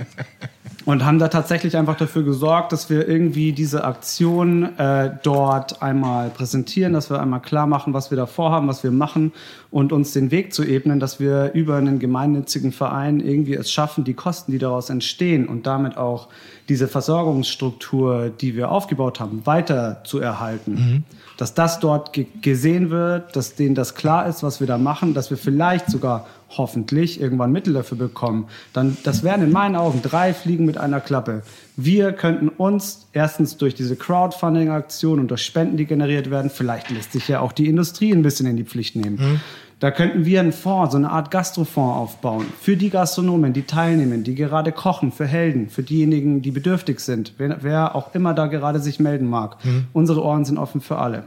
[0.87, 6.31] und haben da tatsächlich einfach dafür gesorgt, dass wir irgendwie diese Aktion äh, dort einmal
[6.31, 9.33] präsentieren, dass wir einmal klar machen, was wir da vorhaben, was wir machen
[9.71, 14.05] und uns den Weg zu ebnen, dass wir über einen gemeinnützigen Verein irgendwie es schaffen,
[14.05, 16.29] die Kosten, die daraus entstehen und damit auch
[16.71, 21.05] diese Versorgungsstruktur, die wir aufgebaut haben, weiter zu erhalten.
[21.37, 25.15] Dass das dort ge gesehen wird, dass denen das klar ist, was wir da machen,
[25.15, 28.49] dass wir vielleicht sogar hoffentlich irgendwann Mittel dafür bekommen.
[28.73, 31.43] Dann, das wären in meinen Augen drei Fliegen mit einer Klappe.
[31.77, 37.13] Wir könnten uns erstens durch diese Crowdfunding-Aktion und durch Spenden, die generiert werden, vielleicht lässt
[37.13, 39.41] sich ja auch die Industrie ein bisschen in die Pflicht nehmen.
[39.79, 44.25] Da könnten wir einen Fonds, so eine Art Gastrofonds aufbauen für die Gastronomen, die teilnehmen,
[44.25, 48.47] die gerade kochen, für Helden, für diejenigen, die bedürftig sind, wer, wer auch immer da
[48.47, 49.57] gerade sich melden mag.
[49.95, 51.25] Unsere Ohren sind offen für alle.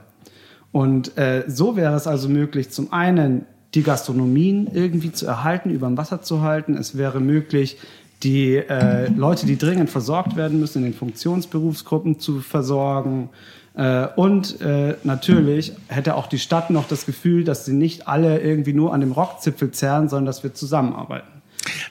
[0.71, 3.45] Und äh, so wäre es also möglich, zum einen
[3.75, 6.75] die Gastronomien irgendwie zu erhalten, über dem Wasser zu halten.
[6.75, 7.77] Es wäre möglich,
[8.21, 13.29] die äh, Leute, die dringend versorgt werden müssen, in den Funktionsberufsgruppen zu versorgen.
[13.75, 18.39] Äh, und äh, natürlich hätte auch die Stadt noch das Gefühl, dass sie nicht alle
[18.39, 21.27] irgendwie nur an dem Rockzipfel zerren, sondern dass wir zusammenarbeiten.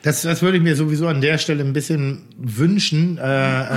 [0.02, 3.68] Das, das würde ich mir sowieso an der Stelle ein bisschen wünschen, äh, äh,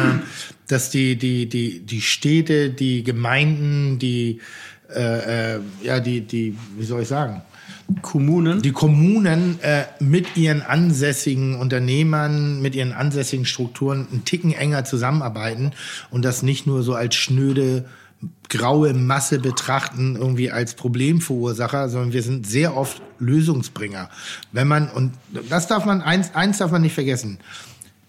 [0.67, 4.39] dass die, die, die, die Städte, die Gemeinden, die,
[4.93, 7.41] äh, äh, ja, die, die, wie soll ich sagen,
[8.01, 8.61] Kommunen.
[8.61, 15.71] die Kommunen äh, mit ihren ansässigen Unternehmern, mit ihren ansässigen Strukturen einen Ticken enger zusammenarbeiten
[16.09, 17.85] und das nicht nur so als schnöde
[18.49, 24.09] graue Masse betrachten, irgendwie als Problemverursacher, sondern wir sind sehr oft Lösungsbringer.
[24.51, 25.13] Wenn man, und
[25.49, 27.39] das darf man, eins, eins darf man nicht vergessen.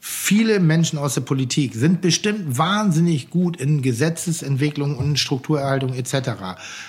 [0.08, 6.30] Viele Menschen aus der Politik sind bestimmt wahnsinnig gut in Gesetzesentwicklung und Strukturerhaltung etc.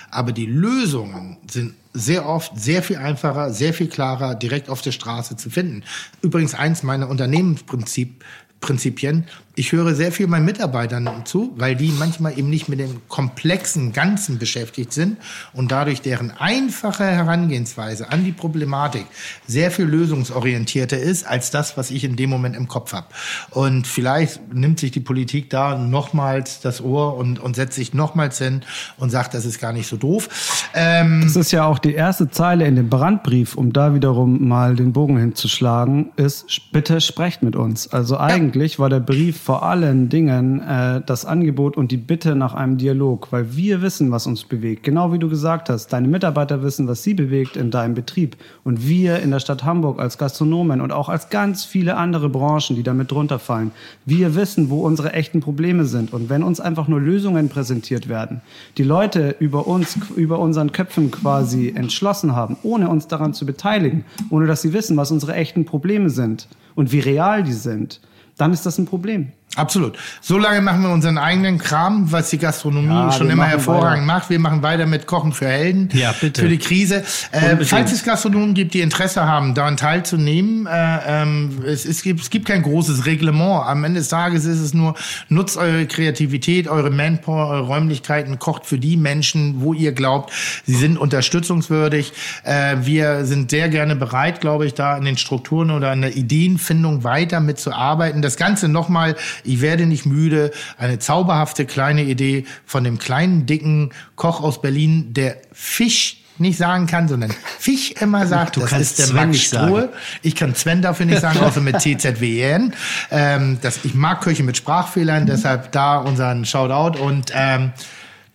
[0.08, 4.92] Aber die Lösungen sind sehr oft sehr viel einfacher, sehr viel klarer, direkt auf der
[4.92, 5.82] Straße zu finden.
[6.22, 8.24] Übrigens eins meiner Unternehmensprinzip
[8.60, 9.24] Prinzipien.
[9.54, 13.92] Ich höre sehr viel meinen Mitarbeitern zu, weil die manchmal eben nicht mit dem komplexen
[13.92, 15.16] Ganzen beschäftigt sind
[15.52, 19.06] und dadurch deren einfache Herangehensweise an die Problematik
[19.48, 23.08] sehr viel lösungsorientierter ist als das, was ich in dem Moment im Kopf habe.
[23.50, 28.38] Und vielleicht nimmt sich die Politik da nochmals das Ohr und, und setzt sich nochmals
[28.38, 28.62] hin
[28.96, 30.28] und sagt, das ist gar nicht so doof.
[30.72, 34.76] Ähm, Das ist ja auch die erste Zeile in dem Brandbrief, um da wiederum mal
[34.76, 37.88] den Bogen hinzuschlagen, ist, bitte sprecht mit uns.
[37.88, 38.47] Also eigentlich
[38.78, 43.28] war der Brief vor allen Dingen äh, das Angebot und die Bitte nach einem Dialog,
[43.30, 44.82] weil wir wissen, was uns bewegt.
[44.82, 48.36] Genau wie du gesagt hast, deine Mitarbeiter wissen, was sie bewegt in deinem Betrieb.
[48.64, 52.76] Und wir in der Stadt Hamburg als Gastronomen und auch als ganz viele andere Branchen,
[52.76, 53.70] die damit drunter fallen,
[54.06, 56.12] wir wissen, wo unsere echten Probleme sind.
[56.12, 58.40] Und wenn uns einfach nur Lösungen präsentiert werden,
[58.76, 64.04] die Leute über uns, über unseren Köpfen quasi entschlossen haben, ohne uns daran zu beteiligen,
[64.30, 68.00] ohne dass sie wissen, was unsere echten Probleme sind und wie real die sind,
[68.38, 69.32] dann ist das ein Problem.
[69.58, 69.98] Absolut.
[70.20, 74.30] So lange machen wir unseren eigenen Kram, was die Gastronomie Ja, schon immer hervorragend macht.
[74.30, 75.88] Wir machen weiter mit Kochen für Helden.
[75.92, 76.42] Ja, bitte.
[76.42, 77.02] Für die Krise.
[77.32, 82.20] Äh, falls es Gastronomen gibt, die Interesse haben, daran teilzunehmen, äh, ähm, es, es, gibt,
[82.20, 83.66] es gibt kein großes Reglement.
[83.66, 84.94] Am Ende des Tages ist es nur,
[85.28, 90.32] nutzt eure Kreativität, eure Manpower, eure Räumlichkeiten, kocht für die Menschen, wo ihr glaubt,
[90.66, 92.12] sie sind unterstützungswürdig.
[92.44, 96.16] Äh, wir sind sehr gerne bereit, glaube ich, da in den Strukturen oder in der
[96.16, 98.22] Ideenfindung weiter mitzuarbeiten.
[98.22, 99.16] Das Ganze nochmal,
[99.48, 105.12] ich werde nicht müde, eine zauberhafte kleine Idee von dem kleinen, dicken Koch aus Berlin,
[105.14, 109.38] der Fisch nicht sagen kann, sondern Fisch immer sagt, Du das kannst ist der Max.
[109.40, 109.88] Struhe.
[110.22, 112.72] Ich kann Sven dafür nicht sagen, außer mit TZWN.
[113.10, 117.72] Ähm, das, ich mag Köche mit Sprachfehlern, deshalb da unseren Shoutout und ähm,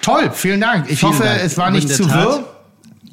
[0.01, 0.89] toll, vielen Dank.
[0.89, 1.41] Ich Vielen hoffe, Dank.
[1.43, 2.52] es war nicht zu wirr.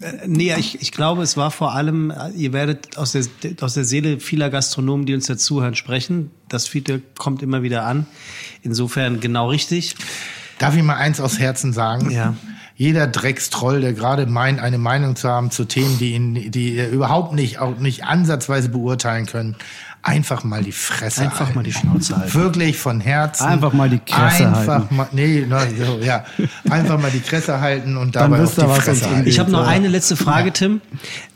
[0.00, 3.24] Äh, Nee, ich, ich glaube, es war vor allem, äh, ihr werdet aus der,
[3.60, 6.30] aus der Seele vieler Gastronomen, die uns dazuhören, sprechen.
[6.48, 8.06] Das Feedback kommt immer wieder an.
[8.62, 9.96] Insofern genau richtig.
[10.58, 12.10] Darf ich mal eins aus Herzen sagen?
[12.10, 12.34] Ja.
[12.76, 16.88] Jeder Dreckstroll, der gerade meint, eine Meinung zu haben zu Themen, die ihn, die ihr
[16.88, 19.56] überhaupt nicht, auch nicht ansatzweise beurteilen können.
[20.02, 21.54] Einfach mal die Fresse Einfach halten.
[21.54, 22.34] mal die Schnauze halten.
[22.34, 23.46] Wirklich von Herzen.
[23.46, 24.96] Einfach mal die Kresse einfach halten.
[24.96, 26.24] Mal, nee, na, so, ja.
[26.68, 29.28] Einfach mal die Kresse halten und Dann dabei auch wisst die was Fresse halten.
[29.28, 30.80] Ich habe noch eine letzte Frage, Tim.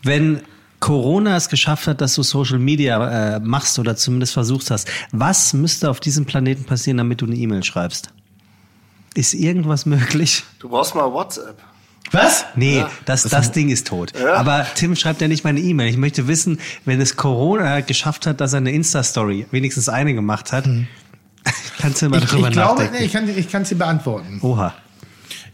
[0.02, 0.40] Wenn
[0.80, 5.52] Corona es geschafft hat, dass du Social Media äh, machst oder zumindest versucht hast, was
[5.54, 8.10] müsste auf diesem Planeten passieren, damit du eine E-Mail schreibst?
[9.14, 10.44] Ist irgendwas möglich?
[10.58, 11.62] Du brauchst mal WhatsApp.
[12.10, 12.44] Was?
[12.54, 14.12] Nee, das, das Ding ist tot.
[14.16, 15.88] Aber Tim schreibt ja nicht meine E-Mail.
[15.88, 20.52] Ich möchte wissen, wenn es Corona geschafft hat, dass er eine Insta-Story wenigstens eine gemacht
[20.52, 20.68] hat,
[21.78, 22.96] kannst du mal Ich, drüber ich glaube, nachdenken.
[22.98, 24.38] nee, ich kann ich kann sie beantworten.
[24.42, 24.74] Oha.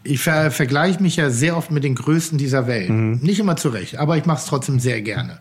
[0.03, 2.89] Ich ver vergleiche mich ja sehr oft mit den Größten dieser Welt.
[2.89, 3.19] Mhm.
[3.21, 5.39] Nicht immer zurecht, aber ich mache es trotzdem sehr gerne.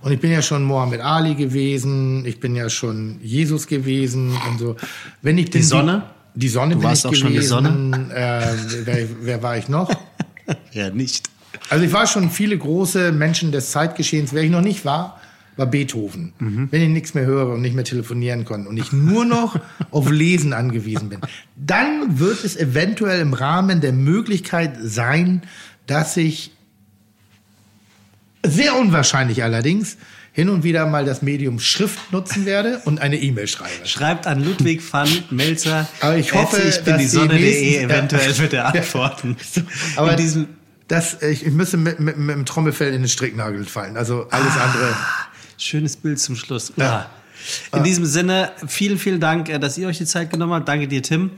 [0.00, 4.58] Und ich bin ja schon Mohammed Ali gewesen, ich bin ja schon Jesus gewesen und
[4.58, 4.76] so.
[5.20, 6.04] Wenn ich Die Sonne?
[6.34, 7.48] Die, die Sonne Du bin warst ich auch schon die gewesen.
[7.48, 8.06] Sonne?
[8.14, 8.46] Äh,
[8.86, 9.90] wer, wer war ich noch?
[10.72, 11.28] Ja, nicht.
[11.70, 14.32] Also ich war schon viele große Menschen des Zeitgeschehens.
[14.32, 15.20] Wer ich noch nicht war,
[15.56, 16.32] war Beethoven.
[16.38, 16.68] Mhm.
[16.70, 19.58] Wenn ich nichts mehr höre und nicht mehr telefonieren konnte und ich nur noch
[19.90, 21.20] auf Lesen angewiesen bin,
[21.56, 25.42] dann wird es eventuell im Rahmen der Möglichkeit sein,
[25.86, 26.52] dass ich
[28.46, 29.96] sehr unwahrscheinlich allerdings
[30.32, 33.86] hin und wieder mal das Medium Schrift nutzen werde und eine E-Mail schreibe.
[33.86, 35.88] Schreibt an Ludwig van Melzer.
[36.00, 37.38] Aber ich hoffe, ich bin dass die die Sonne.de.
[37.40, 38.38] nächsten- Eventuell Ja.
[38.38, 39.36] wird er antworten.
[39.96, 40.48] Aber In diesem
[40.86, 43.96] das, ich, ich müsste mit, mit, mit dem Trommelfell in den Stricknagel fallen.
[43.98, 44.94] Also alles andere.
[45.58, 46.72] schönes Bild zum Schluss.
[46.76, 47.10] Ja.
[47.76, 50.66] In diesem Sinne, vielen, vielen Dank, äh, dass ihr euch die Zeit genommen habt.
[50.68, 51.32] Danke dir, Tim.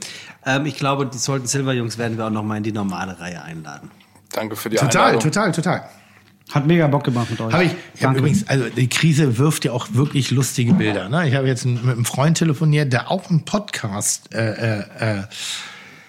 [0.45, 3.41] Ähm, ich glaube, die Sollten Silver-Jungs werden wir auch noch mal in die normale Reihe
[3.43, 3.91] einladen.
[4.31, 5.31] Danke für die Total, Einladung.
[5.31, 5.89] total, total.
[6.51, 7.53] Hat mega Bock gemacht mit euch.
[7.53, 11.07] Habe ich, ich hab übrigens, also die Krise wirft ja auch wirklich lustige Bilder.
[11.09, 11.27] Ne?
[11.27, 15.23] Ich habe jetzt mit einem Freund telefoniert, der auch einen Podcast äh, äh, äh,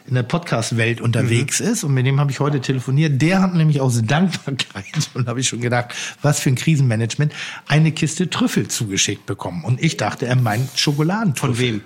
[0.06, 3.22] in der Podcast-Welt unterwegs ist und mit dem habe ich heute telefoniert.
[3.22, 7.32] Der hat nämlich aus Dankbarkeit und habe ich schon gedacht, was für ein Krisenmanagement,
[7.68, 9.64] eine Kiste Trüffel zugeschickt bekommen.
[9.64, 11.54] Und ich dachte, er meint Schokoladentrüffel.
[11.54, 11.80] Von wem?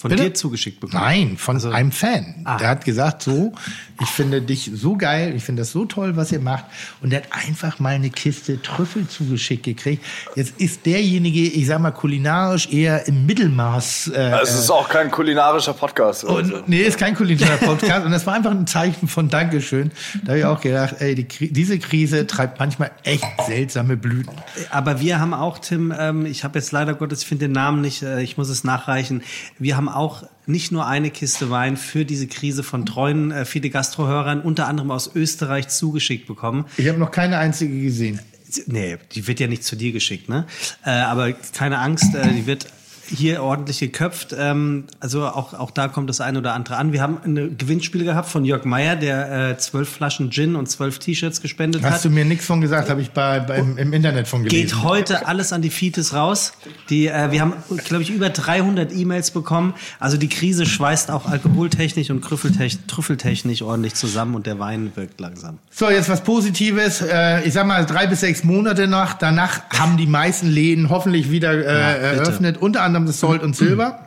[0.00, 0.22] Von Bitte?
[0.24, 1.02] dir zugeschickt bekommen?
[1.02, 2.36] Nein, von Also- einem Fan.
[2.44, 2.56] Ah.
[2.56, 3.52] Der hat gesagt, so,
[4.00, 6.64] ich finde dich so geil, ich finde das so toll, was ihr macht.
[7.02, 10.02] Und der hat einfach mal eine Kiste Trüffel zugeschickt gekriegt.
[10.36, 14.12] Jetzt ist derjenige, ich sag mal, kulinarisch eher im Mittelmaß.
[14.14, 16.24] Äh, Also es ist auch kein kulinarischer Podcast.
[16.24, 16.54] oder so.
[16.56, 18.06] und, nee, ist kein kulinarischer Podcast.
[18.06, 19.90] und das war einfach ein Zeichen von Dankeschön.
[20.24, 24.32] Da habe ich auch gedacht, ey, die, diese Krise treibt manchmal echt seltsame Blüten.
[24.70, 27.82] Aber wir haben auch, Tim, ähm, ich habe jetzt leider Gottes, ich finde den Namen
[27.82, 29.22] nicht, äh, ich muss es nachreichen.
[29.58, 33.70] Wir haben auch nicht nur eine Kiste Wein für diese Krise von treuen äh, viele
[33.70, 36.66] Gastrohörern, unter anderem aus Österreich, zugeschickt bekommen.
[36.76, 38.20] Ich habe noch keine einzige gesehen.
[38.66, 40.46] Nee, die wird ja nicht zu dir geschickt, ne?
[40.84, 42.66] Äh, aber keine Angst, äh, die wird
[43.10, 44.34] hier ordentlich geköpft.
[44.38, 46.92] Ähm, also auch, auch da kommt das eine oder andere an.
[46.92, 50.98] Wir haben ein Gewinnspiel gehabt von Jörg Meyer, der äh, zwölf Flaschen Gin und zwölf
[50.98, 52.04] T-Shirts gespendet Hast hat.
[52.04, 54.66] du mir nichts von gesagt, habe ich bei, bei, im, im Internet von gelesen.
[54.68, 56.52] Geht heute alles an die Fites raus.
[56.88, 57.54] Die, äh, wir haben,
[57.84, 59.74] glaube ich, über 300 E-Mails bekommen.
[59.98, 65.20] Also die Krise schweißt auch alkoholtechnisch und trüffeltech- trüffeltechnisch ordentlich zusammen und der Wein wirkt
[65.20, 65.58] langsam.
[65.70, 67.00] So, jetzt was Positives.
[67.02, 71.30] Äh, ich sag mal, drei bis sechs Monate nach, danach haben die meisten Läden hoffentlich
[71.30, 72.58] wieder äh, eröffnet.
[72.58, 74.06] Unter anderem das Salt und Silber.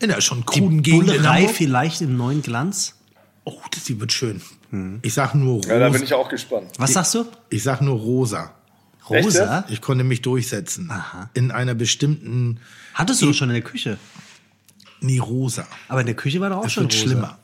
[0.00, 1.54] In der schon kruden Gegend Bullerei Hamburg.
[1.56, 2.94] vielleicht im neuen Glanz?
[3.44, 4.40] Oh, das die wird schön.
[5.02, 6.04] Ich sag nur Ja, da bin rosa.
[6.04, 6.72] ich auch gespannt.
[6.78, 7.24] Was sagst du?
[7.48, 8.52] Ich sag nur rosa.
[9.08, 9.64] Rosa?
[9.68, 10.92] Ich konnte mich durchsetzen.
[11.34, 12.58] In einer bestimmten,
[12.92, 13.98] Hattest du doch schon in der Küche.
[15.00, 15.66] nee, rosa.
[15.88, 17.02] Aber in der Küche war doch auch Es schon wird rosa.
[17.04, 17.38] schlimmer.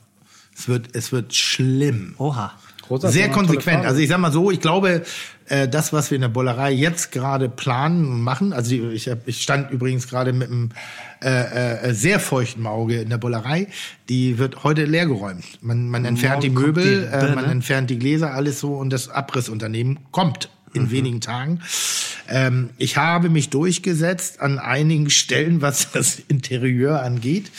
[0.55, 2.13] Es wird, es wird schlimm.
[2.17, 2.53] Oha.
[2.89, 3.85] Ist Sehr konsequent.
[3.85, 5.03] Also ich sag mal so, ich glaube,
[5.47, 9.27] äh, das, was wir in der Bollerei jetzt gerade planen und machen, also ich, hab,
[9.27, 10.69] ich stand übrigens gerade mit einem
[11.21, 13.67] äh, äh, sehr feuchten Auge in der Bollerei,
[14.09, 15.45] die wird heute leergeräumt.
[15.61, 19.09] Man, man entfernt die Möbel, die äh, man entfernt die Gläser, alles so und das
[19.09, 21.61] Abrissunternehmen kommt in wenigen Tagen.
[22.27, 27.51] Ähm, ich habe mich durchgesetzt an einigen Stellen, was das Interieur angeht.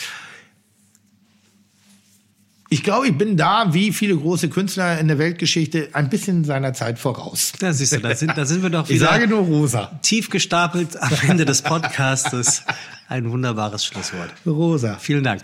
[2.74, 6.72] Ich glaube, ich bin da, wie viele große Künstler in der Weltgeschichte, ein bisschen seiner
[6.72, 7.52] Zeit voraus.
[7.60, 9.92] Da siehst du, da sind, da sind wir doch Ich wieder sage nur rosa.
[10.02, 12.64] tief gestapelt am Ende des Podcastes.
[13.08, 14.30] Ein wunderbares Schlusswort.
[14.44, 14.96] Rosa.
[14.98, 15.42] Vielen Dank.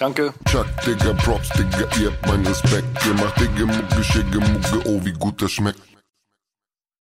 [0.00, 0.34] Danke.
[0.50, 3.06] Chuck, Digga, Props, Digga, ihr habt meinen Respekt.
[3.06, 5.78] Ihr macht Digga, Mucke, Schicke, Mucke, oh, wie gut das schmeckt.